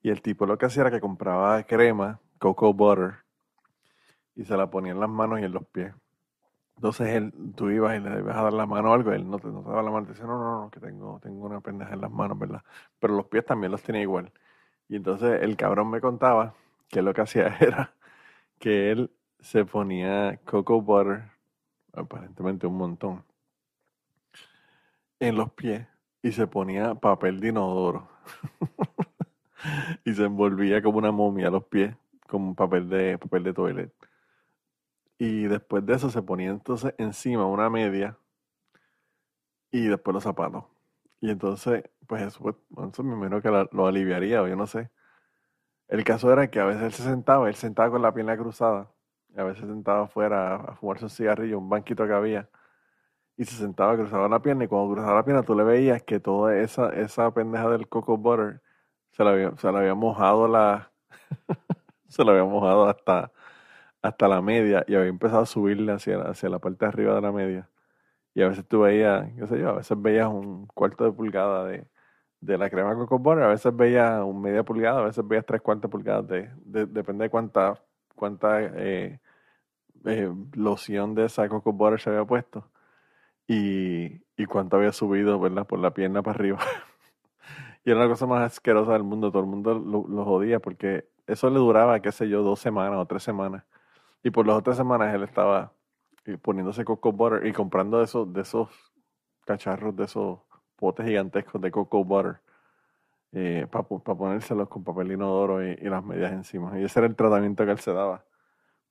Y 0.00 0.10
el 0.10 0.22
tipo 0.22 0.46
lo 0.46 0.56
que 0.58 0.66
hacía 0.66 0.82
era 0.82 0.90
que 0.92 1.00
compraba 1.00 1.62
crema, 1.64 2.20
cocoa 2.38 2.72
butter, 2.72 3.14
y 4.36 4.44
se 4.44 4.56
la 4.56 4.70
ponía 4.70 4.92
en 4.92 5.00
las 5.00 5.08
manos 5.08 5.40
y 5.40 5.44
en 5.44 5.52
los 5.52 5.66
pies. 5.66 5.92
Entonces 6.76 7.08
él, 7.08 7.32
tú 7.56 7.70
ibas 7.70 7.96
y 7.96 8.00
le 8.00 8.18
ibas 8.18 8.36
a 8.36 8.42
dar 8.42 8.52
la 8.52 8.66
mano 8.66 8.90
o 8.90 8.94
algo, 8.94 9.12
él 9.12 9.28
no 9.28 9.38
te, 9.38 9.48
daba 9.50 9.82
la 9.82 9.90
mano, 9.90 10.06
te 10.06 10.12
decía, 10.12 10.26
no, 10.26 10.38
no, 10.38 10.62
no, 10.62 10.70
que 10.70 10.80
tengo, 10.80 11.20
tengo 11.20 11.46
una 11.46 11.60
pendeja 11.60 11.94
en 11.94 12.00
las 12.00 12.10
manos, 12.10 12.38
¿verdad? 12.38 12.62
Pero 12.98 13.14
los 13.14 13.26
pies 13.26 13.44
también 13.46 13.72
los 13.72 13.82
tenía 13.82 14.02
igual. 14.02 14.32
Y 14.88 14.96
entonces 14.96 15.42
el 15.42 15.56
cabrón 15.56 15.90
me 15.90 16.00
contaba 16.00 16.54
que 16.88 17.02
lo 17.02 17.14
que 17.14 17.22
hacía 17.22 17.56
era 17.60 17.94
que 18.58 18.90
él 18.90 19.10
se 19.40 19.64
ponía 19.64 20.40
cocoa 20.44 20.80
butter, 20.80 21.24
aparentemente 21.92 22.66
un 22.66 22.76
montón, 22.76 23.24
en 25.20 25.36
los 25.36 25.52
pies 25.52 25.86
y 26.22 26.32
se 26.32 26.46
ponía 26.46 26.94
papel 26.94 27.40
de 27.40 27.48
inodoro. 27.48 28.08
y 30.04 30.14
se 30.14 30.24
envolvía 30.24 30.82
como 30.82 30.98
una 30.98 31.12
momia 31.12 31.48
a 31.48 31.50
los 31.50 31.64
pies 31.64 31.94
con 32.26 32.54
papel 32.54 32.88
de, 32.88 33.18
papel 33.18 33.42
de 33.44 33.52
toilet. 33.52 33.92
Y 35.24 35.44
después 35.46 35.86
de 35.86 35.94
eso 35.94 36.10
se 36.10 36.20
ponía 36.20 36.50
entonces 36.50 36.94
encima 36.98 37.46
una 37.46 37.70
media 37.70 38.18
y 39.70 39.86
después 39.86 40.12
los 40.12 40.22
zapatos. 40.22 40.64
Y 41.20 41.30
entonces, 41.30 41.84
pues 42.06 42.22
eso, 42.22 42.58
eso 42.92 43.02
me 43.02 43.14
imagino 43.14 43.40
que 43.40 43.48
lo, 43.72 43.86
aliviaría 43.86 44.42
o 44.42 44.48
yo 44.48 44.54
no 44.54 44.66
sé. 44.66 44.90
El 45.88 46.04
caso 46.04 46.30
era 46.30 46.50
que 46.50 46.60
a 46.60 46.66
veces 46.66 46.82
él 46.82 46.92
se 46.92 47.02
sentaba, 47.04 47.48
él 47.48 47.54
sentaba 47.54 47.90
con 47.90 48.02
la 48.02 48.12
pierna 48.12 48.36
cruzada, 48.36 48.90
a 49.34 49.44
veces 49.44 49.66
sentaba 49.66 50.04
afuera 50.04 50.56
a, 50.56 50.76
fumarse 50.76 51.06
un 51.06 51.10
cigarrillo, 51.10 51.58
un 51.58 51.70
banquito 51.70 52.06
que 52.06 52.12
había, 52.12 52.50
y 53.38 53.44
se 53.46 53.56
sentaba, 53.56 53.96
cruzaba 53.96 54.28
la 54.28 54.42
pierna, 54.42 54.64
y 54.64 54.68
cuando 54.68 54.94
cruzaba 54.94 55.16
la 55.16 55.24
pierna 55.24 55.42
tú 55.42 55.54
le 55.54 55.64
veías 55.64 56.02
que 56.02 56.20
toda 56.20 56.58
esa, 56.58 56.90
esa 56.90 57.32
pendeja 57.32 57.70
del 57.70 57.88
coco 57.88 58.18
butter 58.18 58.62
se 59.12 59.24
la 59.24 59.30
había, 59.30 59.56
se 59.56 59.68
había 59.68 59.94
mojado 59.94 60.48
la. 60.48 60.92
se 62.08 62.24
la 62.24 62.32
había 62.32 62.44
mojado 62.44 62.88
hasta, 62.88 63.32
hasta 64.04 64.28
la 64.28 64.42
media 64.42 64.84
y 64.86 64.94
había 64.94 65.08
empezado 65.08 65.42
a 65.42 65.46
subirle 65.46 65.92
hacia, 65.92 66.20
hacia 66.22 66.50
la 66.50 66.58
parte 66.58 66.84
de 66.84 66.88
arriba 66.90 67.14
de 67.14 67.20
la 67.22 67.32
media. 67.32 67.70
Y 68.34 68.42
a 68.42 68.48
veces 68.48 68.66
tú 68.68 68.80
veías, 68.82 69.32
qué 69.38 69.46
sé 69.46 69.58
yo, 69.58 69.70
a 69.70 69.72
veces 69.74 70.00
veías 70.00 70.28
un 70.28 70.66
cuarto 70.68 71.04
de 71.04 71.12
pulgada 71.12 71.64
de, 71.66 71.86
la 72.40 72.68
crema 72.70 72.94
coco 72.94 73.18
butter, 73.18 73.44
a 73.44 73.48
veces 73.48 73.74
veías 73.74 74.22
un 74.22 74.42
media 74.42 74.62
pulgada, 74.64 75.00
a 75.00 75.04
veces 75.04 75.26
veías 75.26 75.46
tres 75.46 75.62
cuartos 75.62 75.90
pulgadas, 75.90 76.28
de, 76.28 76.50
depende 76.86 77.24
de 77.24 77.30
cuánta, 77.30 77.82
cuánta 78.14 78.62
eh, 78.62 79.20
eh, 80.04 80.30
loción 80.54 81.14
de 81.14 81.26
esa 81.26 81.48
coco 81.48 81.72
butter 81.72 82.00
se 82.00 82.10
había 82.10 82.24
puesto 82.26 82.70
y, 83.46 84.22
y 84.36 84.46
cuánto 84.46 84.76
había 84.76 84.92
subido, 84.92 85.40
¿verdad? 85.40 85.66
Por 85.66 85.78
la 85.78 85.92
pierna 85.94 86.22
para 86.22 86.36
arriba. 86.36 86.58
Y 87.86 87.90
era 87.90 88.00
la 88.00 88.08
cosa 88.08 88.26
más 88.26 88.42
asquerosa 88.42 88.92
del 88.94 89.02
mundo. 89.02 89.30
Todo 89.30 89.42
el 89.42 89.48
mundo 89.48 89.74
lo, 89.74 90.24
jodía 90.24 90.58
porque 90.58 91.06
eso 91.26 91.50
le 91.50 91.58
duraba, 91.58 92.00
qué 92.00 92.12
sé 92.12 92.28
yo, 92.28 92.42
dos 92.42 92.58
semanas 92.60 92.98
o 92.98 93.06
tres 93.06 93.22
semanas. 93.22 93.64
Y 94.24 94.30
por 94.30 94.46
las 94.46 94.56
otras 94.56 94.76
semanas 94.76 95.14
él 95.14 95.22
estaba 95.22 95.72
eh, 96.24 96.38
poniéndose 96.38 96.84
coco 96.84 97.12
butter 97.12 97.46
y 97.46 97.52
comprando 97.52 97.98
de 97.98 98.04
esos, 98.04 98.32
de 98.32 98.40
esos 98.40 98.70
cacharros 99.44 99.94
de 99.94 100.04
esos 100.04 100.40
potes 100.76 101.06
gigantescos 101.06 101.60
de 101.60 101.70
cocoa 101.70 102.02
butter 102.02 102.40
eh, 103.32 103.66
para 103.70 103.84
ponérselos 103.84 104.68
con 104.68 104.82
papel 104.82 105.12
inodoro 105.12 105.62
y, 105.62 105.72
y, 105.72 105.88
las 105.90 106.02
medias 106.02 106.32
encima. 106.32 106.80
Y 106.80 106.84
ese 106.84 107.00
era 107.00 107.06
el 107.06 107.14
tratamiento 107.14 107.66
que 107.66 107.72
él 107.72 107.78
se 107.78 107.92
daba 107.92 108.24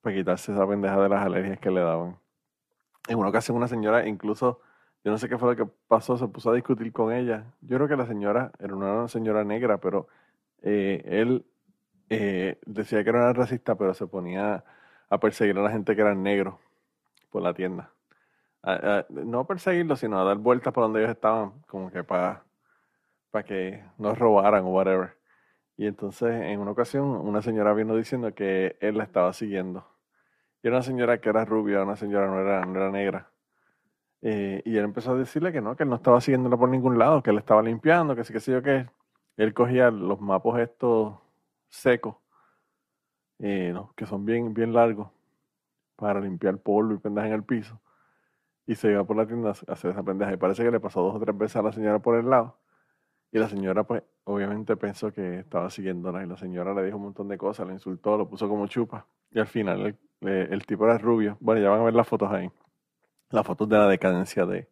para 0.02 0.14
quitarse 0.14 0.52
esa 0.52 0.68
pendeja 0.68 1.02
de 1.02 1.08
las 1.08 1.26
alergias 1.26 1.58
que 1.58 1.70
le 1.70 1.80
daban. 1.80 2.16
En 3.08 3.18
una 3.18 3.28
ocasión 3.30 3.56
una 3.56 3.66
señora 3.68 4.06
incluso, 4.06 4.60
yo 5.02 5.10
no 5.10 5.18
sé 5.18 5.28
qué 5.28 5.36
fue 5.36 5.56
lo 5.56 5.66
que 5.66 5.72
pasó, 5.88 6.16
se 6.16 6.28
puso 6.28 6.50
a 6.50 6.54
discutir 6.54 6.92
con 6.92 7.12
ella. 7.12 7.52
Yo 7.60 7.76
creo 7.78 7.88
que 7.88 7.96
la 7.96 8.06
señora 8.06 8.52
era 8.60 8.74
una 8.74 9.08
señora 9.08 9.44
negra, 9.44 9.78
pero 9.78 10.06
eh, 10.62 11.02
él 11.06 11.44
eh, 12.08 12.60
decía 12.66 13.02
que 13.02 13.10
era 13.10 13.32
racista, 13.32 13.74
pero 13.74 13.94
se 13.94 14.06
ponía 14.06 14.62
a 15.14 15.20
perseguir 15.20 15.58
a 15.58 15.62
la 15.62 15.70
gente 15.70 15.94
que 15.94 16.00
era 16.00 16.14
negro 16.14 16.58
por 17.30 17.42
la 17.42 17.54
tienda. 17.54 17.90
no 19.08 19.40
a 19.40 19.46
perseguirlo, 19.46 19.96
sino 19.96 20.20
a 20.20 20.24
dar 20.24 20.36
vueltas 20.38 20.72
por 20.72 20.84
donde 20.84 21.00
ellos 21.00 21.12
estaban, 21.12 21.52
como 21.66 21.90
que 21.90 22.04
para, 22.04 22.44
que 23.46 23.84
no 23.98 24.14
robaran 24.14 24.64
o 24.64 24.68
whatever. 24.68 25.16
Y 25.76 25.86
entonces 25.86 26.30
en 26.30 26.60
una 26.60 26.70
ocasión 26.70 27.04
una 27.04 27.42
señora 27.42 27.74
vino 27.74 27.96
diciendo 27.96 28.32
que 28.34 28.76
él 28.80 28.96
la 28.98 29.04
estaba 29.04 29.32
siguiendo. 29.32 29.86
Y 30.62 30.68
era 30.68 30.76
una 30.76 30.84
señora 30.84 31.20
que 31.20 31.28
era 31.28 31.44
rubia, 31.44 31.82
una 31.82 31.96
señora 31.96 32.28
no 32.28 32.40
era, 32.40 32.64
no 32.64 32.76
era 32.76 32.90
negra. 32.90 33.30
Eh, 34.22 34.62
y 34.64 34.78
él 34.78 34.84
empezó 34.84 35.12
a 35.12 35.16
decirle 35.16 35.52
que 35.52 35.60
no, 35.60 35.76
que 35.76 35.82
él 35.82 35.90
no 35.90 35.96
estaba 35.96 36.20
siguiéndola 36.20 36.56
por 36.56 36.70
ningún 36.70 36.98
lado, 36.98 37.22
que 37.22 37.30
él 37.30 37.38
estaba 37.38 37.62
limpiando, 37.62 38.16
que 38.16 38.24
sí, 38.24 38.32
que 38.32 38.40
sí, 38.40 38.52
yo 38.52 38.62
que 38.62 38.88
él 39.36 39.52
cogía 39.52 39.90
los 39.90 40.20
mapos 40.20 40.58
estos 40.58 41.14
secos, 41.68 42.16
eh, 43.38 43.74
que 43.96 44.06
son 44.06 44.24
bien, 44.24 44.54
bien 44.54 44.72
largos, 44.72 45.08
para 45.96 46.20
limpiar 46.20 46.58
polvo 46.58 46.94
y 46.94 46.98
pendeja 46.98 47.28
en 47.28 47.34
el 47.34 47.44
piso. 47.44 47.80
Y 48.66 48.74
se 48.76 48.90
iba 48.90 49.04
por 49.04 49.16
la 49.16 49.26
tienda 49.26 49.50
a 49.50 49.72
hacer 49.72 49.90
esa 49.90 50.02
pendeja. 50.02 50.32
Y 50.32 50.36
parece 50.36 50.64
que 50.64 50.70
le 50.70 50.80
pasó 50.80 51.02
dos 51.02 51.16
o 51.16 51.20
tres 51.20 51.36
veces 51.36 51.56
a 51.56 51.62
la 51.62 51.72
señora 51.72 51.98
por 51.98 52.16
el 52.16 52.28
lado. 52.30 52.56
Y 53.32 53.38
la 53.38 53.48
señora, 53.48 53.84
pues, 53.84 54.02
obviamente 54.24 54.76
pensó 54.76 55.12
que 55.12 55.40
estaba 55.40 55.70
siguiéndola. 55.70 56.22
Y 56.24 56.26
la 56.26 56.36
señora 56.36 56.72
le 56.74 56.84
dijo 56.84 56.96
un 56.96 57.04
montón 57.04 57.28
de 57.28 57.36
cosas, 57.36 57.66
le 57.66 57.74
insultó, 57.74 58.16
lo 58.16 58.28
puso 58.28 58.48
como 58.48 58.66
chupa. 58.66 59.06
Y 59.30 59.40
al 59.40 59.46
final 59.46 59.98
el, 60.20 60.66
tipo 60.66 60.84
era 60.86 60.98
rubio. 60.98 61.36
Bueno, 61.40 61.60
ya 61.60 61.70
van 61.70 61.80
a 61.80 61.84
ver 61.84 61.94
las 61.94 62.08
fotos 62.08 62.30
ahí. 62.32 62.50
Las 63.30 63.46
fotos 63.46 63.68
de 63.68 63.76
la 63.76 63.88
decadencia 63.88 64.46
de, 64.46 64.68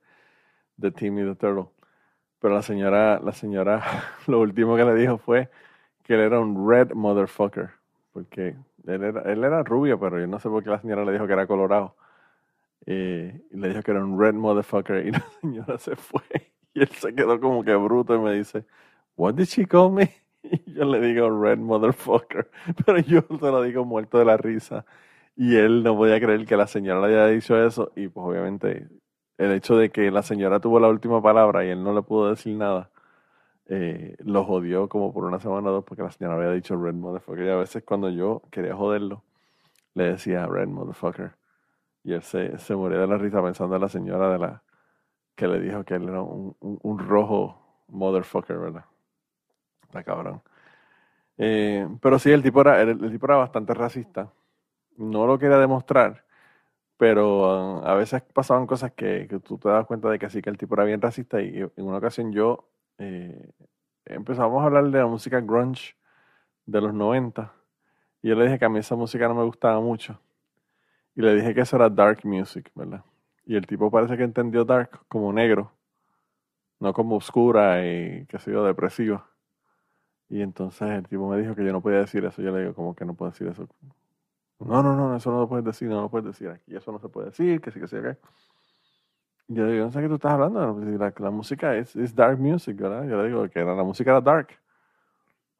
de 0.77 0.91
Timmy 0.93 1.25
the 1.25 1.35
Turtle. 1.35 1.69
Pero 2.39 2.55
la 2.55 2.63
señora, 2.63 3.21
la 3.21 3.33
señora, 3.33 3.83
lo 4.27 4.41
último 4.41 4.77
que 4.77 4.85
le 4.85 4.95
dijo 4.95 5.19
fue 5.19 5.51
que 6.03 6.15
él 6.15 6.21
era 6.21 6.41
un 6.41 6.69
red 6.69 6.93
motherfucker. 6.93 7.82
Porque 8.13 8.57
él 8.87 9.03
era, 9.03 9.23
él 9.23 9.45
era 9.45 9.63
rubio, 9.63 9.99
pero 9.99 10.21
yo 10.21 10.27
no 10.27 10.39
sé 10.39 10.49
por 10.49 10.63
qué 10.63 10.71
la 10.71 10.81
señora 10.81 11.05
le 11.05 11.13
dijo 11.13 11.27
que 11.27 11.33
era 11.33 11.47
colorado. 11.47 11.97
Eh, 12.87 13.41
y 13.51 13.57
le 13.57 13.69
dijo 13.69 13.83
que 13.83 13.91
era 13.93 14.05
un 14.05 14.21
red 14.21 14.35
motherfucker. 14.35 15.07
Y 15.07 15.11
la 15.13 15.25
señora 15.41 15.79
se 15.79 15.97
fue. 15.97 16.23
Y 16.75 16.83
él 16.83 16.89
se 16.89 17.15
quedó 17.15 17.41
como 17.41 17.65
que 17.65 17.75
bruto 17.75 18.15
y 18.15 18.19
me 18.19 18.35
dice, 18.35 18.65
What 19.17 19.35
did 19.35 19.47
she 19.47 19.67
call 19.67 19.93
me? 19.93 20.11
Y 20.45 20.75
yo 20.75 20.85
le 20.85 21.01
digo 21.01 21.31
red 21.43 21.59
motherfucker. 21.59 22.51
Pero 22.87 22.99
yo 23.01 23.23
se 23.23 23.47
lo 23.47 23.63
digo 23.63 23.85
muerto 23.85 24.19
de 24.19 24.25
la 24.25 24.37
risa. 24.37 24.85
Y 25.37 25.57
él 25.57 25.83
no 25.83 25.97
podía 25.97 26.21
creer 26.21 26.47
que 26.47 26.57
la 26.57 26.67
señora 26.67 27.07
le 27.07 27.15
haya 27.15 27.27
dicho 27.29 27.57
eso. 27.65 27.93
Y 27.97 28.09
pues 28.09 28.27
obviamente 28.27 28.89
el 29.39 29.53
hecho 29.53 29.77
de 29.77 29.91
que 29.91 30.11
la 30.11 30.23
señora 30.23 30.61
tuvo 30.61 30.81
la 30.81 30.89
última 30.89 31.23
palabra 31.23 31.65
y 31.65 31.71
él 31.71 31.83
no 31.83 31.95
le 31.95 32.03
pudo 32.03 32.31
decir 32.31 32.57
nada, 32.57 32.91
eh, 33.75 34.17
lo 34.19 34.45
jodió 34.45 34.87
como 34.87 35.15
por 35.15 35.25
una 35.25 35.41
semana 35.41 35.71
o 35.71 35.73
dos 35.73 35.85
porque 35.85 36.03
la 36.03 36.11
señora 36.11 36.37
había 36.37 36.51
dicho 36.51 36.77
red 36.77 36.93
motherfucker. 36.93 37.47
Y 37.47 37.49
a 37.49 37.57
veces 37.57 37.83
cuando 37.85 38.11
yo 38.11 38.43
quería 38.51 38.77
joderlo, 38.77 39.23
le 39.95 40.13
decía 40.13 40.47
red 40.47 40.69
motherfucker. 40.69 41.33
Y 42.05 42.13
él 42.13 42.23
se, 42.23 42.59
se 42.59 42.77
moría 42.77 42.99
de 42.99 43.07
la 43.07 43.17
risa 43.17 43.43
pensando 43.43 43.75
en 43.77 43.81
la 43.81 43.89
señora 43.89 44.31
de 44.31 44.39
la 44.39 44.63
que 45.35 45.49
le 45.49 45.59
dijo 45.59 45.85
que 45.85 45.95
él 45.95 46.07
era 46.07 46.21
un, 46.21 46.55
un, 46.61 46.99
rojo 46.99 47.83
motherfucker, 47.89 48.59
¿verdad? 48.59 48.85
Está 49.85 50.05
cabrón. 50.05 50.43
Eh, 51.39 51.89
pero 52.03 52.19
sí, 52.19 52.31
el 52.31 52.43
tipo, 52.43 52.61
era, 52.61 52.83
el, 52.83 53.11
tipo 53.11 53.25
era 53.27 53.37
bastante 53.37 53.73
racista. 53.73 54.31
No 54.99 55.27
lo 55.27 55.39
quería 55.39 55.57
demostrar, 55.59 56.27
pero 56.99 57.79
um, 57.81 57.87
a 57.87 57.95
veces 57.95 58.23
pasaban 58.35 58.67
cosas 58.67 58.93
que, 58.93 59.27
que, 59.29 59.39
tú 59.41 59.57
te 59.57 59.71
das 59.71 59.87
cuenta 59.87 60.11
de 60.11 60.19
que 60.19 60.29
sí, 60.29 60.43
que 60.43 60.51
el 60.51 60.59
tipo 60.59 60.75
era 60.75 60.85
bien 60.85 61.01
racista. 61.01 61.41
Y, 61.41 61.59
en 61.61 61.71
una 61.87 61.97
ocasión 61.99 62.33
yo 62.33 62.69
eh, 62.99 63.51
empezamos 64.05 64.63
a 64.63 64.67
hablar 64.67 64.85
de 64.91 64.99
la 64.99 65.07
música 65.07 65.41
grunge 65.41 65.95
de 66.67 66.81
los 66.81 66.95
90. 66.95 67.53
Y 68.23 68.29
yo 68.29 68.35
le 68.37 68.45
dije 68.45 68.59
que 68.59 68.65
a 68.65 68.69
mí 68.69 68.79
esa 68.79 68.97
música 68.97 69.29
no 69.29 69.35
me 69.35 69.45
gustaba 69.45 69.81
mucho. 69.81 70.19
Y 71.15 71.23
le 71.23 71.35
dije 71.35 71.55
que 71.55 71.61
eso 71.63 71.77
era 71.77 71.91
dark 71.91 72.21
music, 72.25 72.71
¿verdad? 72.75 73.05
Y 73.45 73.57
el 73.57 73.67
tipo 73.67 73.91
parece 73.91 74.17
que 74.17 74.23
entendió 74.23 74.65
dark 74.65 75.01
como 75.09 75.33
negro, 75.33 75.73
no 76.81 76.93
como 76.93 77.17
oscura 77.17 77.85
y 77.85 78.25
qué 78.27 78.39
sé 78.39 78.53
yo, 78.53 78.65
depresiva. 78.65 79.29
Y 80.29 80.41
entonces 80.41 80.89
el 80.89 81.07
tipo 81.07 81.29
me 81.29 81.37
dijo 81.39 81.55
que 81.55 81.65
yo 81.65 81.73
no 81.73 81.83
podía 81.83 81.99
decir 81.99 82.25
eso. 82.25 82.41
Yo 82.41 82.53
le 82.53 82.61
digo, 82.61 82.75
como 82.75 82.95
que 82.95 83.05
no 83.05 83.15
puedo 83.15 83.31
decir 83.31 83.49
eso? 83.49 83.69
No, 84.61 84.83
no, 84.83 84.97
no, 84.97 85.17
eso 85.17 85.31
no 85.31 85.41
lo 85.41 85.49
puedes 85.49 85.65
decir, 85.65 85.89
no 85.89 86.03
lo 86.03 86.09
puedes 86.09 86.27
decir 86.27 86.49
aquí, 86.49 86.77
eso 86.77 86.93
no 86.93 87.01
se 87.01 87.09
puede 87.09 87.27
decir, 87.31 87.61
que 87.61 87.71
sí, 87.73 87.81
que 87.81 87.89
sí, 87.89 87.97
que. 87.97 88.17
Yo 89.55 89.67
digo, 89.67 89.85
no 89.85 89.91
sé 89.91 90.01
qué 90.01 90.09
tú 90.09 90.15
estás 90.15 90.33
hablando, 90.33 90.81
la, 90.99 91.13
la 91.17 91.31
música 91.31 91.77
es, 91.77 91.95
es, 91.97 92.15
dark 92.15 92.39
music, 92.39 92.77
¿verdad? 92.77 93.07
Yo 93.09 93.21
le 93.23 93.29
digo 93.29 93.49
que 93.49 93.65
la 93.65 93.83
música 93.83 94.11
era 94.11 94.21
dark. 94.21 94.49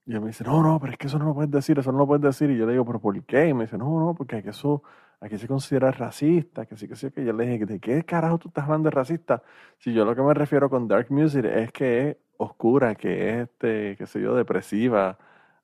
Y 0.05 0.15
él 0.15 0.21
me 0.21 0.29
dice, 0.29 0.45
no, 0.45 0.63
no, 0.63 0.81
pero 0.81 0.93
es 0.93 0.99
que 0.99 1.07
eso 1.07 1.19
no 1.19 1.27
lo 1.27 1.35
puedes 1.35 1.51
decir, 1.51 1.79
eso 1.79 1.93
no 1.93 1.99
lo 1.99 2.07
puedes 2.07 2.23
decir. 2.23 2.51
Y 2.51 2.59
yo 2.59 2.67
le 2.67 2.73
digo, 2.73 2.85
pero 2.85 3.01
¿por 3.01 3.23
qué? 3.25 3.49
Y 3.49 3.55
me 3.55 3.65
dice, 3.65 3.79
no, 3.79 4.01
no, 4.01 4.15
porque 4.15 4.39
eso 4.39 4.83
aquí 5.21 5.39
se 5.39 5.47
considera 5.47 5.93
racista, 5.93 6.67
que 6.67 6.77
sí, 6.77 6.89
que 6.89 6.97
sí, 6.97 7.11
que 7.13 7.25
yo 7.25 7.33
le 7.33 7.47
dije, 7.47 7.67
¿de 7.67 7.79
qué 7.81 8.05
carajo 8.05 8.39
tú 8.39 8.49
estás 8.49 8.65
hablando 8.65 8.89
de 8.91 8.97
racista? 8.97 9.43
Si 9.79 9.93
yo 9.93 10.05
lo 10.05 10.17
que 10.17 10.23
me 10.23 10.35
refiero 10.35 10.69
con 10.69 10.89
dark 10.89 11.11
music 11.11 11.45
es 11.45 11.73
que 11.73 12.11
es 12.11 12.17
oscura, 12.39 12.95
que 12.97 13.31
es, 13.31 13.49
este, 13.49 13.97
qué 13.97 14.07
sé 14.07 14.21
yo, 14.21 14.35
depresiva, 14.35 15.17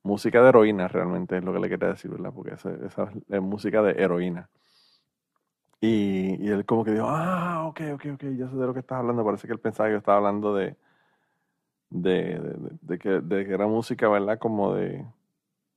música 0.04 0.40
de 0.42 0.48
heroína 0.50 0.88
realmente 0.88 1.36
es 1.36 1.44
lo 1.44 1.52
que 1.52 1.58
le 1.58 1.68
quería 1.68 1.88
decir, 1.88 2.10
¿verdad? 2.10 2.32
Porque 2.34 2.54
esa, 2.54 2.70
es 3.28 3.42
música 3.42 3.82
de 3.82 3.92
heroína. 4.02 4.48
Y, 5.80 6.44
y, 6.44 6.48
él 6.48 6.64
como 6.66 6.84
que 6.84 6.90
dijo, 6.92 7.06
ah, 7.08 7.66
ok, 7.68 7.80
ok, 7.94 8.06
ok, 8.14 8.22
ya 8.36 8.48
sé 8.48 8.56
de 8.56 8.66
lo 8.66 8.74
que 8.74 8.80
estás 8.80 8.98
hablando. 8.98 9.24
Parece 9.24 9.46
que 9.46 9.52
él 9.52 9.60
pensaba 9.60 9.88
que 9.88 9.92
yo 9.92 9.98
estaba 9.98 10.18
hablando 10.18 10.54
de, 10.54 10.76
de, 11.90 12.40
de, 12.82 12.98
que, 12.98 13.20
de 13.20 13.46
que 13.46 13.54
era 13.54 13.66
música, 13.66 14.08
¿verdad? 14.08 14.38
Como 14.38 14.74
de, 14.74 15.06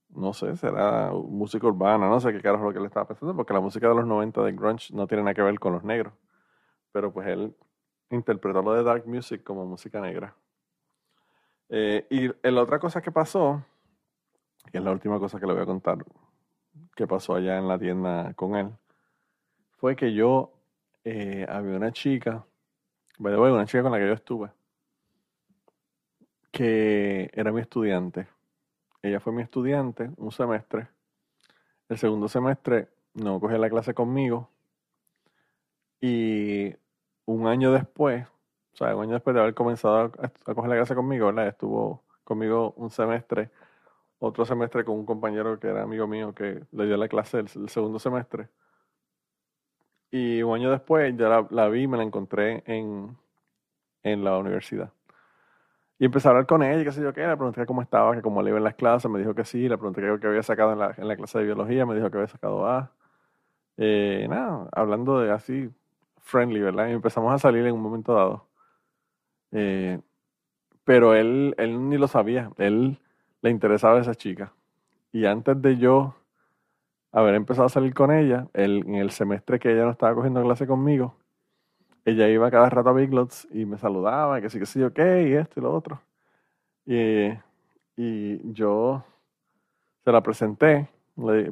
no 0.09 0.33
sé, 0.33 0.55
será 0.57 1.11
música 1.11 1.67
urbana, 1.67 2.09
no 2.09 2.19
sé 2.19 2.33
qué 2.33 2.41
carajo 2.41 2.65
lo 2.65 2.73
que 2.73 2.79
le 2.79 2.87
estaba 2.87 3.07
pensando, 3.07 3.35
porque 3.35 3.53
la 3.53 3.61
música 3.61 3.87
de 3.87 3.95
los 3.95 4.05
90 4.05 4.41
de 4.43 4.51
grunge 4.53 4.93
no 4.93 5.07
tiene 5.07 5.23
nada 5.23 5.33
que 5.33 5.41
ver 5.41 5.59
con 5.59 5.73
los 5.73 5.83
negros. 5.83 6.13
Pero 6.91 7.13
pues 7.13 7.27
él 7.27 7.55
interpretó 8.09 8.61
lo 8.61 8.73
de 8.73 8.83
dark 8.83 9.07
music 9.07 9.43
como 9.43 9.65
música 9.65 10.01
negra. 10.01 10.35
Eh, 11.69 12.05
y 12.09 12.49
la 12.49 12.61
otra 12.61 12.79
cosa 12.79 13.01
que 13.01 13.11
pasó, 13.11 13.63
que 14.71 14.79
es 14.79 14.83
la 14.83 14.91
última 14.91 15.19
cosa 15.19 15.39
que 15.39 15.45
le 15.45 15.53
voy 15.53 15.61
a 15.61 15.65
contar, 15.65 16.05
que 16.95 17.07
pasó 17.07 17.35
allá 17.35 17.57
en 17.57 17.67
la 17.67 17.79
tienda 17.79 18.33
con 18.33 18.55
él, 18.55 18.71
fue 19.81 19.97
que 19.97 20.13
yo 20.13 20.53
eh, 21.03 21.45
había 21.49 21.75
una 21.75 21.91
chica, 21.91 22.45
una 23.19 23.65
chica 23.65 23.83
con 23.83 23.91
la 23.91 23.97
que 23.97 24.07
yo 24.07 24.13
estuve, 24.13 24.51
que 26.51 27.29
era 27.33 27.51
mi 27.51 27.59
estudiante 27.59 28.27
ella 29.01 29.19
fue 29.19 29.33
mi 29.33 29.41
estudiante 29.41 30.11
un 30.17 30.31
semestre. 30.31 30.87
El 31.89 31.97
segundo 31.97 32.27
semestre 32.27 32.89
no 33.13 33.39
cogió 33.39 33.57
la 33.57 33.69
clase 33.69 33.93
conmigo. 33.93 34.49
Y 35.99 36.75
un 37.25 37.47
año 37.47 37.71
después, 37.71 38.27
o 38.73 38.75
sea, 38.77 38.95
un 38.95 39.03
año 39.03 39.13
después 39.13 39.33
de 39.33 39.41
haber 39.41 39.53
comenzado 39.53 39.97
a, 39.97 40.09
coger 40.53 40.69
la 40.69 40.77
clase 40.77 40.95
conmigo, 40.95 41.27
¿verdad? 41.27 41.47
Estuvo 41.47 42.03
conmigo 42.23 42.73
un 42.77 42.91
semestre, 42.91 43.49
otro 44.19 44.45
semestre 44.45 44.85
con 44.85 44.95
un 44.95 45.05
compañero 45.05 45.59
que 45.59 45.67
era 45.67 45.83
amigo 45.83 46.07
mío 46.07 46.33
que 46.33 46.63
le 46.71 46.85
dio 46.85 46.97
la 46.97 47.07
clase 47.07 47.39
el, 47.39 47.69
segundo 47.69 47.99
semestre. 47.99 48.49
Y 50.11 50.43
un 50.43 50.55
año 50.55 50.69
después 50.69 51.15
ya 51.17 51.29
la, 51.29 51.47
la 51.49 51.69
vi 51.69 51.87
me 51.87 51.97
la 51.97 52.03
encontré 52.03 52.63
en, 52.65 53.17
en 54.03 54.23
la 54.23 54.37
universidad. 54.37 54.91
Y 56.01 56.05
empecé 56.05 56.27
a 56.27 56.31
hablar 56.31 56.47
con 56.47 56.63
ella, 56.63 56.83
qué 56.83 56.91
sé 56.91 57.01
yo 57.01 57.13
qué, 57.13 57.21
le 57.27 57.37
pregunté 57.37 57.65
cómo 57.67 57.81
estaba, 57.83 58.15
que 58.15 58.23
cómo 58.23 58.41
le 58.41 58.49
iba 58.49 58.57
en 58.57 58.63
las 58.63 58.73
clases, 58.73 59.09
me 59.09 59.19
dijo 59.19 59.35
que 59.35 59.45
sí, 59.45 59.69
le 59.69 59.77
pregunté 59.77 60.01
qué, 60.01 60.27
había 60.27 60.41
sacado 60.41 60.73
en 60.73 60.79
la, 60.79 60.95
en 60.97 61.07
la, 61.07 61.15
clase 61.15 61.37
de 61.37 61.45
biología, 61.45 61.85
me 61.85 61.93
dijo 61.93 62.09
que 62.09 62.17
había 62.17 62.27
sacado 62.27 62.65
A. 62.67 62.91
Eh, 63.77 64.25
nada, 64.27 64.67
hablando 64.71 65.19
de 65.19 65.31
así, 65.31 65.69
friendly, 66.19 66.59
¿verdad? 66.59 66.87
Y 66.89 66.93
empezamos 66.93 67.31
a 67.33 67.37
salir 67.37 67.65
en 67.67 67.75
un 67.75 67.81
momento 67.81 68.15
dado. 68.15 68.47
Eh, 69.51 69.99
pero 70.83 71.13
él, 71.13 71.53
él 71.59 71.89
ni 71.89 71.97
lo 71.97 72.07
sabía, 72.07 72.51
él 72.57 72.99
le 73.41 73.49
interesaba 73.51 73.99
a 73.99 74.01
esa 74.01 74.15
chica. 74.15 74.53
Y 75.11 75.25
antes 75.25 75.61
de 75.61 75.77
yo 75.77 76.15
haber 77.11 77.35
empezado 77.35 77.65
a 77.65 77.69
salir 77.69 77.93
con 77.93 78.11
ella, 78.11 78.47
él, 78.53 78.83
en 78.87 78.95
el 78.95 79.11
semestre 79.11 79.59
que 79.59 79.71
ella 79.71 79.85
no 79.85 79.91
estaba 79.91 80.15
cogiendo 80.15 80.41
clase 80.43 80.65
conmigo, 80.67 81.15
ella 82.05 82.27
iba 82.29 82.49
cada 82.49 82.69
rato 82.69 82.89
a 82.89 82.93
Big 82.93 83.13
Lots 83.13 83.47
y 83.51 83.65
me 83.65 83.77
saludaba, 83.77 84.41
que 84.41 84.49
sí, 84.49 84.59
que 84.59 84.65
sí, 84.65 84.81
ok, 84.83 84.97
y 84.97 85.33
esto 85.33 85.59
y 85.59 85.63
lo 85.63 85.73
otro. 85.73 86.01
Y, 86.85 87.29
y 87.95 88.53
yo 88.53 89.03
se 90.03 90.11
la 90.11 90.21
presenté, 90.21 90.87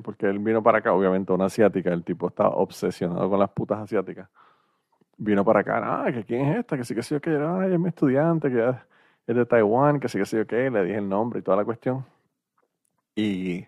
porque 0.03 0.27
él 0.27 0.39
vino 0.39 0.63
para 0.63 0.79
acá, 0.79 0.93
obviamente 0.93 1.31
una 1.33 1.45
asiática, 1.45 1.91
el 1.93 2.03
tipo 2.03 2.27
estaba 2.29 2.49
obsesionado 2.49 3.29
con 3.29 3.39
las 3.39 3.49
putas 3.51 3.79
asiáticas. 3.79 4.29
vino 5.17 5.43
para 5.45 5.61
acá, 5.61 6.05
ah, 6.05 6.11
que 6.11 6.23
quién 6.23 6.47
es 6.47 6.59
esta, 6.59 6.77
que 6.77 6.83
sí 6.85 6.95
que 6.95 7.03
sí, 7.03 7.19
que 7.19 7.31
ah, 7.31 7.65
ella 7.65 7.75
es 7.75 7.79
mi 7.79 7.89
estudiante, 7.89 8.49
que 8.49 8.75
es 9.27 9.35
de 9.35 9.45
Taiwán, 9.45 9.99
que 9.99 10.09
sí 10.09 10.17
que 10.17 10.25
sí, 10.25 10.37
que 10.45 10.69
le 10.71 10.83
dije 10.85 10.97
el 10.97 11.09
nombre 11.09 11.39
y 11.39 11.41
toda 11.43 11.57
la 11.57 11.65
cuestión. 11.65 12.05
Y 13.15 13.65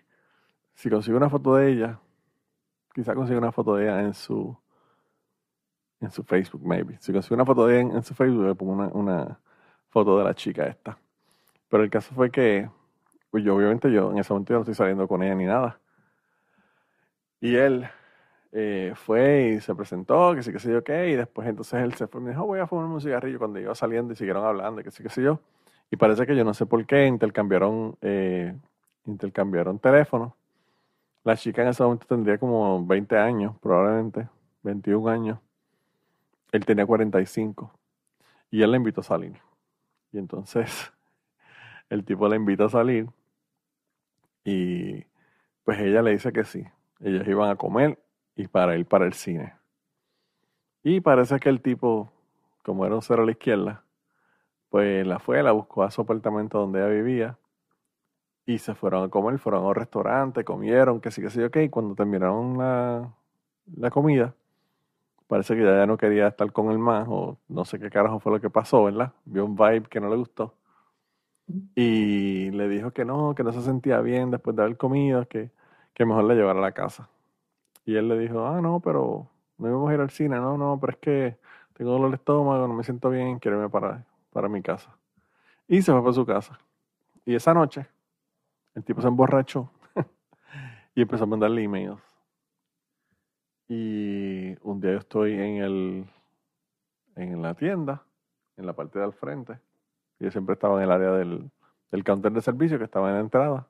si 0.74 0.90
consigo 0.90 1.16
una 1.16 1.30
foto 1.30 1.56
de 1.56 1.72
ella, 1.72 1.98
quizá 2.94 3.14
consigo 3.14 3.38
una 3.38 3.52
foto 3.52 3.76
de 3.76 3.84
ella 3.84 4.00
en 4.00 4.14
su 4.14 4.56
en 6.02 6.10
su 6.10 6.24
Facebook, 6.24 6.62
maybe. 6.64 6.96
Si 7.00 7.12
consigo 7.12 7.36
una 7.36 7.46
foto 7.46 7.66
de 7.66 7.80
ella 7.80 7.94
en, 7.94 8.02
su 8.02 8.14
Facebook, 8.14 8.44
le 8.44 8.54
pongo 8.54 8.72
una, 8.72 9.38
foto 9.88 10.18
de 10.18 10.24
la 10.24 10.34
chica 10.34 10.66
esta. 10.66 10.98
Pero 11.68 11.84
el 11.84 11.90
caso 11.90 12.14
fue 12.14 12.30
que, 12.30 12.68
pues 13.30 13.44
yo 13.44 13.54
obviamente 13.54 13.90
yo 13.92 14.10
en 14.10 14.18
ese 14.18 14.32
momento 14.32 14.54
no 14.54 14.60
estoy 14.60 14.74
saliendo 14.74 15.06
con 15.06 15.22
ella 15.22 15.34
ni 15.34 15.44
nada. 15.44 15.78
Y 17.40 17.54
él 17.56 17.86
eh, 18.52 18.92
fue 18.96 19.54
y 19.56 19.60
se 19.60 19.74
presentó, 19.74 20.34
que 20.34 20.42
sí, 20.42 20.52
que 20.52 20.58
sé 20.58 20.72
yo 20.72 20.82
qué, 20.82 21.10
y 21.10 21.16
después 21.16 21.48
entonces 21.48 21.82
él 21.82 21.94
se 21.94 22.06
fue 22.06 22.20
y 22.20 22.24
me 22.24 22.30
dijo, 22.30 22.46
voy 22.46 22.60
a 22.60 22.66
fumar 22.66 22.86
un 22.86 23.00
cigarrillo 23.00 23.38
cuando 23.38 23.60
iba 23.60 23.74
saliendo 23.74 24.12
y 24.12 24.16
siguieron 24.16 24.44
hablando, 24.44 24.82
que 24.82 24.90
sí, 24.90 25.02
que 25.02 25.08
sé 25.08 25.22
yo. 25.22 25.40
Y 25.90 25.96
parece 25.96 26.26
que 26.26 26.34
yo 26.34 26.44
no 26.44 26.54
sé 26.54 26.66
por 26.66 26.84
qué 26.86 27.06
intercambiaron, 27.06 27.96
eh, 28.00 28.54
intercambiaron 29.06 29.78
teléfonos. 29.78 30.32
La 31.24 31.36
chica 31.36 31.62
en 31.62 31.68
ese 31.68 31.82
momento 31.82 32.06
tendría 32.06 32.36
como 32.36 32.84
20 32.84 33.16
años, 33.16 33.56
probablemente, 33.60 34.28
21 34.62 35.08
años. 35.08 35.38
Él 36.50 36.66
tenía 36.66 36.84
45. 36.84 37.72
Y 38.50 38.62
él 38.62 38.70
la 38.70 38.76
invitó 38.76 39.02
a 39.02 39.04
salir. 39.04 39.40
Y 40.12 40.18
entonces 40.18 40.92
el 41.88 42.04
tipo 42.04 42.28
la 42.28 42.36
invita 42.36 42.64
a 42.64 42.68
salir 42.68 43.08
y 44.44 45.04
pues 45.64 45.78
ella 45.78 46.02
le 46.02 46.10
dice 46.10 46.32
que 46.32 46.44
sí. 46.44 46.64
Ellos 47.00 47.26
iban 47.26 47.50
a 47.50 47.56
comer 47.56 47.98
y 48.34 48.48
para 48.48 48.76
ir 48.76 48.86
para 48.86 49.06
el 49.06 49.12
cine. 49.12 49.54
Y 50.82 51.00
parece 51.00 51.38
que 51.38 51.48
el 51.48 51.60
tipo, 51.62 52.12
como 52.64 52.84
era 52.84 52.96
un 52.96 53.02
cero 53.02 53.22
a 53.22 53.26
la 53.26 53.32
izquierda, 53.32 53.84
pues 54.70 55.06
la 55.06 55.20
fue, 55.20 55.42
la 55.42 55.52
buscó 55.52 55.84
a 55.84 55.90
su 55.90 56.00
apartamento 56.02 56.58
donde 56.58 56.80
ella 56.80 56.88
vivía 56.88 57.38
y 58.46 58.58
se 58.58 58.74
fueron 58.74 59.04
a 59.04 59.08
comer, 59.08 59.38
fueron 59.38 59.64
a 59.64 59.68
un 59.68 59.74
restaurante, 59.74 60.44
comieron, 60.44 61.00
que 61.00 61.10
sí, 61.10 61.22
que 61.22 61.30
sí, 61.30 61.42
ok. 61.42 61.58
Cuando 61.70 61.94
terminaron 61.94 62.58
la, 62.58 63.12
la 63.76 63.90
comida, 63.90 64.34
parece 65.28 65.56
que 65.56 65.62
ya 65.64 65.86
no 65.86 65.96
quería 65.96 66.28
estar 66.28 66.52
con 66.52 66.70
él 66.70 66.78
más, 66.78 67.06
o 67.08 67.38
no 67.48 67.64
sé 67.64 67.78
qué 67.78 67.90
carajo 67.90 68.20
fue 68.20 68.32
lo 68.32 68.40
que 68.40 68.50
pasó, 68.50 68.84
¿verdad? 68.84 69.12
Vio 69.24 69.44
un 69.44 69.56
vibe 69.56 69.84
que 69.88 70.00
no 70.00 70.10
le 70.10 70.16
gustó. 70.16 70.54
Y 71.74 72.50
le 72.50 72.68
dijo 72.68 72.92
que 72.92 73.04
no, 73.04 73.34
que 73.34 73.44
no 73.44 73.52
se 73.52 73.62
sentía 73.62 74.00
bien 74.00 74.30
después 74.30 74.56
de 74.56 74.62
haber 74.62 74.76
comido, 74.76 75.26
que, 75.28 75.50
que 75.94 76.04
mejor 76.04 76.24
le 76.24 76.34
llevara 76.34 76.58
a 76.58 76.62
la 76.62 76.72
casa. 76.72 77.08
Y 77.84 77.96
él 77.96 78.08
le 78.08 78.18
dijo, 78.18 78.46
ah, 78.46 78.60
no, 78.60 78.80
pero 78.80 79.28
no 79.58 79.68
íbamos 79.68 79.90
a 79.90 79.94
ir 79.94 80.00
al 80.00 80.10
cine, 80.10 80.36
no, 80.36 80.56
no, 80.58 80.78
pero 80.80 80.92
es 80.92 80.98
que 80.98 81.36
tengo 81.74 81.92
dolor 81.92 82.10
de 82.10 82.16
estómago, 82.16 82.68
no 82.68 82.74
me 82.74 82.84
siento 82.84 83.10
bien, 83.10 83.38
quiero 83.38 83.58
irme 83.58 83.70
para, 83.70 84.04
para 84.32 84.48
mi 84.48 84.62
casa. 84.62 84.96
Y 85.68 85.82
se 85.82 85.92
fue 85.92 86.00
para 86.02 86.12
su 86.12 86.26
casa. 86.26 86.58
Y 87.24 87.34
esa 87.34 87.54
noche, 87.54 87.86
el 88.74 88.84
tipo 88.84 89.00
se 89.00 89.08
emborrachó 89.08 89.70
y 90.94 91.02
empezó 91.02 91.24
a 91.24 91.26
mandarle 91.26 91.64
emails. 91.64 92.00
Y 93.68 94.56
un 94.62 94.80
día 94.80 94.92
yo 94.92 94.98
estoy 94.98 95.32
en 95.32 95.56
el 95.62 96.06
en 97.16 97.42
la 97.42 97.54
tienda, 97.54 98.04
en 98.56 98.66
la 98.66 98.72
parte 98.72 98.98
de 98.98 99.04
al 99.04 99.12
frente. 99.12 99.58
Yo 100.18 100.30
siempre 100.30 100.54
estaba 100.54 100.78
en 100.78 100.84
el 100.84 100.90
área 100.90 101.12
del, 101.12 101.50
del 101.90 102.04
counter 102.04 102.32
de 102.32 102.40
servicio 102.40 102.78
que 102.78 102.84
estaba 102.84 103.08
en 103.08 103.14
la 103.14 103.20
entrada. 103.20 103.68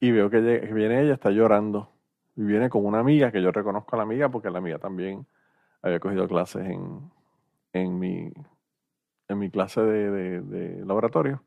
Y 0.00 0.10
veo 0.10 0.30
que, 0.30 0.40
que 0.40 0.72
viene 0.72 1.02
ella, 1.02 1.14
está 1.14 1.30
llorando 1.30 1.92
y 2.36 2.42
viene 2.42 2.70
con 2.70 2.84
una 2.84 3.00
amiga 3.00 3.30
que 3.30 3.42
yo 3.42 3.52
reconozco 3.52 3.94
a 3.94 3.98
la 3.98 4.02
amiga 4.04 4.28
porque 4.28 4.50
la 4.50 4.58
amiga 4.58 4.78
también 4.78 5.26
había 5.82 6.00
cogido 6.00 6.26
clases 6.26 6.66
en, 6.66 7.10
en, 7.72 7.98
mi, 7.98 8.32
en 9.28 9.38
mi 9.38 9.50
clase 9.50 9.82
de, 9.82 10.82
laboratorio. 10.84 11.42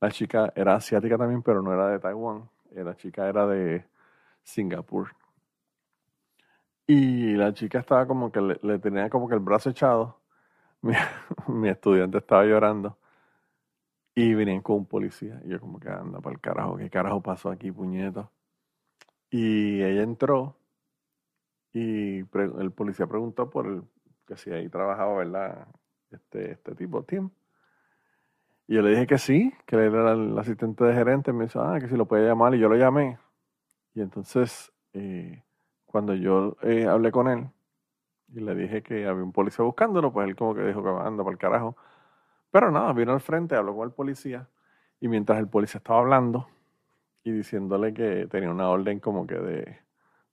La 0.00 0.10
chica 0.10 0.52
era 0.54 0.74
asiática 0.74 1.16
también, 1.16 1.42
pero 1.42 1.62
no 1.62 1.72
era 1.72 1.88
de 1.88 1.98
Taiwán. 1.98 2.48
La 2.72 2.96
chica 2.96 3.28
era 3.28 3.46
de 3.46 3.84
Singapur. 4.42 5.08
Y 6.86 7.34
la 7.34 7.52
chica 7.52 7.80
estaba 7.80 8.06
como 8.06 8.30
que 8.30 8.40
le, 8.40 8.78
tenía 8.78 9.10
como 9.10 9.28
que 9.28 9.34
el 9.34 9.40
brazo 9.40 9.70
echado. 9.70 10.20
Mi, 11.48 11.68
estudiante 11.68 12.18
estaba 12.18 12.44
llorando. 12.44 12.98
Y 14.14 14.34
venían 14.34 14.62
con 14.62 14.76
un 14.76 14.86
policía. 14.86 15.40
Y 15.44 15.50
yo 15.50 15.60
como 15.60 15.80
que 15.80 15.88
anda 15.88 16.20
para 16.20 16.34
el 16.34 16.40
carajo. 16.40 16.76
¿Qué 16.76 16.90
carajo 16.90 17.22
pasó 17.22 17.50
aquí, 17.50 17.72
puñeto? 17.72 18.30
Y 19.30 19.82
ella 19.82 20.02
entró 20.02 20.56
y 21.72 22.20
el 22.20 22.72
policía 22.72 23.06
preguntó 23.06 23.50
por 23.50 23.66
el 23.66 23.82
que 24.26 24.36
si 24.36 24.50
ahí 24.50 24.68
trabajaba, 24.70 25.18
¿verdad? 25.18 25.68
Este, 26.10 26.52
este 26.52 26.74
tipo, 26.74 27.02
Tim. 27.04 27.28
Y 28.68 28.74
yo 28.74 28.82
le 28.82 28.90
dije 28.90 29.06
que 29.06 29.18
sí, 29.18 29.52
que 29.66 29.76
él 29.76 29.94
era 29.94 30.12
el 30.12 30.38
asistente 30.38 30.84
de 30.84 30.94
gerente. 30.94 31.32
Me 31.32 31.46
dijo, 31.46 31.60
ah, 31.60 31.78
que 31.80 31.88
si 31.88 31.96
lo 31.96 32.06
puede 32.06 32.26
llamar. 32.26 32.54
Y 32.54 32.58
yo 32.58 32.68
lo 32.68 32.76
llamé. 32.76 33.18
Y 33.94 34.00
entonces, 34.02 34.72
eh, 34.92 35.44
cuando 35.86 36.14
yo 36.14 36.56
eh, 36.62 36.86
hablé 36.86 37.12
con 37.12 37.28
él 37.28 37.48
y 38.28 38.40
le 38.40 38.54
dije 38.54 38.82
que 38.82 39.06
había 39.06 39.22
un 39.24 39.32
policía 39.32 39.64
buscándolo, 39.64 40.12
pues 40.12 40.28
él 40.28 40.36
como 40.36 40.54
que 40.54 40.62
dijo 40.62 40.82
que 40.82 40.90
anda 40.90 41.24
para 41.24 41.32
el 41.32 41.38
carajo. 41.38 41.76
Pero 42.50 42.70
nada, 42.72 42.92
vino 42.92 43.12
al 43.12 43.20
frente, 43.20 43.56
habló 43.56 43.76
con 43.76 43.88
el 43.88 43.94
policía. 43.94 44.48
Y 45.00 45.08
mientras 45.08 45.38
el 45.38 45.48
policía 45.48 45.78
estaba 45.78 46.00
hablando, 46.00 46.48
y 47.24 47.32
diciéndole 47.32 47.92
que 47.94 48.28
tenía 48.28 48.50
una 48.50 48.70
orden 48.70 49.00
como 49.00 49.26
que 49.26 49.36
de, 49.36 49.80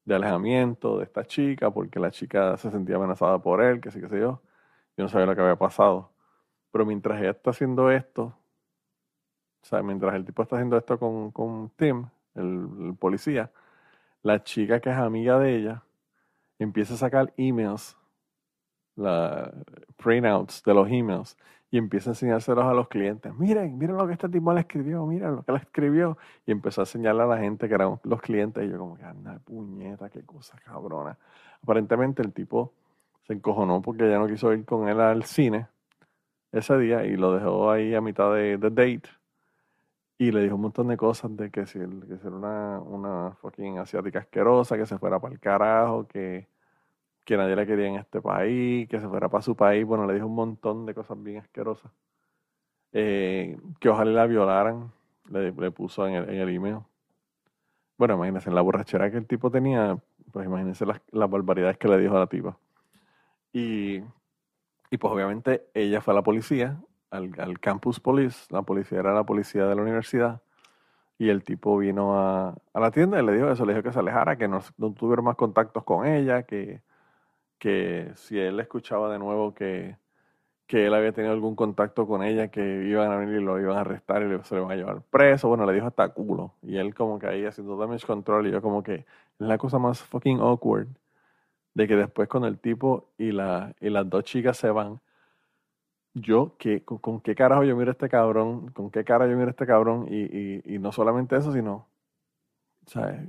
de 0.06 0.16
alejamiento 0.16 1.00
de 1.00 1.06
esta 1.06 1.26
chica 1.26 1.72
porque 1.72 2.00
la 2.00 2.12
chica 2.12 2.58
se 2.58 2.72
sentía 2.72 2.98
amenazada 2.98 3.40
por 3.42 3.62
él, 3.64 3.82
que 3.82 3.92
sí, 3.92 4.02
que 4.02 4.10
sé 4.10 4.20
yo. 4.20 4.42
Yo 4.98 5.04
no 5.06 5.10
sabía 5.10 5.26
lo 5.28 5.36
que 5.36 5.42
había 5.42 5.56
pasado. 5.58 6.13
Pero 6.74 6.88
mientras 6.88 7.22
ella 7.22 7.30
está 7.30 7.52
haciendo 7.52 7.92
esto, 7.92 8.24
o 8.24 9.66
sea, 9.66 9.84
mientras 9.84 10.16
el 10.16 10.26
tipo 10.26 10.42
está 10.42 10.56
haciendo 10.56 10.76
esto 10.76 10.98
con, 10.98 11.30
con 11.30 11.70
Tim, 11.76 12.08
el, 12.34 12.96
policía, 13.00 13.52
la 14.24 14.44
chica 14.44 14.80
que 14.80 14.90
es 14.90 14.98
amiga 14.98 15.38
de 15.38 15.56
ella 15.56 15.84
empieza 16.58 16.96
a 16.96 16.98
sacar 16.98 17.32
emails, 17.38 17.96
la 18.96 19.54
printouts 19.98 20.64
de 20.64 20.74
los 20.74 20.90
emails 20.90 21.38
y 21.70 21.78
empieza 21.78 22.10
a 22.10 22.14
enseñárselos 22.14 22.66
a 22.66 22.74
los 22.74 22.88
clientes. 22.88 23.32
Miren, 23.36 23.78
miren 23.78 23.96
lo 23.96 24.08
que 24.08 24.14
este 24.14 24.30
tipo 24.30 24.52
le 24.52 24.62
escribió, 24.62 25.06
miren 25.06 25.36
lo 25.36 25.44
que 25.44 25.52
le 25.52 25.60
escribió. 25.60 26.18
Y 26.48 26.52
empezó 26.52 26.82
a 26.82 26.86
enseñarle 26.86 27.22
a 27.22 27.28
la 27.28 27.38
gente 27.38 27.68
que 27.68 27.76
eran 27.76 28.00
los 28.04 28.22
clientes. 28.22 28.64
Y 28.64 28.70
yo 28.72 28.80
como 28.80 28.96
que, 28.96 29.04
anda, 29.04 29.40
puñeta, 29.46 30.10
qué 30.10 30.24
cosa 30.24 30.58
cabrona. 30.66 31.20
Aparentemente 31.62 32.24
el 32.24 32.34
tipo 32.34 32.74
se 33.28 33.34
encojonó 33.34 33.80
porque 33.82 34.10
ya 34.10 34.18
no 34.18 34.28
quiso 34.28 34.52
ir 34.54 34.66
con 34.66 34.88
él 34.90 35.00
al 35.00 35.24
cine 35.24 35.68
ese 36.54 36.78
día 36.78 37.04
y 37.06 37.18
lo 37.18 37.34
dejó 37.34 37.70
ahí 37.70 37.94
a 37.94 38.02
mitad 38.02 38.34
de, 38.34 38.58
de 38.58 38.70
date. 38.70 39.10
Y 40.18 40.32
le 40.32 40.42
dijo 40.42 40.56
un 40.56 40.62
montón 40.62 40.88
de 40.88 40.96
cosas 40.96 41.36
de 41.36 41.52
que 41.52 41.66
si, 41.66 41.80
que 41.80 42.14
era 42.14 42.30
una, 42.30 42.80
una 42.80 43.32
fucking 43.42 43.80
asiática 43.80 44.20
asquerosa, 44.20 44.78
que 44.78 44.86
se 44.86 44.98
fuera 44.98 45.20
para 45.20 45.34
el 45.34 45.40
carajo, 45.40 46.08
que 46.08 46.48
que 47.24 47.38
nadie 47.38 47.56
la 47.56 47.66
quería 47.66 47.88
en 47.88 47.96
este 47.96 48.22
país, 48.22 48.88
que 48.88 49.00
se 49.00 49.08
fuera 49.08 49.30
para 49.30 49.42
su 49.42 49.56
país. 49.56 49.86
Bueno, 49.86 50.06
le 50.06 50.14
dijo 50.14 50.28
un 50.28 50.36
montón 50.36 50.86
de 50.86 50.94
cosas 50.94 51.22
bien 51.22 51.38
asquerosas. 51.38 51.92
Eh, 52.92 53.58
que 53.80 53.90
ojalá 53.90 54.12
la 54.12 54.28
violaran, 54.28 54.92
le, 55.30 55.72
puso 55.72 56.08
en 56.08 56.16
el, 56.16 56.30
en 56.30 56.42
el, 56.42 56.50
email. 56.50 56.80
Bueno, 57.98 58.16
imagínense, 58.16 58.50
en 58.50 58.56
la 58.56 58.62
borrachera 58.62 59.10
que 59.10 59.18
el 59.18 59.26
tipo 59.26 59.50
tenía, 59.50 59.98
pues 60.32 60.46
imagínense 60.46 60.86
las, 60.86 61.02
barbaridades 61.12 61.78
que 61.78 61.88
le 61.88 61.98
dijo 61.98 62.16
a 62.16 62.20
la 62.20 62.28
tipa. 62.28 62.58
Y, 63.54 64.02
y 64.94 64.98
pues 65.00 65.12
obviamente 65.12 65.66
ella 65.74 66.02
fue 66.02 66.14
a 66.14 66.16
la 66.18 66.22
policía, 66.22 66.80
al, 67.10 67.32
al, 67.40 67.60
campus 67.60 68.00
police, 68.00 68.46
la 68.52 68.62
policía 68.62 69.00
era 69.00 69.12
la 69.12 69.24
policía 69.24 69.66
de 69.66 69.74
la 69.74 69.82
universidad, 69.82 70.44
y 71.18 71.30
el 71.30 71.44
tipo 71.44 71.80
vino 71.80 72.16
a, 72.16 72.56
a 72.74 72.80
la 72.80 72.92
tienda 72.92 73.20
y 73.20 73.26
le 73.26 73.34
dijo 73.34 73.50
eso, 73.50 73.66
le 73.66 73.74
dijo 73.74 73.82
que 73.82 73.92
se 73.92 73.98
alejara, 73.98 74.38
que 74.38 74.48
no, 74.48 74.62
no 74.78 74.94
tuviera 74.94 75.24
más 75.24 75.36
contactos 75.36 75.84
con 75.84 76.06
ella, 76.06 76.44
que, 76.44 76.84
que 77.58 78.12
si 78.16 78.38
él 78.38 78.60
escuchaba 78.60 79.12
de 79.12 79.18
nuevo 79.18 79.56
que, 79.56 79.98
que 80.68 80.86
él 80.86 80.94
había 80.94 81.12
tenido 81.12 81.34
algún 81.34 81.56
contacto 81.56 82.06
con 82.06 82.22
ella, 82.22 82.50
que 82.50 82.86
iban 82.86 83.12
a 83.12 83.18
venir 83.18 83.42
y 83.42 83.44
lo 83.44 83.60
iban 83.60 83.78
a 83.78 83.82
arrestar 83.82 84.22
y 84.22 84.44
se 84.44 84.54
lo 84.54 84.62
iban 84.62 84.74
a 84.74 84.76
llevar 84.76 85.02
preso, 85.10 85.48
bueno, 85.48 85.66
le 85.66 85.74
dijo 85.74 85.88
hasta 85.88 86.10
culo. 86.10 86.54
Y 86.62 86.78
él 86.78 86.94
como 86.94 87.18
que 87.18 87.26
ahí 87.26 87.46
haciendo 87.46 87.78
damage 87.78 88.06
control 88.06 88.46
y 88.46 88.52
yo 88.52 88.62
como 88.62 88.84
que 88.84 88.94
es 88.96 89.06
la 89.40 89.58
cosa 89.58 89.80
más 89.80 90.04
fucking 90.04 90.40
awkward 90.40 90.88
de 91.74 91.88
que 91.88 91.96
después 91.96 92.28
con 92.28 92.46
el 92.46 92.60
tipo 92.60 93.14
y, 93.18 93.32
la, 93.32 93.74
y 93.80 93.90
las 93.90 94.10
dos 94.10 94.24
chicas 94.24 94.58
se 94.58 94.70
van, 94.70 95.02
yo, 96.14 96.56
que, 96.58 96.84
con, 96.84 97.22
qué 97.22 97.36
carajo 97.36 97.64
yo 97.64 97.76
miro 97.76 97.90
a 97.92 97.94
este 97.94 98.10
cabrón? 98.10 98.70
¿Con 98.72 98.92
qué 98.92 99.04
cara 99.04 99.28
yo 99.28 99.36
miro 99.36 99.48
a 99.48 99.52
este 99.52 99.66
cabrón? 99.66 100.08
Y, 100.10 100.24
y, 100.26 100.76
y 100.76 100.80
no 100.80 100.92
solamente 100.92 101.36
eso, 101.36 101.52
sino, 101.52 101.88
¿sabes? 102.86 103.22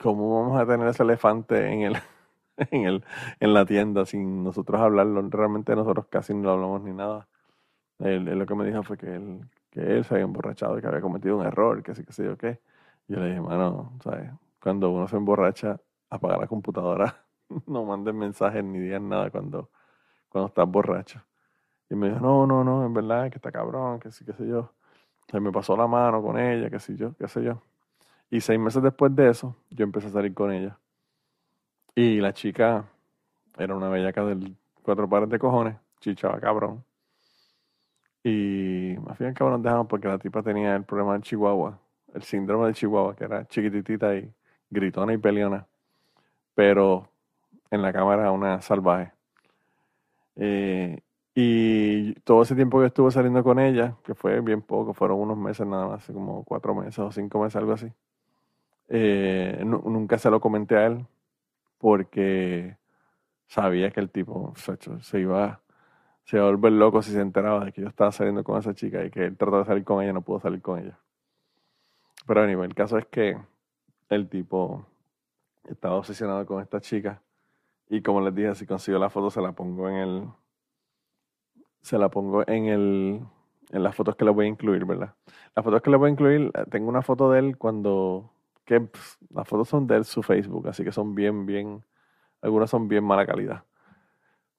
¿Cómo 0.00 0.40
vamos 0.42 0.60
a 0.60 0.66
tener 0.66 0.86
ese 0.88 1.02
elefante 1.02 1.66
en 1.66 1.82
el, 1.82 1.96
en, 2.70 2.84
el, 2.86 3.04
en 3.40 3.54
la 3.54 3.66
tienda 3.66 4.06
sin 4.06 4.44
nosotros 4.44 4.80
hablarlo. 4.80 5.22
Realmente 5.30 5.74
nosotros 5.74 6.06
casi 6.08 6.34
no 6.34 6.50
hablamos 6.50 6.82
ni 6.82 6.92
nada. 6.92 7.28
Él, 7.98 8.24
lo 8.26 8.46
que 8.46 8.54
me 8.54 8.64
dijo 8.66 8.82
fue 8.84 8.96
que 8.98 9.14
él, 9.14 9.40
que 9.70 9.80
él 9.80 10.04
se 10.04 10.14
había 10.14 10.24
emborrachado 10.24 10.78
y 10.78 10.80
que 10.82 10.86
había 10.88 11.00
cometido 11.00 11.36
un 11.38 11.46
error, 11.46 11.82
que 11.82 11.94
sí, 11.94 12.04
que 12.04 12.12
sé 12.12 12.24
yo 12.24 12.36
qué. 12.38 12.60
Yo 13.08 13.18
le 13.20 13.28
dije, 13.30 13.40
mano, 13.40 13.98
¿sabes? 14.04 14.30
Cuando 14.62 14.90
uno 14.90 15.08
se 15.08 15.16
emborracha, 15.16 15.80
apaga 16.10 16.38
la 16.38 16.46
computadora 16.46 17.24
no 17.66 17.84
mandes 17.84 18.14
mensajes 18.14 18.64
ni 18.64 18.78
digas 18.78 19.02
nada 19.02 19.30
cuando, 19.30 19.70
cuando 20.28 20.48
estás 20.48 20.68
borracho. 20.68 21.22
Y 21.88 21.94
me 21.96 22.08
dijo, 22.08 22.20
no, 22.20 22.46
no, 22.46 22.62
no, 22.64 22.86
en 22.86 22.94
verdad 22.94 23.30
que 23.30 23.36
está 23.36 23.50
cabrón, 23.50 23.98
que 24.00 24.10
sí, 24.12 24.24
qué 24.24 24.32
sé 24.32 24.46
yo. 24.46 24.72
Se 25.28 25.40
me 25.40 25.52
pasó 25.52 25.76
la 25.76 25.86
mano 25.86 26.22
con 26.22 26.38
ella, 26.38 26.70
qué 26.70 26.78
sé 26.78 26.96
yo, 26.96 27.14
qué 27.16 27.28
sé 27.28 27.42
yo. 27.42 27.62
Y 28.30 28.40
seis 28.40 28.60
meses 28.60 28.82
después 28.82 29.14
de 29.14 29.28
eso, 29.30 29.56
yo 29.70 29.84
empecé 29.84 30.08
a 30.08 30.10
salir 30.10 30.34
con 30.34 30.52
ella. 30.52 30.78
Y 31.94 32.20
la 32.20 32.32
chica 32.32 32.84
era 33.58 33.74
una 33.74 33.88
bellaca 33.88 34.24
del 34.24 34.56
cuatro 34.82 35.08
pares 35.08 35.28
de 35.28 35.38
cojones, 35.38 35.76
chichaba 36.00 36.38
cabrón. 36.40 36.84
Y 38.22 38.94
más 39.04 39.18
bien 39.18 39.34
cabrón 39.34 39.62
dejamos 39.62 39.86
porque 39.88 40.08
la 40.08 40.18
tipa 40.18 40.42
tenía 40.42 40.76
el 40.76 40.84
problema 40.84 41.14
del 41.14 41.22
Chihuahua, 41.22 41.78
el 42.14 42.22
síndrome 42.22 42.68
de 42.68 42.74
Chihuahua, 42.74 43.16
que 43.16 43.24
era 43.24 43.46
chiquititita 43.48 44.14
y 44.14 44.32
gritona 44.70 45.12
y 45.12 45.18
peleona. 45.18 45.66
Pero 46.54 47.08
en 47.70 47.82
la 47.82 47.92
cámara 47.92 48.32
una 48.32 48.60
salvaje. 48.60 49.12
Eh, 50.36 51.00
y 51.34 52.14
todo 52.20 52.42
ese 52.42 52.54
tiempo 52.54 52.80
que 52.80 52.86
estuve 52.86 53.10
saliendo 53.10 53.42
con 53.44 53.58
ella, 53.58 53.96
que 54.04 54.14
fue 54.14 54.40
bien 54.40 54.62
poco, 54.62 54.94
fueron 54.94 55.20
unos 55.20 55.38
meses 55.38 55.66
nada 55.66 55.86
más, 55.86 56.06
como 56.06 56.44
cuatro 56.44 56.74
meses 56.74 56.98
o 56.98 57.12
cinco 57.12 57.40
meses, 57.40 57.56
algo 57.56 57.72
así. 57.72 57.92
Eh, 58.88 59.62
nunca 59.64 60.18
se 60.18 60.30
lo 60.30 60.40
comenté 60.40 60.76
a 60.76 60.86
él 60.86 61.06
porque 61.78 62.76
sabía 63.46 63.90
que 63.90 64.00
el 64.00 64.10
tipo 64.10 64.52
se 64.56 65.20
iba, 65.20 65.60
se 66.24 66.36
iba 66.36 66.46
a 66.46 66.50
volver 66.50 66.72
loco 66.72 67.02
si 67.02 67.12
se 67.12 67.20
enteraba 67.20 67.64
de 67.64 67.72
que 67.72 67.82
yo 67.82 67.88
estaba 67.88 68.10
saliendo 68.12 68.42
con 68.44 68.58
esa 68.58 68.74
chica 68.74 69.04
y 69.04 69.10
que 69.10 69.26
él 69.26 69.36
trató 69.36 69.60
de 69.60 69.64
salir 69.64 69.84
con 69.84 70.02
ella 70.02 70.12
no 70.12 70.22
pudo 70.22 70.40
salir 70.40 70.60
con 70.60 70.80
ella. 70.80 70.98
Pero 72.26 72.42
anyway, 72.42 72.68
el 72.68 72.74
caso 72.74 72.98
es 72.98 73.06
que 73.06 73.38
el 74.08 74.28
tipo 74.28 74.84
estaba 75.68 75.96
obsesionado 75.96 76.44
con 76.46 76.60
esta 76.60 76.80
chica 76.80 77.22
y 77.90 78.02
como 78.02 78.20
les 78.20 78.34
dije, 78.34 78.54
si 78.54 78.66
consigo 78.66 78.98
la 78.98 79.10
foto 79.10 79.30
se 79.30 79.42
la 79.42 79.52
pongo 79.52 79.88
en 79.88 79.96
el 79.96 80.24
se 81.82 81.98
la 81.98 82.08
pongo 82.08 82.46
en 82.48 82.66
el 82.66 83.20
en 83.72 83.82
las 83.82 83.94
fotos 83.94 84.16
que 84.16 84.24
le 84.24 84.30
voy 84.30 84.46
a 84.46 84.48
incluir, 84.48 84.84
¿verdad? 84.84 85.14
Las 85.54 85.64
fotos 85.64 85.82
que 85.82 85.90
le 85.90 85.96
voy 85.96 86.08
a 86.08 86.12
incluir, 86.12 86.50
eh, 86.54 86.64
tengo 86.70 86.88
una 86.88 87.02
foto 87.02 87.30
de 87.30 87.40
él 87.40 87.58
cuando 87.58 88.32
que 88.64 88.80
pues, 88.80 89.18
las 89.30 89.48
fotos 89.48 89.68
son 89.68 89.86
de 89.86 89.96
él 89.96 90.04
su 90.04 90.22
Facebook, 90.22 90.68
así 90.68 90.84
que 90.84 90.92
son 90.92 91.14
bien 91.14 91.46
bien 91.46 91.84
algunas 92.42 92.70
son 92.70 92.88
bien 92.88 93.04
mala 93.04 93.26
calidad. 93.26 93.64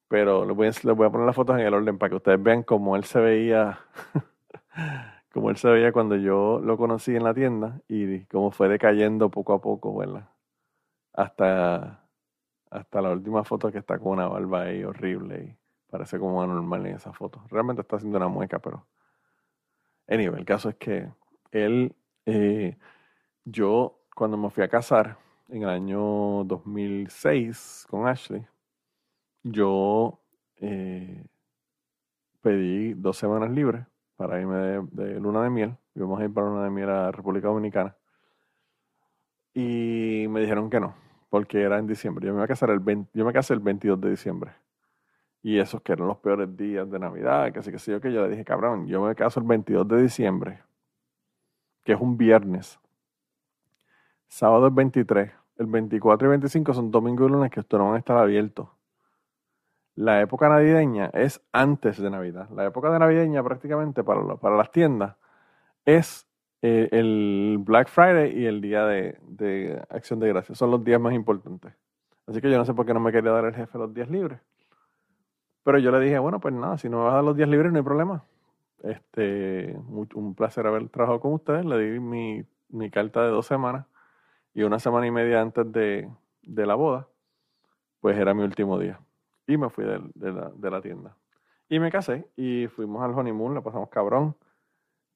Pero 0.08 0.44
les 0.44 0.54
voy, 0.54 0.66
a, 0.68 0.70
les 0.70 0.96
voy 0.96 1.06
a 1.06 1.10
poner 1.10 1.26
las 1.26 1.36
fotos 1.36 1.58
en 1.58 1.66
el 1.66 1.74
orden 1.74 1.98
para 1.98 2.10
que 2.10 2.16
ustedes 2.16 2.42
vean 2.42 2.62
cómo 2.62 2.96
él 2.96 3.04
se 3.04 3.18
veía 3.20 3.80
como 5.32 5.50
él 5.50 5.56
se 5.56 5.68
veía 5.70 5.92
cuando 5.92 6.16
yo 6.16 6.60
lo 6.60 6.76
conocí 6.76 7.16
en 7.16 7.24
la 7.24 7.34
tienda 7.34 7.80
y 7.88 8.24
cómo 8.26 8.50
fue 8.50 8.68
decayendo 8.68 9.30
poco 9.30 9.54
a 9.54 9.60
poco, 9.62 9.96
¿verdad? 9.96 10.28
Hasta, 11.14 12.01
hasta 12.72 13.02
la 13.02 13.10
última 13.10 13.44
foto 13.44 13.70
que 13.70 13.78
está 13.78 13.98
con 13.98 14.12
una 14.12 14.26
barba 14.26 14.62
ahí 14.62 14.82
horrible 14.82 15.44
y 15.44 15.56
parece 15.90 16.18
como 16.18 16.42
anormal 16.42 16.86
en 16.86 16.96
esa 16.96 17.12
foto. 17.12 17.42
Realmente 17.50 17.82
está 17.82 17.96
haciendo 17.96 18.18
una 18.18 18.28
mueca, 18.28 18.58
pero... 18.58 18.86
Anyway, 20.08 20.40
el 20.40 20.46
caso 20.46 20.70
es 20.70 20.76
que 20.76 21.08
él, 21.52 21.94
eh, 22.26 22.76
yo 23.44 24.00
cuando 24.14 24.36
me 24.36 24.50
fui 24.50 24.64
a 24.64 24.68
casar 24.68 25.18
en 25.48 25.62
el 25.62 25.68
año 25.68 26.44
2006 26.44 27.86
con 27.88 28.08
Ashley, 28.08 28.46
yo 29.42 30.20
eh, 30.56 31.26
pedí 32.40 32.94
dos 32.94 33.18
semanas 33.18 33.50
libres 33.50 33.86
para 34.16 34.40
irme 34.40 34.56
de, 34.90 35.20
luna 35.20 35.42
de 35.42 35.50
miel. 35.50 35.76
Íbamos 35.94 36.20
a 36.20 36.24
ir 36.24 36.32
para 36.32 36.48
luna 36.48 36.64
de 36.64 36.70
miel 36.70 36.88
a 36.88 37.12
República 37.12 37.48
Dominicana. 37.48 37.96
Y 39.54 40.26
me 40.30 40.40
dijeron 40.40 40.70
que 40.70 40.80
no, 40.80 40.94
porque 41.32 41.62
era 41.62 41.78
en 41.78 41.86
diciembre. 41.86 42.26
Yo 42.26 42.34
me, 42.34 42.40
iba 42.40 42.44
a 42.44 42.48
casar 42.48 42.68
el 42.68 42.82
yo 43.14 43.24
me 43.24 43.32
casé 43.32 43.54
el 43.54 43.60
22 43.60 43.98
de 44.02 44.10
diciembre. 44.10 44.52
Y 45.42 45.58
esos 45.58 45.80
que 45.80 45.94
eran 45.94 46.06
los 46.06 46.18
peores 46.18 46.54
días 46.58 46.90
de 46.90 46.98
Navidad, 46.98 47.50
que 47.52 47.62
sí 47.62 47.72
que 47.72 47.78
sé 47.78 47.92
yo, 47.92 48.02
que 48.02 48.12
yo 48.12 48.22
le 48.22 48.28
dije, 48.28 48.44
cabrón, 48.44 48.86
yo 48.86 49.00
me 49.00 49.14
caso 49.14 49.40
el 49.40 49.46
22 49.46 49.88
de 49.88 50.02
diciembre, 50.02 50.60
que 51.84 51.94
es 51.94 52.00
un 52.02 52.18
viernes. 52.18 52.78
Sábado 54.28 54.66
el 54.66 54.74
23. 54.74 55.32
El 55.56 55.66
24 55.68 56.28
y 56.28 56.30
25 56.32 56.74
son 56.74 56.90
domingo 56.90 57.24
y 57.26 57.30
lunes 57.30 57.50
que 57.50 57.60
esto 57.60 57.78
no 57.78 57.86
van 57.86 57.94
a 57.94 57.98
estar 57.98 58.18
abiertos 58.18 58.68
la 59.94 60.20
época 60.20 60.48
navideña 60.48 61.10
es 61.12 61.42
antes 61.52 61.98
de 61.98 62.10
Navidad. 62.10 62.48
La 62.50 62.64
época 62.64 62.90
de 62.90 62.98
navideña 62.98 63.42
prácticamente 63.42 64.02
para, 64.02 64.36
para 64.36 64.56
las 64.56 64.70
tiendas 64.70 65.16
es 65.84 66.26
eh, 66.62 66.88
el 66.92 67.58
Black 67.60 67.88
Friday 67.88 68.38
y 68.38 68.46
el 68.46 68.60
día 68.60 68.86
de, 68.86 69.82
Acción 69.90 70.20
de 70.20 70.28
Gracias. 70.28 70.56
Son 70.56 70.70
los 70.70 70.82
días 70.82 71.00
más 71.00 71.12
importantes. 71.12 71.74
Así 72.26 72.40
que 72.40 72.50
yo 72.50 72.56
no 72.56 72.64
sé 72.64 72.72
por 72.72 72.86
qué 72.86 72.94
no 72.94 73.00
me 73.00 73.12
quería 73.12 73.32
dar 73.32 73.44
el 73.44 73.54
jefe 73.54 73.78
los 73.78 73.92
días 73.92 74.08
libres. 74.08 74.40
Pero 75.64 75.78
yo 75.78 75.90
le 75.90 76.00
dije, 76.00 76.18
bueno, 76.18 76.40
pues 76.40 76.54
nada, 76.54 76.78
si 76.78 76.88
no 76.88 76.98
me 76.98 77.04
vas 77.04 77.12
a 77.12 77.16
dar 77.16 77.24
los 77.24 77.36
días 77.36 77.48
libres 77.48 77.72
no 77.72 77.78
hay 77.78 77.84
problema. 77.84 78.24
Este, 78.82 79.76
un 80.14 80.34
placer 80.34 80.66
haber 80.66 80.88
trabajado 80.88 81.20
con 81.20 81.34
ustedes. 81.34 81.64
Le 81.64 81.78
di 81.78 82.00
mi, 82.00 82.44
mi 82.68 82.90
carta 82.90 83.22
de 83.22 83.28
dos 83.28 83.46
semanas 83.46 83.86
y 84.54 84.62
una 84.62 84.78
semana 84.78 85.06
y 85.06 85.10
media 85.10 85.40
antes 85.40 85.70
de, 85.72 86.08
de 86.42 86.66
la 86.66 86.74
boda, 86.74 87.08
pues 88.00 88.16
era 88.16 88.34
mi 88.34 88.42
último 88.42 88.78
día. 88.78 89.00
Y 89.46 89.56
me 89.56 89.70
fui 89.70 89.84
de, 89.84 90.70
la, 90.70 90.80
tienda. 90.80 91.16
Y 91.68 91.78
me 91.78 91.90
casé 91.90 92.28
y 92.36 92.66
fuimos 92.68 93.02
al 93.02 93.12
honeymoon, 93.12 93.54
la 93.54 93.62
pasamos 93.62 93.88
cabrón. 93.88 94.36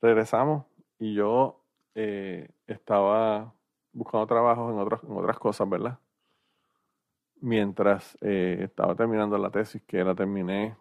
Regresamos 0.00 0.64
y 0.98 1.14
yo 1.14 1.60
eh, 1.94 2.48
estaba 2.66 3.52
buscando 3.92 4.26
trabajo 4.26 4.70
en, 4.70 4.78
otras 4.78 5.02
en 5.04 5.16
otras 5.16 5.38
cosas, 5.38 5.68
¿verdad? 5.68 5.98
Mientras 7.40 8.16
eh, 8.20 8.60
estaba 8.62 8.94
terminando 8.94 9.36
la 9.38 9.50
tesis, 9.50 9.82
que 9.86 10.02
la 10.02 10.14
terminé, 10.14 10.76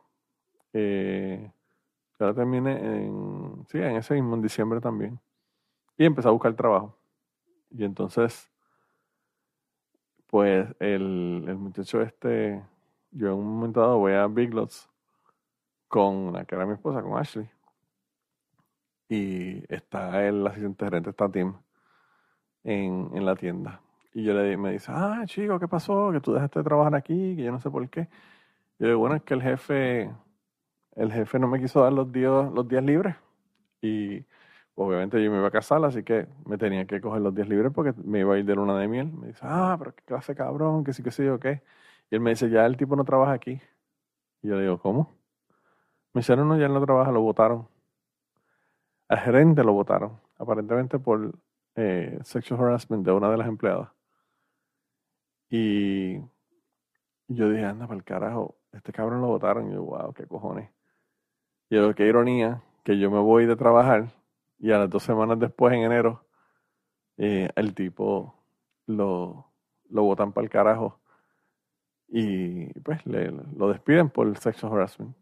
eh, 0.74 1.51
la 2.20 2.34
terminé 2.34 2.72
en, 2.72 3.66
sí, 3.70 3.78
en 3.78 3.97
ese 3.97 4.13
mismo, 4.16 4.36
en 4.36 4.41
diciembre 4.41 4.80
también. 4.80 5.20
Y 5.97 6.05
empecé 6.05 6.28
a 6.28 6.32
buscar 6.32 6.53
trabajo. 6.55 6.97
Y 7.72 7.84
entonces, 7.84 8.49
pues 10.28 10.68
el, 10.80 11.45
el 11.47 11.57
muchacho 11.57 12.01
este 12.01 12.61
yo 13.16 13.28
en 13.28 13.34
un 13.36 13.45
momento 13.45 13.80
dado 13.80 13.97
voy 13.97 14.11
a 14.11 14.28
Big 14.28 14.53
Lots 14.53 14.89
con 15.88 16.34
la 16.34 16.43
que 16.43 16.55
era 16.55 16.66
mi 16.66 16.74
esposa, 16.74 17.01
con 17.01 17.18
Ashley. 17.18 17.49
Y 19.08 19.64
está 19.74 20.26
el 20.28 20.45
asistente 20.47 20.86
gerente, 20.86 21.10
está 21.12 21.30
Tim, 21.30 21.53
en, 22.64 23.12
en 23.14 23.26
la 23.26 23.36
tienda. 23.36 23.82
Y 24.14 24.24
yo 24.24 24.34
le 24.34 24.56
me 24.58 24.72
dice, 24.72 24.91
ah, 24.95 25.24
chico, 25.26 25.60
¿qué 25.60 25.68
pasó? 25.68 26.12
Que 26.12 26.22
tú 26.22 26.34
dejaste 26.34 26.60
de 26.60 26.64
trabajar 26.64 26.95
aquí, 26.95 27.36
que 27.36 27.43
yo 27.43 27.51
no 27.51 27.60
sé 27.60 27.70
por 27.70 27.88
qué. 27.89 28.08
Y 28.80 28.84
yo 28.84 28.88
digo, 28.88 28.99
bueno, 28.99 29.16
es 29.18 29.24
que 29.24 29.34
el 29.34 29.41
jefe, 29.41 30.10
el 30.95 31.12
jefe 31.12 31.38
no 31.39 31.47
me 31.47 31.60
quiso 31.60 31.82
dar 31.82 31.93
los 31.93 32.12
días, 32.12 32.51
los 32.53 32.68
días 32.68 32.84
libres. 32.84 33.16
Y 33.82 34.26
obviamente 34.76 35.22
yo 35.24 35.32
me 35.32 35.38
iba 35.39 35.47
a 35.47 35.51
casar, 35.51 35.84
así 35.86 36.03
que 36.03 36.28
me 36.45 36.58
tenía 36.58 36.86
que 36.86 37.01
coger 37.01 37.22
los 37.22 37.36
días 37.36 37.49
libres 37.49 37.72
porque 37.74 37.93
me 38.03 38.22
iba 38.22 38.36
a 38.36 38.39
ir 38.39 38.45
de 38.45 38.56
luna 38.56 38.78
de 38.80 38.88
miel. 38.88 39.12
Me 39.12 39.28
dice, 39.28 39.41
ah, 39.43 39.76
pero 39.78 39.93
qué 39.95 40.03
clase 40.06 40.34
cabrón, 40.36 40.84
que 40.86 40.93
sí, 40.93 41.03
que 41.03 41.12
sí, 41.12 41.28
o 41.28 41.39
qué. 41.39 41.62
Y 42.10 42.16
él 42.16 42.22
me 42.22 42.32
dice, 42.32 42.49
ya 42.49 42.66
el 42.66 42.78
tipo 42.78 42.95
no 42.95 43.03
trabaja 43.06 43.34
aquí. 43.34 43.62
Y 44.41 44.47
yo 44.47 44.56
le 44.56 44.64
digo, 44.64 44.80
¿cómo? 44.80 45.12
Me 46.14 46.22
dice, 46.22 46.36
no, 46.38 46.45
no, 46.45 46.58
ya 46.58 46.68
él 46.68 46.74
no 46.74 46.86
trabaja, 46.86 47.12
lo 47.12 47.22
votaron. 47.22 47.68
Al 49.08 49.20
gerente 49.20 49.64
lo 49.64 49.74
votaron, 49.74 50.20
aparentemente 50.38 50.99
por 50.99 51.34
eh, 51.76 52.20
sexual 52.24 52.62
harassment 52.62 53.06
de 53.06 53.12
una 53.12 53.30
de 53.30 53.38
las 53.38 53.47
empleadas. 53.47 53.89
Y 55.49 56.18
yo 57.28 57.49
dije, 57.49 57.66
anda, 57.66 57.88
para 57.88 57.97
el 57.97 58.03
carajo, 58.03 58.56
este 58.72 58.91
cabrón 58.91 59.22
lo 59.22 59.28
votaron. 59.28 59.70
Y 59.70 59.74
yo, 59.74 59.84
wow, 59.84 60.14
qué 60.14 60.26
cojones. 60.26 60.70
Y 61.70 61.76
yo, 61.76 61.93
qué 61.95 62.08
ironía, 62.08 62.62
que 62.84 62.97
yo 62.97 63.12
me 63.12 63.20
voy 63.20 63.45
de 63.45 63.56
trabajar 63.56 64.12
y 64.60 64.72
a 64.72 64.80
las 64.80 64.89
dos 64.89 65.03
semanas 65.03 65.39
después, 65.39 65.74
en 65.74 65.84
enero, 65.84 66.26
eh, 67.18 67.49
el 67.56 67.74
tipo 67.74 68.36
lo, 68.88 69.51
lo 69.89 70.03
votan 70.03 70.34
para 70.34 70.43
el 70.45 70.49
carajo 70.49 70.99
y 72.08 72.68
pues 72.80 73.06
le, 73.06 73.32
lo 73.32 73.70
despiden 73.70 74.10
por 74.10 74.38
sexual 74.38 74.74
harassment. 74.74 75.16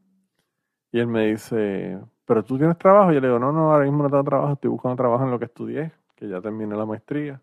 Y 0.91 0.99
él 0.99 1.07
me 1.07 1.27
dice, 1.27 1.99
pero 2.25 2.43
tú 2.43 2.57
tienes 2.57 2.77
trabajo. 2.77 3.11
Yo 3.11 3.19
le 3.19 3.27
digo, 3.27 3.39
no, 3.39 3.51
no, 3.51 3.71
ahora 3.73 3.85
mismo 3.85 4.03
no 4.03 4.09
tengo 4.09 4.23
trabajo, 4.23 4.53
estoy 4.53 4.69
buscando 4.69 4.95
trabajo 4.95 5.23
en 5.23 5.31
lo 5.31 5.39
que 5.39 5.45
estudié, 5.45 5.91
que 6.15 6.27
ya 6.27 6.41
terminé 6.41 6.75
la 6.75 6.85
maestría. 6.85 7.41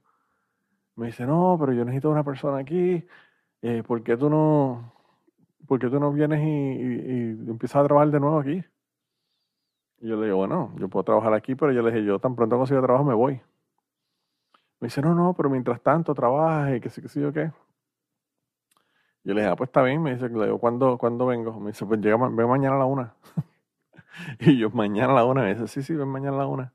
Me 0.97 1.07
dice, 1.07 1.26
no, 1.26 1.57
pero 1.59 1.72
yo 1.72 1.85
necesito 1.85 2.11
una 2.11 2.24
persona 2.24 2.59
aquí. 2.59 3.05
Eh, 3.62 3.83
¿Por 3.87 4.03
qué 4.03 4.16
tú 4.16 4.31
no, 4.31 4.93
por 5.66 5.78
tú 5.81 6.01
no 6.01 6.12
vienes 6.12 6.41
y, 6.41 6.49
y, 6.49 7.51
empiezas 7.51 7.76
a 7.76 7.85
trabajar 7.85 8.11
de 8.11 8.20
nuevo 8.20 8.39
aquí? 8.41 8.64
Y 10.01 10.09
yo 10.09 10.16
le 10.16 10.26
digo, 10.26 10.39
bueno, 10.39 10.72
yo 10.76 10.89
puedo 10.89 11.05
trabajar 11.05 11.35
aquí, 11.35 11.55
pero 11.55 11.72
yo 11.72 11.83
le 11.83 11.91
dije, 11.91 12.05
yo 12.05 12.18
tan 12.18 12.35
pronto 12.35 12.57
consigo 12.57 12.83
trabajo 12.83 13.05
me 13.05 13.14
voy. 13.14 13.41
Me 14.81 14.87
dice, 14.87 15.03
no, 15.03 15.14
no, 15.14 15.35
pero 15.35 15.51
mientras 15.51 15.81
tanto 15.83 16.14
trabajas 16.14 16.76
y 16.76 16.81
que 16.81 16.89
sí, 16.89 17.03
que 17.03 17.09
sí, 17.09 17.22
o 17.22 17.33
qué. 17.33 17.53
Yo 19.24 19.35
le 19.35 19.43
dije, 19.43 19.53
ah, 19.53 19.57
pues 19.57 19.68
está 19.68 19.83
bien. 19.83 20.03
Me 20.03 20.14
dice, 20.14 20.28
le 20.28 20.47
digo, 20.47 20.59
¿cuándo, 20.59 20.97
¿cuándo 20.99 21.26
vengo? 21.26 21.61
Me 21.61 21.68
dice, 21.72 21.85
pues 21.85 22.01
llega, 22.01 22.16
ven 22.16 22.49
mañana 22.49 22.76
a 22.76 22.78
la 22.78 22.85
una. 22.87 23.14
y 24.40 24.58
yo, 24.58 24.70
mañana 24.70 25.12
a 25.12 25.16
la 25.16 25.24
una. 25.24 25.42
Me 25.42 25.54
dice, 25.54 25.66
sí, 25.68 25.82
sí, 25.82 25.94
ven 25.94 26.08
mañana 26.08 26.36
a 26.36 26.40
la 26.40 26.46
una. 26.46 26.74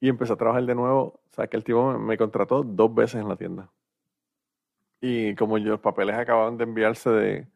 Y 0.00 0.08
empecé 0.08 0.32
a 0.32 0.36
trabajar 0.36 0.64
de 0.64 0.74
nuevo. 0.74 1.20
O 1.30 1.34
sea, 1.34 1.46
que 1.46 1.56
el 1.56 1.64
tipo 1.64 1.98
me, 1.98 2.16
contrató 2.16 2.62
dos 2.62 2.94
veces 2.94 3.20
en 3.20 3.28
la 3.28 3.36
tienda. 3.36 3.70
Y 5.00 5.34
como 5.34 5.58
yo, 5.58 5.70
los 5.70 5.80
papeles 5.80 6.16
acababan 6.16 6.56
de 6.56 6.64
enviarse 6.64 7.10
de, 7.10 7.48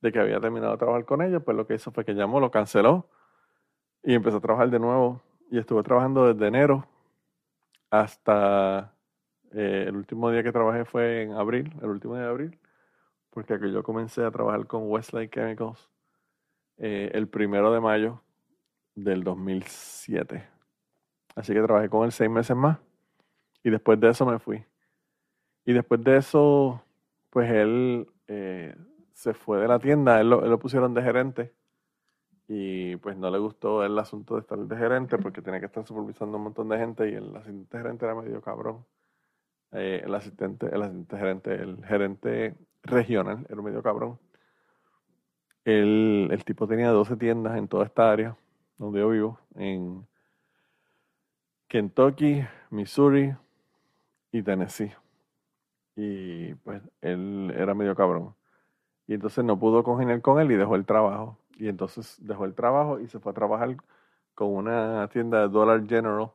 de 0.00 0.12
que 0.12 0.18
había 0.18 0.40
terminado 0.40 0.72
de 0.72 0.78
trabajar 0.78 1.04
con 1.04 1.22
ellos, 1.22 1.42
pues 1.44 1.56
lo 1.56 1.66
que 1.66 1.74
hizo 1.74 1.90
fue 1.90 2.04
que 2.04 2.14
llamó, 2.14 2.40
lo 2.40 2.50
canceló 2.50 3.08
y 4.02 4.14
empezó 4.14 4.36
a 4.38 4.40
trabajar 4.40 4.70
de 4.70 4.78
nuevo. 4.78 5.20
Y 5.50 5.58
estuve 5.58 5.82
trabajando 5.82 6.32
desde 6.32 6.46
enero 6.46 6.86
hasta 7.90 8.94
eh, 9.52 9.84
el 9.88 9.96
último 9.96 10.30
día 10.30 10.42
que 10.42 10.52
trabajé 10.52 10.84
fue 10.84 11.22
en 11.22 11.32
abril, 11.32 11.72
el 11.82 11.88
último 11.90 12.14
día 12.14 12.24
de 12.24 12.30
abril, 12.30 12.58
porque 13.30 13.58
yo 13.72 13.82
comencé 13.82 14.24
a 14.24 14.30
trabajar 14.30 14.66
con 14.66 14.90
Westlake 14.90 15.30
Chemicals 15.30 15.90
eh, 16.76 17.10
el 17.14 17.28
primero 17.28 17.72
de 17.72 17.80
mayo 17.80 18.23
del 18.94 19.24
2007. 19.24 20.46
Así 21.34 21.52
que 21.52 21.62
trabajé 21.62 21.88
con 21.88 22.04
él 22.04 22.12
seis 22.12 22.30
meses 22.30 22.56
más 22.56 22.78
y 23.62 23.70
después 23.70 23.98
de 23.98 24.10
eso 24.10 24.24
me 24.26 24.38
fui. 24.38 24.64
Y 25.64 25.72
después 25.72 26.02
de 26.04 26.18
eso, 26.18 26.82
pues 27.30 27.50
él 27.50 28.06
eh, 28.28 28.76
se 29.12 29.34
fue 29.34 29.58
de 29.60 29.68
la 29.68 29.78
tienda, 29.78 30.20
él 30.20 30.28
lo, 30.30 30.58
pusieron 30.58 30.94
de 30.94 31.02
gerente 31.02 31.52
y 32.46 32.96
pues 32.96 33.16
no 33.16 33.30
le 33.30 33.38
gustó 33.38 33.82
el 33.82 33.98
asunto 33.98 34.34
de 34.34 34.42
estar 34.42 34.58
de 34.58 34.76
gerente 34.76 35.16
porque 35.16 35.40
tenía 35.40 35.60
que 35.60 35.66
estar 35.66 35.84
supervisando 35.86 36.36
un 36.36 36.44
montón 36.44 36.68
de 36.68 36.78
gente 36.78 37.10
y 37.10 37.14
el 37.14 37.34
asistente 37.34 37.78
gerente 37.78 38.04
era 38.04 38.14
medio 38.14 38.42
cabrón. 38.42 38.84
Eh, 39.72 40.02
el 40.04 40.14
asistente, 40.14 40.66
el 40.66 40.82
asistente 40.82 41.16
gerente, 41.16 41.54
el 41.54 41.84
gerente 41.86 42.54
regional 42.82 43.46
era 43.48 43.62
medio 43.62 43.82
cabrón. 43.82 44.18
El, 45.64 46.28
el 46.30 46.44
tipo 46.44 46.68
tenía 46.68 46.90
12 46.90 47.16
tiendas 47.16 47.56
en 47.56 47.66
toda 47.66 47.86
esta 47.86 48.12
área 48.12 48.36
donde 48.78 49.00
yo 49.00 49.08
vivo, 49.08 49.38
en 49.54 50.06
Kentucky, 51.68 52.44
Missouri 52.70 53.34
y 54.32 54.42
Tennessee. 54.42 54.92
Y 55.96 56.54
pues 56.54 56.82
él 57.00 57.52
era 57.56 57.74
medio 57.74 57.94
cabrón. 57.94 58.34
Y 59.06 59.14
entonces 59.14 59.44
no 59.44 59.58
pudo 59.58 59.84
congeniar 59.84 60.20
con 60.22 60.40
él 60.40 60.50
y 60.52 60.56
dejó 60.56 60.76
el 60.76 60.86
trabajo. 60.86 61.38
Y 61.56 61.68
entonces 61.68 62.16
dejó 62.20 62.44
el 62.44 62.54
trabajo 62.54 63.00
y 63.00 63.08
se 63.08 63.20
fue 63.20 63.32
a 63.32 63.34
trabajar 63.34 63.76
con 64.34 64.48
una 64.54 65.08
tienda 65.08 65.42
de 65.42 65.48
Dollar 65.48 65.86
General 65.86 66.30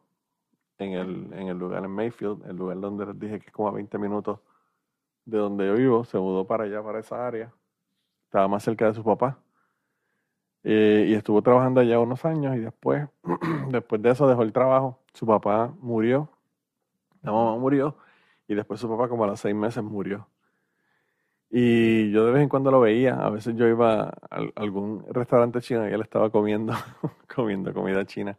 en 0.78 0.94
el, 0.94 1.34
en 1.34 1.48
el 1.50 1.58
lugar 1.58 1.84
en 1.84 1.92
Mayfield, 1.92 2.46
el 2.50 2.56
lugar 2.56 2.80
donde 2.80 3.06
les 3.06 3.20
dije 3.20 3.40
que 3.40 3.48
es 3.48 3.52
como 3.52 3.68
a 3.68 3.72
20 3.72 3.98
minutos 3.98 4.40
de 5.26 5.38
donde 5.38 5.68
yo 5.68 5.76
vivo. 5.76 6.04
Se 6.06 6.18
mudó 6.18 6.46
para 6.46 6.64
allá, 6.66 6.82
para 6.82 7.00
esa 7.00 7.28
área. 7.28 7.54
Estaba 8.26 8.48
más 8.48 8.64
cerca 8.64 8.88
de 8.88 8.94
su 8.94 9.04
papá. 9.04 9.40
Eh, 10.64 11.07
y 11.10 11.14
estuvo 11.14 11.41
trabajando 11.41 11.82
allá 11.82 11.99
unos 11.99 12.26
años 12.26 12.55
y 12.55 12.60
después, 12.60 13.07
después 13.70 14.01
de 14.01 14.12
eso 14.12 14.28
dejó 14.28 14.43
el 14.43 14.51
trabajo. 14.53 14.99
Su 15.14 15.26
papá 15.26 15.74
murió, 15.80 16.30
la 17.22 17.32
mamá 17.32 17.57
murió 17.57 17.97
y 18.47 18.55
después 18.55 18.80
su 18.80 18.89
papá 18.89 19.07
como 19.07 19.24
a 19.24 19.28
los 19.28 19.39
seis 19.39 19.55
meses 19.55 19.84
murió. 19.84 20.28
Y 21.51 22.12
yo 22.12 22.26
de 22.26 22.32
vez 22.32 22.43
en 22.43 22.49
cuando 22.49 22.70
lo 22.72 22.80
veía, 22.80 23.16
a 23.16 23.30
veces 23.30 23.55
yo 23.55 23.68
iba 23.68 24.03
a 24.03 24.41
algún 24.55 25.03
restaurante 25.12 25.62
chino 25.62 25.89
y 25.89 25.93
él 25.93 26.01
estaba 26.01 26.30
comiendo, 26.30 26.74
comiendo 27.36 27.74
comida 27.74 28.05
china. 28.05 28.38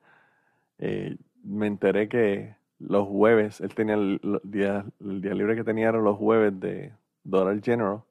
Eh, 0.79 1.17
me 1.43 1.67
enteré 1.67 2.09
que 2.09 2.57
los 2.79 3.09
jueves, 3.09 3.61
él 3.61 3.75
tenía 3.75 3.95
el, 3.95 4.21
día, 4.45 4.85
el 5.01 5.21
día 5.21 5.35
libre 5.35 5.57
que 5.57 5.65
tenía 5.65 5.89
eran 5.89 6.05
los 6.05 6.17
jueves 6.19 6.59
de 6.61 6.93
Dollar 7.25 7.61
General. 7.63 8.03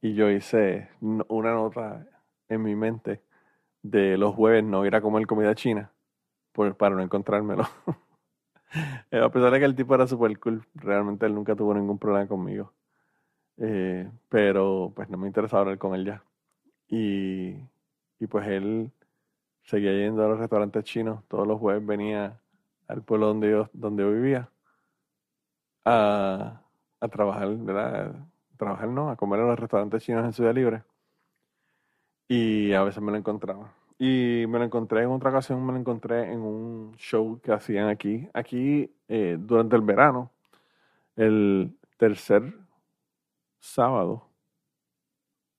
Y 0.00 0.14
yo 0.14 0.30
hice 0.30 0.88
una 1.00 1.52
nota 1.54 2.06
en 2.48 2.62
mi 2.62 2.74
mente 2.76 3.22
de 3.82 4.18
los 4.18 4.34
jueves 4.34 4.64
no 4.64 4.86
ir 4.86 4.94
a 4.96 5.00
comer 5.00 5.26
comida 5.26 5.54
china 5.54 5.92
por, 6.52 6.76
para 6.76 6.96
no 6.96 7.02
encontrármelo. 7.02 7.66
Eh, 9.10 9.20
a 9.20 9.30
pesar 9.30 9.52
de 9.52 9.58
que 9.60 9.64
el 9.64 9.76
tipo 9.76 9.94
era 9.94 10.06
súper 10.06 10.38
cool, 10.38 10.66
realmente 10.74 11.24
él 11.24 11.34
nunca 11.34 11.54
tuvo 11.56 11.72
ningún 11.72 11.98
problema 11.98 12.26
conmigo. 12.28 12.72
Eh, 13.58 14.10
pero 14.28 14.92
pues 14.94 15.08
no 15.08 15.18
me 15.18 15.28
interesaba 15.28 15.62
hablar 15.62 15.78
con 15.78 15.94
él 15.94 16.04
ya. 16.04 16.22
Y, 16.88 17.56
y 18.18 18.26
pues 18.28 18.46
él 18.48 18.90
seguía 19.64 19.92
yendo 19.92 20.24
a 20.24 20.28
los 20.28 20.38
restaurantes 20.38 20.84
chinos. 20.84 21.24
Todos 21.28 21.46
los 21.46 21.60
jueves 21.60 21.86
venía 21.86 22.40
al 22.88 23.02
pueblo 23.02 23.28
donde 23.28 23.50
yo, 23.50 23.70
donde 23.72 24.02
yo 24.04 24.12
vivía 24.12 24.50
a, 25.84 26.60
a 27.00 27.08
trabajar, 27.08 27.56
¿verdad? 27.56 28.10
A 28.54 28.56
trabajar 28.56 28.88
no, 28.88 29.10
a 29.10 29.16
comer 29.16 29.40
en 29.40 29.48
los 29.48 29.58
restaurantes 29.58 30.02
chinos 30.02 30.24
en 30.24 30.32
Ciudad 30.32 30.54
Libre. 30.54 30.82
Y 32.28 32.72
a 32.72 32.82
veces 32.82 33.02
me 33.02 33.12
lo 33.12 33.18
encontraba. 33.18 33.72
Y 33.98 34.44
me 34.48 34.58
lo 34.58 34.64
encontré 34.64 35.02
en 35.02 35.10
otra 35.10 35.30
ocasión, 35.30 35.64
me 35.64 35.72
lo 35.72 35.78
encontré 35.78 36.32
en 36.32 36.40
un 36.40 36.94
show 36.96 37.40
que 37.40 37.52
hacían 37.52 37.88
aquí. 37.88 38.28
Aquí, 38.34 38.92
eh, 39.08 39.36
durante 39.38 39.76
el 39.76 39.82
verano, 39.82 40.30
el 41.16 41.78
tercer 41.96 42.54
sábado. 43.58 44.28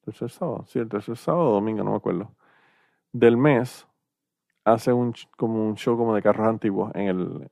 ¿Tercer 0.05 0.29
sábado? 0.29 0.65
Sí, 0.67 0.79
el 0.79 0.89
tercer 0.89 1.17
sábado 1.17 1.51
domingo, 1.51 1.83
no 1.83 1.91
me 1.91 1.97
acuerdo. 1.97 2.31
Del 3.11 3.37
mes, 3.37 3.87
hace 4.63 4.93
un, 4.93 5.13
como 5.35 5.67
un 5.67 5.75
show 5.75 5.97
como 5.97 6.13
de 6.13 6.21
carros 6.21 6.47
antiguos 6.47 6.91
en, 6.93 7.07
el, 7.07 7.51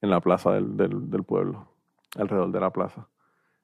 en 0.00 0.10
la 0.10 0.20
plaza 0.20 0.52
del, 0.52 0.76
del 0.76 1.24
pueblo, 1.24 1.68
alrededor 2.16 2.50
de 2.50 2.60
la 2.60 2.70
plaza. 2.70 3.08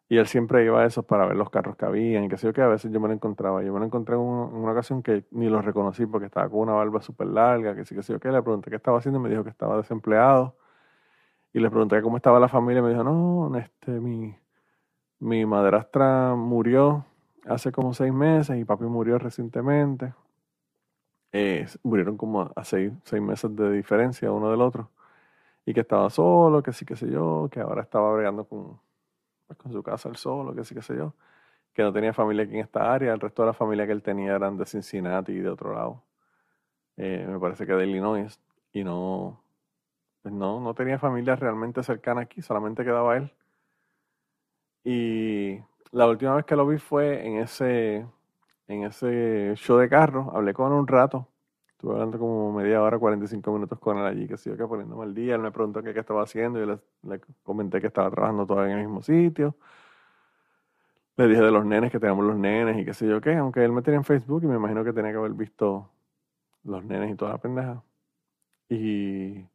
Y 0.09 0.17
él 0.17 0.27
siempre 0.27 0.65
iba 0.65 0.83
a 0.83 0.87
eso 0.87 1.03
para 1.03 1.27
ver 1.27 1.37
los 1.37 1.51
carros 1.51 1.77
que 1.77 1.85
habían 1.85 2.25
y 2.25 2.29
que 2.29 2.39
sé 2.39 2.47
yo 2.47 2.53
que 2.55 2.63
a 2.63 2.67
veces 2.67 2.91
yo 2.91 2.99
me 3.01 3.09
lo 3.09 3.15
encontraba. 3.15 3.63
Yo 3.63 3.73
me 3.75 3.79
lo 3.79 3.85
encontré 3.85 4.15
en, 4.15 4.21
una 4.21 4.73
ocasión 4.73 5.03
que 5.03 5.25
ni 5.33 5.49
lo 5.51 5.61
reconocí 5.61 6.07
porque 6.07 6.27
estaba 6.27 6.49
con 6.49 6.61
una 6.61 6.73
barba 6.73 7.03
súper 7.03 7.27
larga, 7.29 7.75
que 7.75 7.85
sí 7.85 7.95
que 7.95 8.03
sé 8.03 8.15
yo 8.15 8.21
que 8.21 8.31
le 8.33 8.43
pregunté 8.43 8.71
qué 8.71 8.77
estaba 8.77 8.99
haciendo 8.99 9.21
me 9.21 9.29
dijo 9.29 9.45
que 9.45 9.51
estaba 9.51 9.77
desempleado. 9.77 10.57
Y 11.53 11.61
le 11.61 11.71
pregunté 11.71 12.01
cómo 12.03 12.17
estaba 12.17 12.41
la 12.41 12.49
familia 12.49 12.83
me 12.83 12.91
dijo, 12.91 13.05
no, 13.05 13.55
este, 13.57 14.01
mi, 14.01 14.35
mi 15.21 15.47
madrastra 15.47 16.35
murió 16.37 17.05
hace 17.47 17.73
como 17.73 17.95
seis 17.95 18.13
meses 18.13 18.59
y 18.59 18.65
papi 18.65 18.85
murió 18.85 19.19
recientemente. 19.19 20.15
Eh, 21.33 21.67
murieron 21.83 22.17
como 22.17 22.51
a 22.55 22.65
seis, 22.65 22.93
seis 23.05 23.23
meses 23.23 23.55
de 23.55 23.73
diferencia 23.73 24.33
uno 24.33 24.51
del 24.51 24.63
otro. 24.63 24.91
Y 25.67 25.75
que 25.75 25.81
estaba 25.81 26.11
solo, 26.11 26.63
que 26.63 26.73
sí 26.73 26.87
que 26.87 26.97
sé 26.97 27.11
yo, 27.11 27.49
que 27.53 27.61
ahora 27.61 27.83
estaba 27.83 28.13
bregando 28.15 28.45
con 28.47 28.81
pues, 29.49 29.59
con 29.59 29.73
su 29.73 29.83
casa 29.83 30.09
el 30.09 30.17
solo, 30.17 30.55
que 30.55 30.65
sí, 30.65 30.75
qué 30.75 30.83
sé 30.83 30.97
yo, 30.97 31.15
que 31.75 31.83
no 31.83 31.93
tenía 31.93 32.13
familia 32.13 32.45
aquí 32.45 32.55
en 32.55 32.61
esta 32.61 32.93
área, 32.93 33.13
el 33.15 33.21
resto 33.21 33.43
de 33.43 33.49
la 33.49 33.55
familia 33.55 33.87
que 33.87 33.93
él 33.93 34.03
tenía 34.03 34.37
eran 34.37 34.57
de 34.59 34.67
Cincinnati 34.67 35.33
y 35.33 35.41
de 35.41 35.49
otro 35.51 35.75
lado, 35.75 36.05
eh, 36.97 37.27
me 37.29 37.39
parece 37.41 37.67
que 37.67 37.73
de 37.73 37.87
Illinois, 37.87 38.41
y 38.73 38.85
no, 38.85 39.43
pues 40.23 40.35
no, 40.35 40.61
no 40.61 40.75
tenía 40.75 40.99
familia 40.99 41.37
realmente 41.37 41.83
cercana 41.83 42.23
aquí, 42.23 42.43
solamente 42.43 42.85
quedaba 42.85 43.17
él. 43.17 43.33
Y 44.85 45.59
la 45.93 46.09
última 46.09 46.37
vez 46.37 46.45
que 46.45 46.57
lo 46.57 46.67
vi 46.67 46.79
fue 46.79 47.27
en 47.27 47.39
ese, 47.39 48.07
en 48.69 48.85
ese 48.85 49.55
show 49.57 49.79
de 49.79 49.89
carro, 49.89 50.33
hablé 50.35 50.55
con 50.55 50.73
él 50.73 50.79
un 50.79 50.87
rato, 50.87 51.29
Estuve 51.79 51.93
hablando 51.93 52.19
como 52.19 52.53
media 52.53 52.83
hora, 52.83 52.99
45 52.99 53.53
minutos 53.53 53.79
con 53.79 53.99
él 53.99 54.05
allí, 54.05 54.27
que 54.27 54.37
sigo 54.37 54.57
que 54.57 54.67
poniéndome 54.67 55.05
al 55.05 55.15
día. 55.15 55.37
Él 55.37 55.43
me 55.43 55.53
preguntó 55.53 55.81
qué, 55.81 55.97
estaba 55.97 56.25
haciendo 56.25 56.61
y 56.61 56.67
le, 56.67 56.81
le, 57.05 57.21
comenté 57.45 57.81
que 57.81 57.87
estaba 57.87 58.11
trabajando 58.11 58.45
todavía 58.47 58.73
en 58.73 58.81
el 58.81 58.87
mismo 58.89 59.01
sitio. 59.01 59.55
Le 61.17 61.29
dije 61.29 61.41
de 61.41 61.53
los 61.53 61.65
nenes, 61.65 61.93
que 61.93 62.01
teníamos 62.01 62.25
los 62.25 62.37
nenes 62.37 62.79
y 62.79 62.85
qué 62.85 62.93
sé 62.95 63.07
yo 63.07 63.21
qué, 63.21 63.37
aunque 63.37 63.65
él 63.65 63.71
me 63.71 63.83
tenía 63.83 63.99
en 63.99 64.05
Facebook 64.05 64.43
y 64.43 64.47
me 64.49 64.57
imagino 64.57 64.83
que 64.83 64.93
tenía 64.93 65.13
que 65.13 65.19
haber 65.19 65.35
visto 65.35 65.89
los 66.65 66.85
nenes 66.85 67.13
y 67.13 67.15
toda 67.15 67.31
la 67.33 67.39
pendeja. 67.39 67.85
Y 68.69 69.47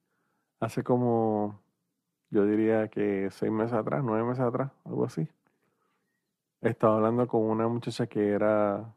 hace 0.61 0.81
como, 0.81 1.59
yo 2.29 2.45
diría 2.45 2.87
que 2.87 3.29
seis 3.31 3.51
meses 3.51 3.73
atrás, 3.73 4.01
nueve 4.01 4.23
meses 4.23 4.45
atrás, 4.45 4.71
algo 4.85 5.03
así, 5.03 5.27
estaba 6.61 6.95
hablando 6.95 7.27
con 7.27 7.41
una 7.41 7.67
muchacha 7.67 8.07
que 8.07 8.29
era 8.29 8.93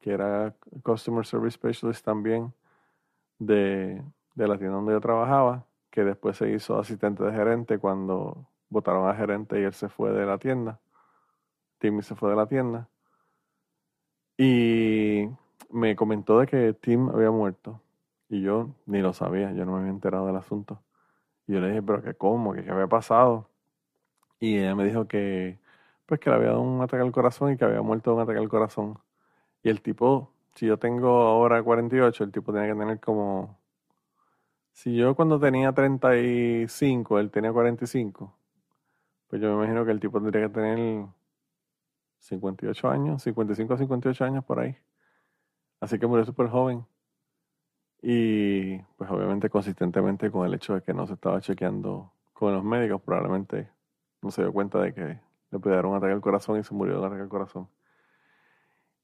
que 0.00 0.12
era 0.12 0.54
Customer 0.82 1.24
Service 1.24 1.54
Specialist 1.54 2.04
también 2.04 2.52
de, 3.38 4.02
la 4.34 4.58
tienda 4.58 4.76
donde 4.76 4.92
yo 4.92 5.00
trabajaba, 5.00 5.66
que 5.90 6.04
después 6.04 6.36
se 6.36 6.50
hizo 6.50 6.78
asistente 6.78 7.24
de 7.24 7.32
gerente 7.32 7.78
cuando 7.78 8.46
votaron 8.68 9.08
a 9.08 9.14
gerente 9.14 9.60
y 9.60 9.64
él 9.64 9.72
se 9.72 9.88
fue 9.88 10.12
de 10.12 10.26
la 10.26 10.38
tienda. 10.38 10.80
Timmy 11.78 12.02
se 12.02 12.14
fue 12.14 12.30
de 12.30 12.36
la 12.36 12.46
tienda. 12.46 12.88
Y 14.38 15.28
me 15.70 15.96
comentó 15.96 16.40
de 16.40 16.46
que 16.46 16.72
Tim 16.74 17.08
había 17.10 17.30
muerto. 17.30 17.80
Y 18.28 18.42
yo 18.42 18.70
ni 18.86 19.00
lo 19.00 19.12
sabía, 19.12 19.52
yo 19.52 19.64
no 19.64 19.72
me 19.72 19.78
había 19.80 19.90
enterado 19.90 20.26
del 20.26 20.36
asunto. 20.36 20.82
Y 21.46 21.52
yo 21.54 21.60
le 21.60 21.68
dije, 21.68 21.82
pero 21.82 22.02
que 22.02 22.14
cómo, 22.14 22.52
que 22.52 22.64
qué 22.64 22.70
había 22.70 22.88
pasado. 22.88 23.48
Y 24.40 24.58
ella 24.58 24.74
me 24.74 24.84
dijo 24.84 25.06
que, 25.08 25.58
pues 26.06 26.20
que 26.20 26.30
le 26.30 26.36
había 26.36 26.48
dado 26.50 26.62
un 26.62 26.82
ataque 26.82 27.02
al 27.02 27.12
corazón 27.12 27.52
y 27.52 27.56
que 27.56 27.64
había 27.64 27.82
muerto 27.82 28.10
de 28.10 28.16
un 28.16 28.22
ataque 28.22 28.38
al 28.38 28.48
corazón. 28.48 28.98
Y 29.62 29.68
el 29.70 29.80
tipo, 29.82 30.32
si 30.54 30.66
yo 30.66 30.78
tengo 30.78 31.08
ahora 31.08 31.62
48, 31.62 32.24
el 32.24 32.32
tipo 32.32 32.52
tiene 32.52 32.68
que 32.68 32.78
tener 32.78 33.00
como... 33.00 33.58
Si 34.72 34.94
yo 34.94 35.14
cuando 35.16 35.40
tenía 35.40 35.72
35, 35.72 37.18
él 37.18 37.30
tenía 37.30 37.52
45, 37.52 38.36
pues 39.28 39.40
yo 39.40 39.48
me 39.48 39.54
imagino 39.64 39.84
que 39.84 39.92
el 39.92 40.00
tipo 40.00 40.20
tendría 40.20 40.48
que 40.48 40.54
tener 40.54 41.06
58 42.18 42.90
años, 42.90 43.22
55 43.22 43.74
a 43.74 43.78
58 43.78 44.24
años 44.24 44.44
por 44.44 44.60
ahí. 44.60 44.76
Así 45.80 45.98
que 45.98 46.06
murió 46.06 46.24
súper 46.24 46.48
joven. 46.48 46.86
Y 48.02 48.78
pues 48.96 49.10
obviamente 49.10 49.50
consistentemente 49.50 50.30
con 50.30 50.46
el 50.46 50.54
hecho 50.54 50.74
de 50.74 50.82
que 50.82 50.94
no 50.94 51.06
se 51.06 51.14
estaba 51.14 51.40
chequeando 51.40 52.12
con 52.32 52.52
los 52.52 52.62
médicos, 52.62 53.00
probablemente 53.02 53.70
no 54.22 54.30
se 54.30 54.42
dio 54.42 54.52
cuenta 54.52 54.80
de 54.80 54.92
que 54.92 55.20
le 55.50 55.58
dar 55.58 55.86
un 55.86 55.96
ataque 55.96 56.12
al 56.12 56.20
corazón 56.20 56.58
y 56.58 56.64
se 56.64 56.74
murió 56.74 56.94
de 56.94 57.00
un 57.00 57.06
ataque 57.06 57.22
al 57.22 57.28
corazón. 57.28 57.68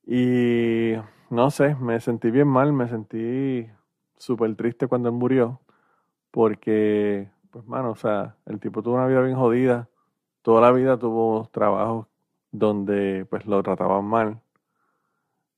Y 0.06 0.94
no 1.30 1.50
sé, 1.50 1.74
me 1.76 2.00
sentí 2.00 2.30
bien 2.30 2.48
mal, 2.48 2.72
me 2.72 2.88
sentí 2.88 3.68
súper 4.16 4.54
triste 4.56 4.86
cuando 4.88 5.08
él 5.08 5.14
murió, 5.14 5.60
porque, 6.30 7.30
pues, 7.50 7.66
mano, 7.66 7.92
o 7.92 7.96
sea, 7.96 8.36
el 8.46 8.60
tipo 8.60 8.82
tuvo 8.82 8.96
una 8.96 9.06
vida 9.06 9.22
bien 9.22 9.36
jodida, 9.36 9.88
toda 10.42 10.62
la 10.62 10.72
vida 10.72 10.98
tuvo 10.98 11.48
trabajos 11.52 12.06
donde, 12.52 13.26
pues, 13.30 13.46
lo 13.46 13.62
trataban 13.62 14.04
mal, 14.04 14.40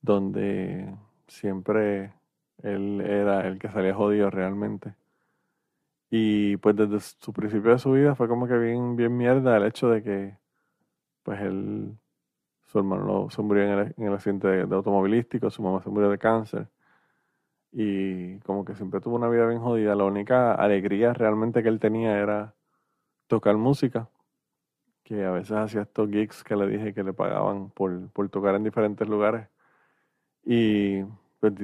donde 0.02 0.94
siempre 1.28 2.12
él 2.62 3.00
era 3.00 3.46
el 3.48 3.58
que 3.58 3.70
salía 3.70 3.94
jodido 3.94 4.30
realmente. 4.30 4.94
Y 6.10 6.56
pues 6.58 6.76
desde 6.76 7.00
su 7.00 7.32
principio 7.32 7.72
de 7.72 7.78
su 7.78 7.92
vida 7.92 8.14
fue 8.14 8.28
como 8.28 8.46
que 8.46 8.56
bien, 8.56 8.96
bien 8.96 9.16
mierda 9.16 9.56
el 9.56 9.64
hecho 9.64 9.88
de 9.88 10.02
que 10.02 10.38
pues 11.24 11.40
él, 11.40 11.98
su 12.74 12.80
hermano 12.80 13.30
se 13.30 13.40
murió 13.40 13.62
en 13.62 13.94
el, 13.96 14.12
accidente 14.12 14.48
de, 14.48 14.74
automovilístico, 14.74 15.48
su 15.48 15.62
mamá 15.62 15.80
se 15.80 15.90
murió 15.90 16.10
de 16.10 16.18
cáncer. 16.18 16.66
Y 17.70 18.40
como 18.40 18.64
que 18.64 18.74
siempre 18.74 19.00
tuvo 19.00 19.14
una 19.14 19.28
vida 19.28 19.46
bien 19.46 19.60
jodida. 19.60 19.94
La 19.94 20.04
única 20.04 20.54
alegría 20.54 21.12
realmente 21.12 21.62
que 21.62 21.68
él 21.68 21.78
tenía 21.78 22.18
era 22.18 22.54
tocar 23.28 23.56
música. 23.56 24.08
Que 25.04 25.24
a 25.24 25.30
veces 25.30 25.52
hacía 25.52 25.82
estos 25.82 26.10
gigs 26.10 26.42
que 26.42 26.56
le 26.56 26.66
dije 26.66 26.94
que 26.94 27.04
le 27.04 27.12
pagaban 27.12 27.70
por, 27.70 28.10
por 28.10 28.28
tocar 28.28 28.56
en 28.56 28.64
diferentes 28.64 29.08
lugares. 29.08 29.48
Y 30.44 31.04
pues, 31.38 31.54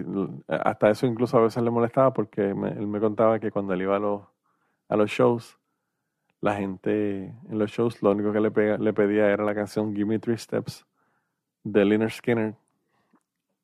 hasta 0.46 0.90
eso 0.90 1.06
incluso 1.06 1.38
a 1.38 1.42
veces 1.42 1.61
le 1.61 1.70
molestaba 1.70 2.12
porque 2.12 2.50
él 2.50 2.86
me 2.86 3.00
contaba 3.00 3.40
que 3.40 3.50
cuando 3.50 3.72
él 3.74 3.82
iba 3.82 3.96
a 3.96 3.98
los, 3.98 4.22
a 4.88 4.96
los 4.96 5.11
shows, 5.11 5.58
la 6.40 6.54
gente 6.54 7.34
en 7.48 7.58
los 7.58 7.70
shows 7.72 8.00
lo 8.00 8.12
único 8.12 8.32
que 8.32 8.40
le, 8.40 8.78
le 8.78 8.92
pedía 8.92 9.28
era 9.28 9.44
la 9.44 9.56
canción 9.56 9.92
Give 9.94 10.06
Me 10.06 10.20
Three 10.20 10.38
Steps 10.38 10.86
de 11.64 11.84
Leonard 11.84 12.11
Skinner. 12.11 12.54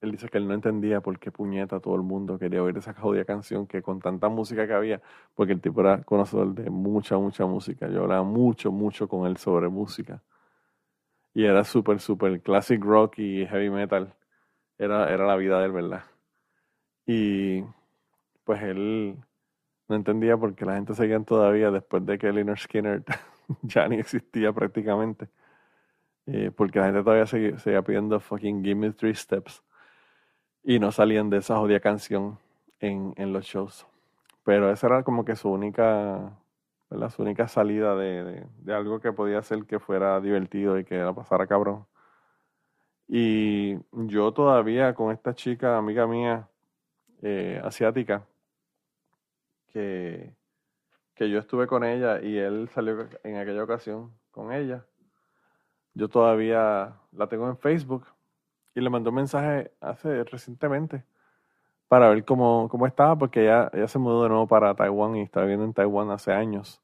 Él 0.01 0.12
dice 0.12 0.28
que 0.28 0.38
él 0.38 0.47
no 0.47 0.55
entendía 0.55 1.01
por 1.01 1.18
qué 1.18 1.30
puñeta 1.30 1.80
todo 1.80 1.97
el 1.97 2.03
mundo 2.03 2.38
quería 2.38 2.62
oír 2.62 2.76
esa 2.76 2.92
jodida 2.94 3.24
canción 3.24 3.66
que 3.66 3.82
con 3.82 4.01
tanta 4.01 4.28
música 4.28 4.66
que 4.66 4.74
había, 4.74 5.01
porque 5.34 5.53
el 5.53 5.61
tipo 5.61 5.80
era 5.80 6.03
conocedor 6.03 6.55
de 6.55 6.70
mucha, 6.70 7.16
mucha 7.16 7.47
música. 7.47 7.88
Yo 7.88 8.03
hablaba 8.03 8.22
mucho, 8.22 8.70
mucho 8.70 9.09
con 9.09 9.26
él 9.26 9.36
sobre 9.38 9.68
música. 9.68 10.22
Y 11.34 11.44
era 11.44 11.64
súper, 11.64 12.01
súper 12.01 12.40
classic 12.40 12.82
rock 12.82 13.18
y 13.18 13.47
heavy 13.47 13.70
metal 13.70 14.14
era, 14.78 15.12
era 15.12 15.26
la 15.26 15.36
vida 15.36 15.59
de 15.61 15.66
él, 15.66 15.72
¿verdad? 15.72 16.05
Y 17.07 17.62
pues 18.44 18.62
él 18.62 19.16
no 19.88 19.97
entendía 19.97 20.36
por 20.36 20.55
qué 20.55 20.64
la 20.64 20.74
gente 20.74 20.94
seguía 20.94 21.20
todavía 21.20 21.70
después 21.70 22.05
de 22.07 22.18
que 22.18 22.32
Leonard 22.32 22.59
Skinner 22.59 23.05
ya 23.62 23.88
ni 23.88 23.97
existía 23.97 24.53
prácticamente. 24.53 25.28
Eh, 26.27 26.51
porque 26.55 26.79
la 26.79 26.87
gente 26.87 27.03
todavía 27.03 27.27
seguía, 27.27 27.83
pidiendo 27.83 28.20
fucking 28.20 28.62
Give 28.64 28.74
Me 28.74 28.93
Three 28.93 29.14
Steps. 29.14 29.62
Y 30.62 30.79
no 30.79 30.93
salían 30.93 31.31
de 31.31 31.39
esa 31.39 31.57
jodida 31.57 31.81
canción 31.81 32.39
en, 32.81 33.14
en 33.16 33.33
los 33.33 33.45
shows. 33.45 33.87
Pero 34.45 34.70
esa 34.70 34.89
era 34.89 35.03
como 35.03 35.24
que 35.24 35.37
su 35.37 35.51
única. 35.51 36.39
Su 37.11 37.22
única 37.22 37.49
salida 37.49 37.97
de, 37.97 38.22
de, 38.24 38.47
de 38.59 38.74
algo 38.74 39.01
que 39.01 39.12
podía 39.12 39.39
hacer 39.41 39.64
que 39.64 39.81
fuera 39.81 40.20
divertido 40.20 40.79
y 40.79 40.85
que 40.85 40.99
la 40.99 41.12
pasara 41.12 41.47
cabrón. 41.47 41.85
Y 43.09 43.77
yo 43.93 44.33
todavía 44.33 44.95
con 44.95 45.12
esta 45.12 45.35
chica, 45.35 45.79
amiga 45.79 46.07
mía, 46.07 46.49
eh, 47.22 47.61
asiática, 47.64 48.27
que, 49.72 50.35
que 51.14 51.31
yo 51.31 51.39
estuve 51.39 51.66
con 51.66 51.85
ella 51.85 52.20
y 52.20 52.37
él 52.39 52.68
salió 52.72 53.09
en 53.22 53.37
aquella 53.37 53.62
ocasión 53.64 54.12
con 54.31 54.53
ella. 54.53 54.85
Yo 55.97 56.09
todavía 56.09 56.92
la 57.12 57.26
tengo 57.26 57.49
en 57.49 57.57
Facebook 57.57 58.07
y 58.74 58.82
le 58.82 58.90
mandó 58.90 59.09
un 59.09 59.16
mensaje 59.16 59.72
hace 59.80 60.24
recientemente 60.24 61.05
para 61.88 62.11
ver 62.11 62.22
cómo, 62.26 62.68
cómo 62.68 62.86
estaba, 62.86 63.16
porque 63.16 63.44
ella, 63.44 63.70
ella 63.72 63.88
se 63.88 63.99
mudó 63.99 64.24
de 64.24 64.28
nuevo 64.28 64.47
para 64.47 64.74
Taiwán 64.74 65.16
y 65.16 65.22
está 65.22 65.40
viviendo 65.40 65.64
en 65.64 65.72
Taiwán 65.72 66.11
hace 66.11 66.32
años. 66.32 66.82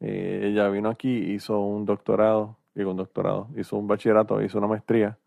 Eh, 0.00 0.44
ella 0.44 0.70
vino 0.70 0.88
aquí, 0.88 1.10
hizo 1.10 1.60
un 1.60 1.84
doctorado, 1.84 2.56
digo 2.74 2.92
un 2.92 2.96
doctorado, 2.96 3.48
hizo 3.54 3.76
un 3.76 3.86
bachillerato, 3.86 4.40
hizo 4.40 4.56
una 4.56 4.66
maestría 4.66 5.18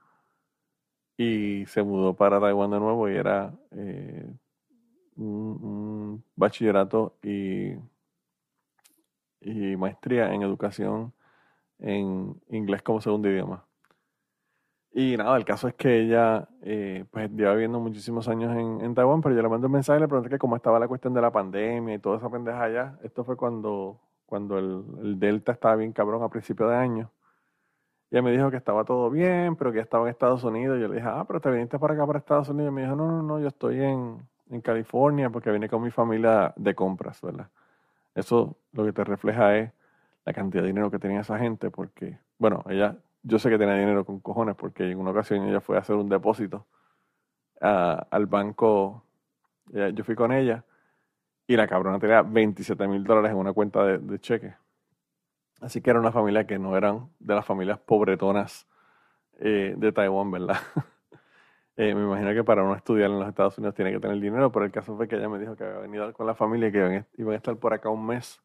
y 1.16 1.64
se 1.68 1.84
mudó 1.84 2.16
para 2.16 2.40
Taiwán 2.40 2.72
de 2.72 2.80
nuevo 2.80 3.08
y 3.08 3.14
era 3.14 3.54
eh, 3.70 4.34
un, 5.18 6.24
bachillerato 6.36 7.18
y, 7.22 7.76
y 9.42 9.78
maestría 9.78 10.34
en 10.34 10.42
educación 10.42 11.14
en 11.80 12.36
inglés 12.50 12.82
como 12.82 13.02
segundo 13.02 13.30
idioma. 13.30 13.66
Y 14.98 15.18
nada, 15.18 15.36
el 15.36 15.44
caso 15.44 15.68
es 15.68 15.74
que 15.74 16.00
ella 16.04 16.48
eh, 16.62 17.04
pues 17.12 17.30
lleva 17.32 17.52
viviendo 17.54 17.82
muchísimos 17.82 18.30
años 18.30 18.56
en, 18.56 18.80
en, 18.80 18.96
Taiwán, 18.96 19.22
pero 19.22 19.36
yo 19.36 19.42
le 19.42 19.50
mandé 19.50 19.68
un 19.68 19.74
mensaje 19.74 20.00
y 20.00 20.02
le 20.02 20.08
pregunté 20.08 20.30
que 20.30 20.40
cómo 20.40 20.56
estaba 20.56 20.80
la 20.80 20.88
cuestión 20.88 21.14
de 21.14 21.22
la 21.22 21.32
pandemia 21.32 21.96
y 21.96 22.00
toda 22.00 22.18
esa 22.18 22.30
pendeja 22.30 22.64
allá. 22.64 22.98
Esto 23.04 23.26
fue 23.26 23.36
cuando, 23.36 24.00
cuando 24.26 24.58
el, 24.58 24.86
el 25.02 25.20
Delta 25.20 25.52
estaba 25.52 25.76
bien 25.76 25.92
cabrón 25.92 26.24
a 26.24 26.30
principios 26.30 26.70
de 26.70 26.78
año. 26.78 27.12
Ella 28.10 28.22
me 28.22 28.32
dijo 28.32 28.50
que 28.50 28.56
estaba 28.56 28.86
todo 28.86 29.10
bien, 29.10 29.58
pero 29.58 29.74
que 29.74 29.80
estaba 29.80 30.06
en 30.06 30.12
Estados 30.12 30.46
Unidos. 30.46 30.80
Yo 30.80 30.88
le 30.88 30.96
dije, 30.96 31.08
ah, 31.10 31.26
pero 31.28 31.42
te 31.42 31.52
viniste 31.52 31.78
para 31.78 31.94
acá, 31.94 32.08
para 32.08 32.20
Estados 32.20 32.48
Unidos. 32.48 32.72
Y 32.72 32.76
me 32.76 32.84
dijo, 32.84 32.96
no, 32.96 33.08
no, 33.08 33.22
no, 33.22 33.40
yo 33.42 33.50
estoy 33.50 33.82
en, 33.82 34.26
en 34.50 34.62
California 34.62 35.30
porque 35.30 35.52
vine 35.52 35.68
con 35.68 35.82
mi 35.82 35.92
familia 35.92 36.54
de 36.56 36.74
compras, 36.74 37.22
¿verdad? 37.22 37.50
Eso 38.14 38.56
lo 38.72 38.86
que 38.86 38.94
te 38.94 39.04
refleja 39.04 39.58
es 39.58 39.72
la 40.26 40.34
cantidad 40.34 40.64
de 40.64 40.68
dinero 40.68 40.92
que 40.92 41.00
tenía 41.00 41.22
esa 41.22 41.38
gente, 41.38 41.70
porque, 41.70 42.20
bueno, 42.38 42.64
ella, 42.68 42.98
yo 43.24 43.40
sé 43.40 43.50
que 43.50 43.58
tenía 43.58 43.76
dinero 43.76 44.06
con 44.06 44.20
cojones, 44.20 44.56
porque 44.56 44.90
en 44.92 45.00
una 45.00 45.12
ocasión 45.12 45.46
ella 45.48 45.62
fue 45.62 45.78
a 45.78 45.80
hacer 45.80 45.96
un 45.96 46.10
depósito 46.10 46.66
al 47.62 48.26
banco, 48.28 49.04
yo 49.68 50.04
fui 50.04 50.16
con 50.16 50.32
ella, 50.32 50.64
y 51.48 51.56
la 51.56 51.68
cabrona 51.68 52.00
tenía 52.00 52.22
27 52.22 52.88
mil 52.88 53.04
dólares 53.04 53.32
en 53.32 53.38
una 53.38 53.54
cuenta 53.54 53.84
de, 53.86 54.00
de 54.00 54.20
cheque. 54.20 54.56
Así 55.62 55.82
que 55.82 55.90
era 55.90 56.00
una 56.00 56.12
familia 56.12 56.46
que 56.46 56.60
no 56.60 56.76
eran 56.76 57.10
de 57.20 57.36
las 57.36 57.46
familias 57.46 57.80
pobretonas 57.80 58.68
eh, 59.40 59.74
de 59.78 59.92
Taiwán, 59.92 60.32
¿verdad? 60.32 60.58
Eh, 61.78 61.94
me 61.94 62.04
imagino 62.04 62.34
que 62.34 62.42
para 62.42 62.64
uno 62.64 62.74
estudiar 62.74 63.12
en 63.12 63.20
los 63.20 63.28
Estados 63.28 63.58
Unidos 63.58 63.76
tiene 63.76 63.92
que 63.92 64.00
tener 64.00 64.18
dinero, 64.22 64.50
pero 64.50 64.64
el 64.64 64.72
caso 64.72 64.96
fue 64.96 65.10
que 65.10 65.18
ella 65.18 65.28
me 65.28 65.40
dijo 65.40 65.58
que 65.58 65.66
había 65.66 65.80
venido 65.80 66.14
con 66.14 66.26
la 66.26 66.34
familia 66.34 66.70
y 66.70 66.72
que 66.72 67.06
iban 67.18 67.34
a 67.34 67.36
estar 67.36 67.58
por 67.58 67.74
acá 67.74 67.90
un 67.90 68.06
mes 68.06 68.42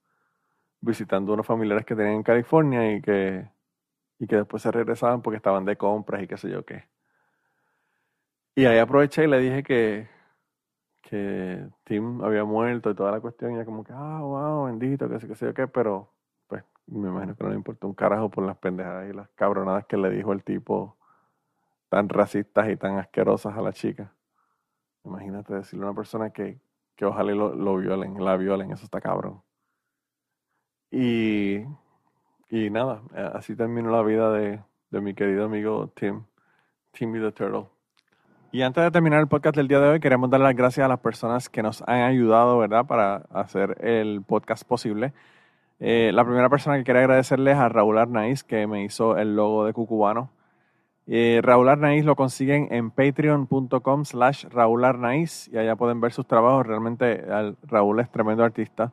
visitando 0.81 1.33
unos 1.33 1.47
familiares 1.47 1.85
que 1.85 1.95
tenían 1.95 2.17
en 2.17 2.23
California 2.23 2.93
y 2.95 3.03
que, 3.03 3.49
y 4.19 4.27
que 4.27 4.37
después 4.37 4.63
se 4.63 4.71
regresaban 4.71 5.23
porque 5.23 5.37
estaban 5.37 5.65
de 5.65 5.77
compras 5.77 6.23
y 6.23 6.27
qué 6.27 6.37
sé 6.37 6.51
yo 6.51 6.65
qué. 6.65 6.89
Y 8.55 8.67
ahí 8.67 8.79
aproveché 8.79 9.25
y 9.25 9.27
le 9.29 9.39
dije 9.39 9.63
que, 9.63 10.09
que 11.03 11.67
Tim 11.85 12.23
había 12.23 12.45
muerto 12.45 12.91
y 12.91 12.95
toda 12.95 13.13
la 13.13 13.21
cuestión, 13.21 13.53
y 13.53 13.55
ella 13.57 13.65
como 13.65 13.85
que, 13.85 13.93
ah, 13.95 14.21
wow, 14.21 14.67
bendito, 14.67 15.09
que 15.09 15.21
sé, 15.21 15.29
qué 15.29 15.35
sé 15.35 15.47
yo 15.47 15.55
qué, 15.55 15.69
pero 15.69 16.13
me 16.91 17.09
imagino 17.09 17.37
que 17.37 17.45
no 17.45 17.51
le 17.51 17.57
importó 17.57 17.87
un 17.87 17.95
carajo 17.95 18.31
por 18.31 18.45
las 18.45 18.57
pendejadas 18.59 19.09
y 19.09 19.13
las 19.13 19.29
cabronadas 19.31 19.87
que 19.87 19.97
le 19.97 20.11
dijo 20.11 20.33
el 20.33 20.43
tipo 20.43 20.97
tan 21.89 22.09
racistas 22.09 22.69
y 22.69 22.77
tan 22.77 22.99
asquerosas 22.99 23.57
a 23.57 23.63
la 23.63 23.73
chica. 23.73 24.13
Imagínate 25.05 25.55
decirle 25.55 25.87
a 25.87 25.89
una 25.89 25.97
persona 25.97 26.31
que, 26.31 26.61
que 26.97 27.05
ojalá 27.05 27.33
lo, 27.33 27.55
lo, 27.55 27.77
violen, 27.77 28.23
la 28.23 28.37
violen, 28.37 28.73
eso 28.73 28.85
está 28.85 29.01
cabrón. 29.01 29.43
Y, 30.91 31.59
y 32.49 32.71
nada, 32.71 33.03
eh, 33.15 33.31
así 33.35 33.55
terminó 33.55 33.91
la 33.91 34.03
vida 34.03 34.31
de, 34.33 34.61
de 34.91 35.01
mi 35.01 35.15
querido 35.15 35.45
amigo 35.45 35.89
Tim, 35.95 36.25
Timmy 36.93 37.21
the 37.21 37.33
Turtle. 37.33 37.67
Y 38.53 38.63
antes 38.63 38.83
de 38.83 38.91
terminar 38.91 39.21
el 39.21 39.29
podcast 39.29 39.55
del 39.57 39.69
día 39.69 39.79
de 39.79 39.89
hoy, 39.89 40.01
queremos 40.01 40.29
dar 40.29 40.41
las 40.41 40.57
gracias 40.57 40.85
a 40.85 40.89
las 40.89 40.99
personas 40.99 41.49
que 41.49 41.63
nos 41.63 41.83
han 41.83 42.03
ayudado, 42.03 42.59
¿verdad?, 42.59 42.85
para 42.85 43.23
hacer 43.31 43.77
el 43.81 44.23
podcast 44.23 44.65
posible. 44.65 45.13
Eh, 45.79 46.11
la 46.13 46.25
primera 46.25 46.49
persona 46.49 46.77
que 46.77 46.83
quería 46.83 47.03
agradecerles 47.03 47.57
a 47.57 47.69
Raúl 47.69 47.97
Arnaiz, 47.99 48.43
que 48.43 48.67
me 48.67 48.83
hizo 48.83 49.17
el 49.17 49.37
logo 49.37 49.65
de 49.65 49.73
Cucubano. 49.73 50.31
Eh, 51.07 51.41
Raúl 51.43 51.69
Arnaiz 51.69 52.05
lo 52.05 52.17
consiguen 52.17 52.69
en 52.73 52.91
patreon.com 52.91 54.05
slash 54.05 54.47
Raúl 54.47 54.85
Arnaiz 54.85 55.49
y 55.53 55.57
allá 55.57 55.77
pueden 55.77 56.01
ver 56.01 56.13
sus 56.13 56.27
trabajos. 56.27 56.67
Realmente 56.67 57.25
Raúl 57.63 58.01
es 58.01 58.11
tremendo 58.11 58.43
artista. 58.43 58.93